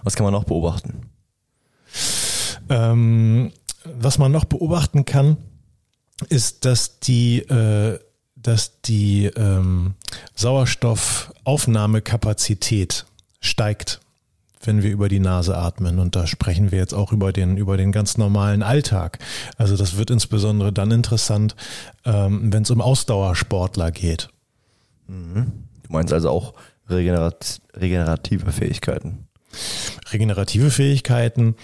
Was 0.02 0.14
kann 0.14 0.24
man 0.24 0.32
noch 0.32 0.44
beobachten? 0.44 1.10
Ähm, 2.68 3.52
was 3.84 4.18
man 4.18 4.32
noch 4.32 4.44
beobachten 4.44 5.04
kann, 5.04 5.36
ist, 6.28 6.64
dass 6.64 7.00
die, 7.00 7.40
äh, 7.40 7.98
dass 8.36 8.80
die 8.82 9.26
ähm, 9.26 9.94
Sauerstoffaufnahmekapazität 10.34 13.06
steigt, 13.40 14.00
wenn 14.62 14.82
wir 14.82 14.90
über 14.90 15.08
die 15.08 15.20
Nase 15.20 15.56
atmen. 15.56 15.98
Und 15.98 16.14
da 16.16 16.26
sprechen 16.26 16.72
wir 16.72 16.78
jetzt 16.78 16.94
auch 16.94 17.12
über 17.12 17.32
den, 17.32 17.58
über 17.58 17.76
den 17.76 17.92
ganz 17.92 18.16
normalen 18.16 18.62
Alltag. 18.62 19.18
Also 19.56 19.76
das 19.76 19.98
wird 19.98 20.10
insbesondere 20.10 20.72
dann 20.72 20.90
interessant, 20.90 21.54
ähm, 22.04 22.52
wenn 22.52 22.62
es 22.62 22.70
um 22.70 22.80
Ausdauersportler 22.80 23.92
geht. 23.92 24.30
Du 25.06 25.44
meinst 25.90 26.14
also 26.14 26.30
auch 26.30 26.54
regenerat 26.88 27.60
regenerative 27.74 28.52
Fähigkeiten. 28.52 29.28
regenerative 30.12 30.70
Fähigkeiten, 30.70 31.54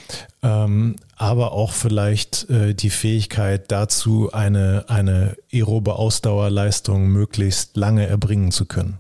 ähm, 0.43 0.97
aber 1.17 1.53
auch 1.53 1.73
vielleicht 1.73 2.49
äh, 2.49 2.75
die 2.75 2.91
Fähigkeit 2.91 3.71
dazu, 3.71 4.33
eine, 4.33 4.85
eine 4.89 5.37
aerobe 5.53 5.97
Ausdauerleistung 5.97 7.09
möglichst 7.09 7.77
lange 7.77 8.07
erbringen 8.07 8.53
zu 8.53 8.65
können. 8.65 8.99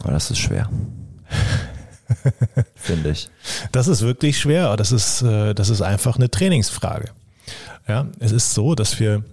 Aber 0.00 0.12
das 0.12 0.30
ist 0.30 0.38
schwer. 0.38 0.68
Finde 2.74 3.10
ich. 3.10 3.28
Das 3.72 3.88
ist 3.88 4.02
wirklich 4.02 4.38
schwer, 4.38 4.76
das 4.76 4.92
ist, 4.92 5.22
äh, 5.22 5.54
das 5.54 5.68
ist 5.68 5.82
einfach 5.82 6.16
eine 6.16 6.30
Trainingsfrage. 6.30 7.10
Ja, 7.88 8.08
es 8.18 8.32
ist 8.32 8.54
so, 8.54 8.74
dass 8.74 8.98
wir 8.98 9.24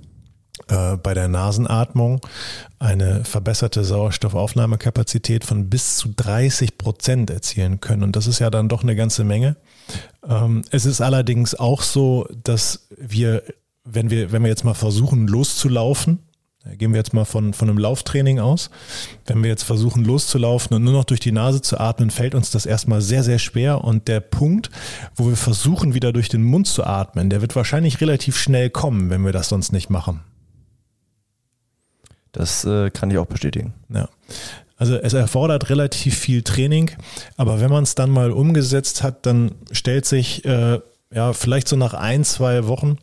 bei 0.67 1.13
der 1.13 1.27
Nasenatmung 1.27 2.21
eine 2.79 3.25
verbesserte 3.25 3.83
Sauerstoffaufnahmekapazität 3.83 5.43
von 5.43 5.69
bis 5.69 5.97
zu 5.97 6.13
30 6.15 6.77
Prozent 6.77 7.31
erzielen 7.31 7.79
können. 7.81 8.03
Und 8.03 8.15
das 8.15 8.27
ist 8.27 8.39
ja 8.39 8.49
dann 8.49 8.69
doch 8.69 8.83
eine 8.83 8.95
ganze 8.95 9.23
Menge. 9.23 9.55
Ähm, 10.27 10.61
es 10.69 10.85
ist 10.85 11.01
allerdings 11.01 11.55
auch 11.55 11.81
so, 11.81 12.27
dass 12.43 12.87
wir, 12.97 13.43
wenn 13.83 14.09
wir, 14.09 14.31
wenn 14.31 14.43
wir 14.43 14.49
jetzt 14.49 14.63
mal 14.63 14.75
versuchen, 14.75 15.27
loszulaufen, 15.27 16.19
gehen 16.77 16.93
wir 16.93 16.97
jetzt 16.97 17.13
mal 17.13 17.25
von, 17.25 17.53
von 17.53 17.69
einem 17.69 17.77
Lauftraining 17.77 18.39
aus. 18.39 18.69
Wenn 19.25 19.43
wir 19.43 19.49
jetzt 19.49 19.63
versuchen 19.63 20.05
loszulaufen 20.05 20.75
und 20.75 20.83
nur 20.83 20.93
noch 20.93 21.03
durch 21.03 21.19
die 21.19 21.31
Nase 21.31 21.61
zu 21.61 21.79
atmen, 21.79 22.09
fällt 22.09 22.35
uns 22.35 22.51
das 22.51 22.65
erstmal 22.65 23.01
sehr, 23.01 23.23
sehr 23.23 23.39
schwer. 23.39 23.83
Und 23.83 24.07
der 24.07 24.21
Punkt, 24.21 24.69
wo 25.15 25.27
wir 25.27 25.35
versuchen, 25.35 25.93
wieder 25.93 26.13
durch 26.13 26.29
den 26.29 26.43
Mund 26.43 26.67
zu 26.67 26.85
atmen, 26.85 27.29
der 27.29 27.41
wird 27.41 27.55
wahrscheinlich 27.55 27.99
relativ 28.01 28.37
schnell 28.37 28.69
kommen, 28.69 29.09
wenn 29.09 29.25
wir 29.25 29.33
das 29.33 29.49
sonst 29.49 29.73
nicht 29.73 29.89
machen. 29.89 30.21
Das 32.33 32.65
äh, 32.65 32.89
kann 32.89 33.09
ich 33.09 33.17
auch 33.17 33.27
bestätigen. 33.27 33.73
Ja. 33.89 34.09
Also 34.75 34.95
es 34.95 35.13
erfordert 35.13 35.69
relativ 35.69 36.17
viel 36.17 36.41
Training, 36.41 36.91
aber 37.37 37.61
wenn 37.61 37.69
man 37.69 37.83
es 37.83 37.95
dann 37.95 38.09
mal 38.09 38.31
umgesetzt 38.31 39.01
hat, 39.01 39.25
dann 39.25 39.55
stellt 39.71 40.05
sich 40.05 40.43
äh, 40.43 40.79
ja 41.13 41.33
vielleicht 41.33 41.69
so 41.69 41.77
nach 41.77 41.93
ein, 41.93 42.25
zwei 42.25 42.67
Wochen, 42.67 42.97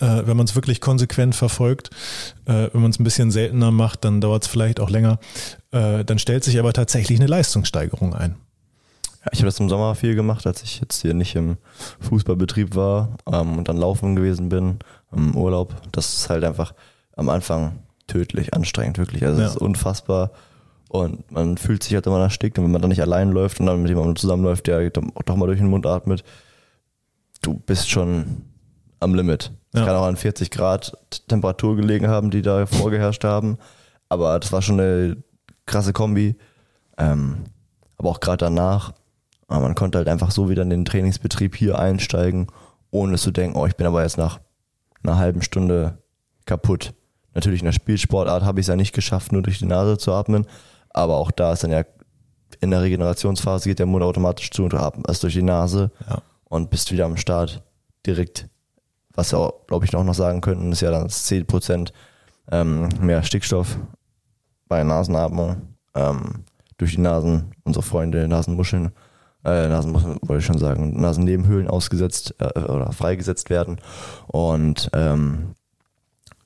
äh, 0.00 0.22
wenn 0.24 0.36
man 0.36 0.46
es 0.46 0.54
wirklich 0.54 0.80
konsequent 0.80 1.34
verfolgt, 1.34 1.90
äh, 2.46 2.68
wenn 2.72 2.80
man 2.80 2.90
es 2.90 2.98
ein 2.98 3.04
bisschen 3.04 3.30
seltener 3.30 3.70
macht, 3.70 4.04
dann 4.04 4.20
dauert 4.20 4.44
es 4.44 4.48
vielleicht 4.48 4.80
auch 4.80 4.90
länger, 4.90 5.20
äh, 5.72 6.04
dann 6.04 6.18
stellt 6.18 6.42
sich 6.42 6.58
aber 6.58 6.72
tatsächlich 6.72 7.20
eine 7.20 7.28
Leistungssteigerung 7.28 8.14
ein. 8.14 8.36
Ja, 9.24 9.30
ich 9.32 9.40
habe 9.40 9.46
das 9.46 9.60
im 9.60 9.68
Sommer 9.68 9.94
viel 9.94 10.14
gemacht, 10.14 10.46
als 10.46 10.62
ich 10.62 10.80
jetzt 10.80 11.02
hier 11.02 11.12
nicht 11.12 11.36
im 11.36 11.58
Fußballbetrieb 12.00 12.74
war 12.74 13.16
ähm, 13.30 13.58
und 13.58 13.68
dann 13.68 13.76
laufen 13.76 14.16
gewesen 14.16 14.48
bin, 14.48 14.78
im 15.12 15.36
Urlaub. 15.36 15.74
Das 15.92 16.14
ist 16.14 16.30
halt 16.30 16.44
einfach 16.44 16.72
am 17.14 17.28
Anfang 17.28 17.78
tödlich 18.08 18.54
anstrengend, 18.54 18.98
wirklich. 18.98 19.24
Also 19.24 19.40
es 19.40 19.48
Ja. 19.48 19.54
ist 19.54 19.56
unfassbar. 19.62 20.32
Und 20.88 21.30
man 21.30 21.58
fühlt 21.58 21.82
sich 21.84 21.94
halt 21.94 22.06
immer 22.06 22.18
erstickt. 22.20 22.58
Und 22.58 22.64
wenn 22.64 22.72
man 22.72 22.80
dann 22.82 22.88
nicht 22.88 23.02
allein 23.02 23.30
läuft 23.30 23.60
und 23.60 23.66
dann 23.66 23.80
mit 23.82 23.90
jemandem 23.90 24.16
zusammenläuft, 24.16 24.66
der 24.66 24.90
doch 24.90 25.36
mal 25.36 25.46
durch 25.46 25.58
den 25.58 25.68
Mund 25.68 25.86
atmet, 25.86 26.24
du 27.42 27.54
bist 27.54 27.90
schon 27.90 28.42
am 29.00 29.14
Limit. 29.14 29.52
Es 29.72 29.80
Ja. 29.80 29.86
kann 29.86 29.96
auch 29.96 30.06
an 30.06 30.16
40 30.16 30.50
Grad 30.50 30.92
Temperatur 31.28 31.76
gelegen 31.76 32.08
haben, 32.08 32.30
die 32.30 32.42
da 32.42 32.64
vorgeherrscht 32.66 33.22
haben. 33.24 33.58
Aber 34.08 34.38
das 34.40 34.50
war 34.50 34.62
schon 34.62 34.80
eine 34.80 35.18
krasse 35.66 35.92
Kombi. 35.92 36.36
Ähm, 36.96 37.44
aber 37.98 38.08
auch 38.08 38.20
gerade 38.20 38.38
danach, 38.46 38.92
man 39.48 39.74
konnte 39.74 39.98
halt 39.98 40.08
einfach 40.08 40.30
so 40.30 40.48
wieder 40.48 40.62
in 40.62 40.70
den 40.70 40.84
Trainingsbetrieb 40.86 41.54
hier 41.54 41.78
einsteigen, 41.78 42.46
ohne 42.90 43.16
zu 43.18 43.30
denken, 43.30 43.56
oh, 43.58 43.66
ich 43.66 43.76
bin 43.76 43.86
aber 43.86 44.02
jetzt 44.02 44.16
nach 44.18 44.40
einer 45.02 45.18
halben 45.18 45.42
Stunde 45.42 45.98
kaputt. 46.46 46.94
Natürlich 47.38 47.60
in 47.60 47.66
der 47.66 47.72
Spielsportart 47.72 48.42
habe 48.42 48.58
ich 48.58 48.64
es 48.64 48.68
ja 48.68 48.74
nicht 48.74 48.92
geschafft, 48.92 49.30
nur 49.30 49.42
durch 49.42 49.60
die 49.60 49.66
Nase 49.66 49.96
zu 49.96 50.12
atmen. 50.12 50.44
Aber 50.90 51.18
auch 51.18 51.30
da 51.30 51.52
ist 51.52 51.62
dann 51.62 51.70
ja 51.70 51.84
in 52.58 52.72
der 52.72 52.82
Regenerationsphase 52.82 53.68
geht 53.68 53.78
der 53.78 53.86
Mund 53.86 54.02
automatisch 54.02 54.50
zu 54.50 54.64
und 54.64 54.72
du 54.72 54.76
atmest 54.78 55.22
durch 55.22 55.34
die 55.34 55.42
Nase 55.42 55.92
Ja. 56.10 56.20
und 56.46 56.68
bist 56.68 56.90
wieder 56.90 57.04
am 57.04 57.16
Start 57.16 57.62
direkt. 58.04 58.48
Was 59.14 59.32
wir 59.32 59.38
auch, 59.38 59.68
glaube 59.68 59.84
ich, 59.84 59.92
noch 59.92 60.12
sagen 60.14 60.40
könnten, 60.40 60.72
ist 60.72 60.80
ja 60.80 60.90
dann 60.90 61.06
10% 61.06 61.92
ähm, 62.50 62.88
mehr 63.00 63.22
Stickstoff 63.22 63.78
bei 64.66 64.82
Nasenatmung 64.82 65.58
ähm, 65.94 66.42
durch 66.76 66.96
die 66.96 67.00
Nasen, 67.00 67.52
unsere 67.62 67.84
Freunde 67.84 68.26
Nasenmuscheln, 68.26 68.90
äh, 69.44 69.68
Nasenmuscheln 69.68 70.18
wollte 70.22 70.40
ich 70.40 70.46
schon 70.46 70.58
sagen, 70.58 71.00
Nasennebenhöhlen 71.00 71.68
ausgesetzt 71.68 72.34
äh, 72.40 72.58
oder 72.58 72.90
freigesetzt 72.90 73.48
werden 73.48 73.80
und 74.26 74.90
ähm, 74.92 75.54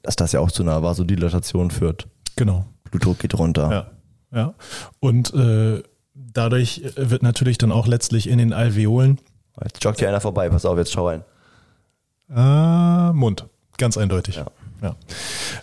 dass 0.03 0.17
das 0.17 0.33
ja 0.33 0.41
auch 0.41 0.51
zu 0.51 0.63
einer 0.63 0.83
Vasodilatation 0.83 1.71
führt. 1.71 2.09
Genau. 2.37 2.65
Blutdruck 2.91 3.19
geht 3.19 3.39
runter. 3.39 3.91
Ja. 4.33 4.39
Ja. 4.39 4.55
Und 5.01 5.33
äh, 5.35 5.83
dadurch 6.15 6.83
wird 6.97 7.23
natürlich 7.23 7.59
dann 7.59 7.73
auch 7.73 7.87
letztlich 7.87 8.29
in 8.29 8.39
den 8.39 8.53
Alveolen 8.53 9.19
Jetzt 9.63 9.85
joggt 9.85 9.99
hier 9.99 10.09
einer 10.09 10.21
vorbei, 10.21 10.49
pass 10.49 10.65
auf, 10.65 10.79
jetzt 10.79 10.93
schau 10.93 11.09
rein. 11.09 11.23
äh, 12.35 13.13
Mund. 13.13 13.47
Ganz 13.79 13.97
eindeutig. 13.97 14.37
Ja. 14.37 14.47
Ja. 14.83 14.97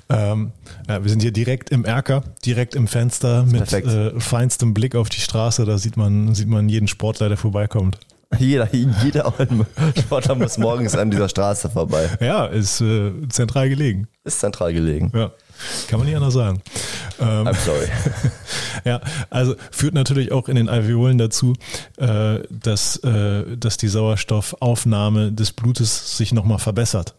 Ähm, 0.09 0.51
ja, 0.87 1.03
wir 1.03 1.09
sind 1.09 1.21
hier 1.21 1.31
direkt 1.31 1.71
im 1.71 1.83
Erker, 1.83 2.23
direkt 2.45 2.73
im 2.73 2.87
Fenster 2.87 3.43
mit 3.43 3.71
äh, 3.73 4.17
feinstem 4.19 4.73
Blick 4.73 4.95
auf 4.95 5.09
die 5.09 5.19
Straße. 5.19 5.65
Da 5.65 5.77
sieht 5.77 5.97
man, 5.97 6.33
sieht 6.35 6.47
man 6.47 6.69
jeden 6.69 6.87
Sportler, 6.87 7.27
der 7.27 7.37
vorbeikommt. 7.37 7.99
Jeder, 8.37 8.69
jeder 8.73 9.33
Sportler 9.97 10.35
muss 10.35 10.57
morgens 10.59 10.95
an 10.95 11.09
dieser 11.09 11.27
Straße 11.29 11.69
vorbei. 11.69 12.09
Ja, 12.19 12.45
ist 12.45 12.79
äh, 12.79 13.11
zentral 13.29 13.69
gelegen. 13.69 14.07
Ist 14.23 14.39
zentral 14.39 14.71
gelegen. 14.71 15.11
Ja, 15.15 15.31
kann 15.87 15.99
man 15.99 16.07
nicht 16.07 16.15
anders 16.15 16.35
sagen. 16.35 16.61
Ähm, 17.19 17.47
I'm 17.47 17.55
sorry. 17.55 17.87
ja, 18.85 19.01
also 19.31 19.55
führt 19.71 19.95
natürlich 19.95 20.31
auch 20.31 20.47
in 20.47 20.55
den 20.55 20.69
Alveolen 20.69 21.17
dazu, 21.17 21.53
äh, 21.97 22.39
dass, 22.51 22.97
äh, 22.97 23.57
dass 23.57 23.77
die 23.77 23.87
Sauerstoffaufnahme 23.87 25.31
des 25.31 25.51
Blutes 25.51 26.17
sich 26.17 26.31
nochmal 26.31 26.59
verbessert. 26.59 27.15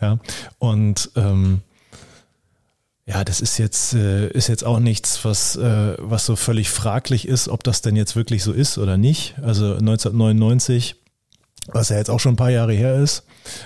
Ja, 0.00 0.18
und 0.58 1.10
ähm, 1.16 1.62
ja, 3.10 3.24
das 3.24 3.40
ist 3.40 3.58
jetzt, 3.58 3.92
äh, 3.94 4.28
ist 4.28 4.46
jetzt 4.48 4.64
auch 4.64 4.78
nichts, 4.78 5.24
was, 5.24 5.56
äh, 5.56 5.96
was 5.98 6.26
so 6.26 6.36
völlig 6.36 6.70
fraglich 6.70 7.26
ist, 7.26 7.48
ob 7.48 7.64
das 7.64 7.82
denn 7.82 7.96
jetzt 7.96 8.14
wirklich 8.14 8.44
so 8.44 8.52
ist 8.52 8.78
oder 8.78 8.96
nicht. 8.96 9.34
Also 9.42 9.74
1999, 9.74 10.94
was 11.72 11.88
ja 11.88 11.96
jetzt 11.96 12.08
auch 12.10 12.20
schon 12.20 12.34
ein 12.34 12.36
paar 12.36 12.50
Jahre 12.50 12.72
her 12.72 12.94
ist, 12.96 13.24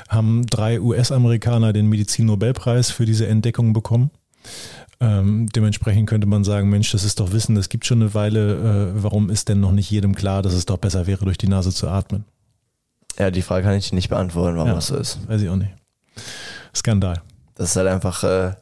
haben 0.09 0.47
drei 0.47 0.81
US-Amerikaner 0.81 1.75
den 1.75 1.87
Medizin-Nobelpreis 1.89 2.91
für 2.91 3.05
diese 3.05 3.27
Entdeckung 3.27 3.75
bekommen. 3.75 4.11
Ähm, 5.01 5.47
dementsprechend 5.55 6.09
könnte 6.09 6.27
man 6.27 6.45
sagen, 6.45 6.71
Mensch, 6.71 6.91
das 6.93 7.05
ist 7.05 7.21
doch 7.21 7.33
Wissen, 7.33 7.55
das 7.55 7.69
gibt 7.69 7.85
schon 7.85 8.01
eine 8.01 8.15
Weile. 8.15 8.93
Äh, 8.97 9.03
warum 9.03 9.29
ist 9.29 9.49
denn 9.51 9.61
noch 9.61 9.73
nicht 9.73 9.91
jedem 9.91 10.15
klar, 10.15 10.41
dass 10.41 10.55
es 10.55 10.65
doch 10.65 10.79
besser 10.79 11.07
wäre, 11.07 11.25
durch 11.25 11.37
die 11.39 11.49
Nase 11.49 11.71
zu 11.73 11.89
atmen? 11.89 12.25
Ja, 13.19 13.31
die 13.31 13.43
Frage 13.43 13.67
kann 13.67 13.77
ich 13.77 13.93
nicht 13.93 14.09
beantworten, 14.09 14.57
warum 14.57 14.69
Ja. 14.71 14.75
das 14.77 14.87
so 14.87 14.97
ist. 14.97 15.19
Weiß 15.29 15.43
ich 15.43 15.49
auch 15.51 15.57
nicht. 15.57 15.73
Skandal. 16.75 17.21
Das 17.57 17.71
ist 17.71 17.77
halt 17.77 17.89
einfach, 17.89 18.25
äh, 18.25 18.55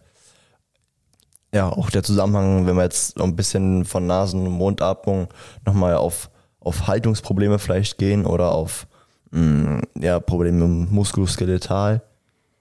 ja, 1.55 1.68
auch 1.68 1.90
der 1.90 2.03
Zusammenhang, 2.03 2.66
wenn 2.66 2.76
wir 2.76 2.82
jetzt 2.84 3.20
ein 3.20 3.36
bisschen 3.36 3.84
von 3.84 4.07
Nasen- 4.07 4.46
und 4.46 4.53
Mundatmung 4.53 5.28
nochmal 5.66 5.96
auf, 5.96 6.30
auf 6.61 6.86
Haltungsprobleme 6.86 7.59
vielleicht 7.59 7.98
gehen 7.98 8.24
oder 8.26 8.53
auf 8.53 8.86
mh, 9.32 9.82
ja, 9.98 10.18
Probleme 10.20 10.66
muskuloskeletal, 10.66 12.03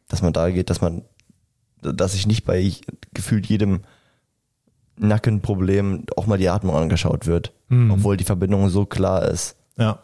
dass 0.09 0.21
man 0.21 0.33
da 0.33 0.49
geht, 0.49 0.69
dass 0.69 0.81
man, 0.81 1.03
dass 1.81 2.11
sich 2.13 2.27
nicht 2.27 2.43
bei 2.45 2.71
gefühlt 3.13 3.45
jedem 3.45 3.81
Nackenproblem 4.97 6.05
auch 6.15 6.27
mal 6.27 6.37
die 6.37 6.49
Atmung 6.49 6.75
angeschaut 6.75 7.25
wird, 7.27 7.53
Mhm. 7.69 7.91
obwohl 7.91 8.17
die 8.17 8.23
Verbindung 8.25 8.69
so 8.69 8.85
klar 8.85 9.23
ist. 9.27 9.55
Ja. 9.77 9.99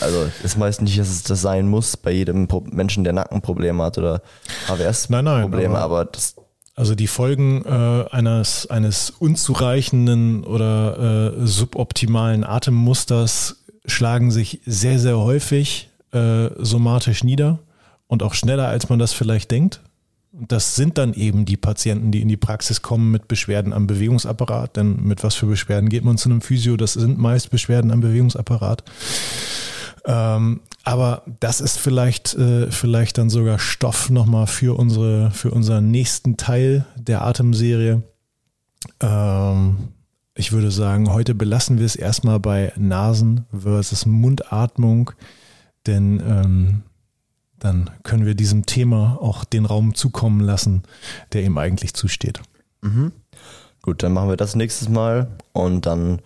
Also 0.00 0.26
es 0.44 0.56
meist 0.56 0.82
nicht, 0.82 0.98
dass 0.98 1.08
es 1.08 1.22
das 1.22 1.40
sein 1.40 1.68
muss 1.68 1.96
bei 1.96 2.10
jedem 2.12 2.46
Menschen, 2.70 3.02
der 3.04 3.12
Nackenprobleme 3.12 3.82
hat 3.82 3.98
oder 3.98 4.20
AWS-Probleme, 4.68 5.78
aber- 5.78 6.00
aber, 6.00 6.04
das 6.06 6.36
Also 6.76 6.94
die 6.94 7.06
Folgen 7.06 7.64
äh, 7.64 8.04
eines, 8.10 8.66
eines 8.68 9.08
unzureichenden 9.08 10.44
oder 10.44 11.32
äh, 11.38 11.46
suboptimalen 11.46 12.44
Atemmusters 12.44 13.64
schlagen 13.86 14.30
sich 14.30 14.60
sehr, 14.66 14.98
sehr 14.98 15.18
häufig 15.18 15.88
äh, 16.12 16.50
somatisch 16.58 17.24
nieder 17.24 17.60
und 18.08 18.22
auch 18.22 18.34
schneller, 18.34 18.68
als 18.68 18.90
man 18.90 18.98
das 18.98 19.14
vielleicht 19.14 19.50
denkt. 19.50 19.80
Und 20.32 20.52
das 20.52 20.76
sind 20.76 20.98
dann 20.98 21.14
eben 21.14 21.46
die 21.46 21.56
Patienten, 21.56 22.12
die 22.12 22.20
in 22.20 22.28
die 22.28 22.36
Praxis 22.36 22.82
kommen 22.82 23.10
mit 23.10 23.26
Beschwerden 23.26 23.72
am 23.72 23.86
Bewegungsapparat. 23.86 24.76
Denn 24.76 25.02
mit 25.02 25.24
was 25.24 25.34
für 25.34 25.46
Beschwerden 25.46 25.88
geht 25.88 26.04
man 26.04 26.18
zu 26.18 26.28
einem 26.28 26.42
Physio? 26.42 26.76
Das 26.76 26.92
sind 26.92 27.16
meist 27.16 27.50
Beschwerden 27.50 27.90
am 27.90 28.00
Bewegungsapparat. 28.00 28.84
Ähm, 30.06 30.60
aber 30.84 31.22
das 31.40 31.60
ist 31.60 31.78
vielleicht, 31.78 32.34
äh, 32.34 32.70
vielleicht 32.70 33.18
dann 33.18 33.28
sogar 33.28 33.58
Stoff 33.58 34.08
nochmal 34.08 34.46
für 34.46 34.78
unsere, 34.78 35.32
für 35.32 35.50
unseren 35.50 35.90
nächsten 35.90 36.36
Teil 36.36 36.86
der 36.96 37.22
Atemserie. 37.22 38.02
Ähm, 39.00 39.88
ich 40.34 40.52
würde 40.52 40.70
sagen, 40.70 41.12
heute 41.12 41.34
belassen 41.34 41.78
wir 41.78 41.86
es 41.86 41.96
erstmal 41.96 42.38
bei 42.38 42.72
Nasen 42.76 43.46
versus 43.50 44.06
Mundatmung, 44.06 45.10
denn 45.86 46.20
ähm, 46.20 46.82
dann 47.58 47.90
können 48.04 48.26
wir 48.26 48.34
diesem 48.34 48.66
Thema 48.66 49.18
auch 49.20 49.44
den 49.44 49.64
Raum 49.64 49.94
zukommen 49.94 50.40
lassen, 50.40 50.82
der 51.32 51.42
ihm 51.42 51.58
eigentlich 51.58 51.94
zusteht. 51.94 52.40
Gut, 53.82 54.02
dann 54.02 54.12
machen 54.12 54.28
wir 54.28 54.36
das 54.36 54.54
nächstes 54.54 54.88
Mal 54.88 55.28
und 55.52 55.86
dann 55.86 56.20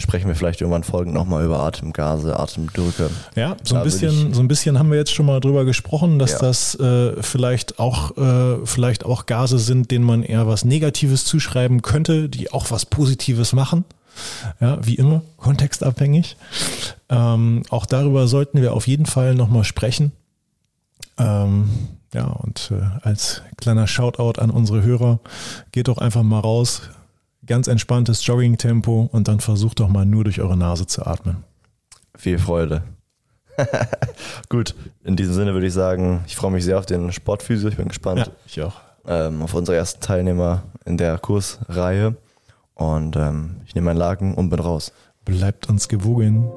sprechen 0.00 0.28
wir 0.28 0.34
vielleicht 0.34 0.60
irgendwann 0.60 0.82
folgend 0.84 1.14
nochmal 1.14 1.44
über 1.44 1.60
Atemgase, 1.60 2.38
Atemdrücke. 2.38 3.10
Ja, 3.36 3.56
so 3.62 3.74
Da 3.74 3.80
ein 3.82 3.86
würde 3.86 3.98
bisschen, 3.98 4.34
so 4.34 4.40
ein 4.40 4.48
bisschen 4.48 4.78
haben 4.78 4.90
wir 4.90 4.98
jetzt 4.98 5.12
schon 5.12 5.26
mal 5.26 5.40
drüber 5.40 5.64
gesprochen, 5.64 6.18
dass 6.18 6.32
Ja. 6.32 6.38
das 6.38 6.74
äh, 6.76 7.22
vielleicht 7.22 7.78
auch 7.78 8.16
äh, 8.16 8.64
vielleicht 8.66 9.04
auch 9.04 9.26
Gase 9.26 9.58
sind, 9.58 9.90
denen 9.90 10.04
man 10.04 10.22
eher 10.22 10.46
was 10.46 10.64
Negatives 10.64 11.24
zuschreiben 11.24 11.82
könnte, 11.82 12.28
die 12.28 12.52
auch 12.52 12.70
was 12.70 12.86
Positives 12.86 13.52
machen. 13.52 13.84
Ja, 14.60 14.78
wie 14.84 14.96
immer, 14.96 15.22
kontextabhängig. 15.36 16.36
Ähm, 17.08 17.62
auch 17.70 17.86
darüber 17.86 18.26
sollten 18.26 18.60
wir 18.60 18.74
auf 18.74 18.86
jeden 18.86 19.06
Fall 19.06 19.34
nochmal 19.34 19.64
sprechen. 19.64 20.12
Ähm, 21.18 21.70
ja, 22.12 22.26
und 22.26 22.72
äh, 22.72 22.82
als 23.06 23.42
kleiner 23.56 23.86
Shoutout 23.86 24.40
an 24.40 24.50
unsere 24.50 24.82
Hörer, 24.82 25.20
geht 25.72 25.88
doch 25.88 25.98
einfach 25.98 26.22
mal 26.22 26.40
raus, 26.40 26.82
ganz 27.50 27.66
entspanntes 27.66 28.24
Jogging-Tempo 28.24 29.08
und 29.10 29.26
dann 29.26 29.40
versucht 29.40 29.80
doch 29.80 29.88
mal 29.88 30.06
nur 30.06 30.22
durch 30.22 30.40
eure 30.40 30.56
Nase 30.56 30.86
zu 30.86 31.04
atmen. 31.04 31.42
Viel 32.16 32.38
Freude. 32.38 32.84
Gut, 34.48 34.76
in 35.02 35.16
diesem 35.16 35.34
Sinne 35.34 35.52
würde 35.52 35.66
ich 35.66 35.72
sagen, 35.72 36.20
ich 36.28 36.36
freue 36.36 36.52
mich 36.52 36.64
sehr 36.64 36.78
auf 36.78 36.86
den 36.86 37.10
Sportphysio. 37.10 37.68
Ich 37.68 37.76
bin 37.76 37.88
gespannt 37.88 38.30
ich 38.46 38.62
auch. 38.62 38.74
ähm, 39.04 39.42
auf 39.42 39.52
unsere 39.52 39.76
ersten 39.76 40.00
Teilnehmer 40.00 40.62
in 40.84 40.96
der 40.96 41.18
Kursreihe. 41.18 42.14
Und 42.74 43.16
ähm, 43.16 43.56
ich 43.66 43.74
nehme 43.74 43.86
meinen 43.86 43.98
Laken 43.98 44.34
und 44.34 44.48
bin 44.48 44.60
raus. 44.60 44.92
Bleibt 45.24 45.68
uns 45.68 45.88
gewogen. 45.88 46.48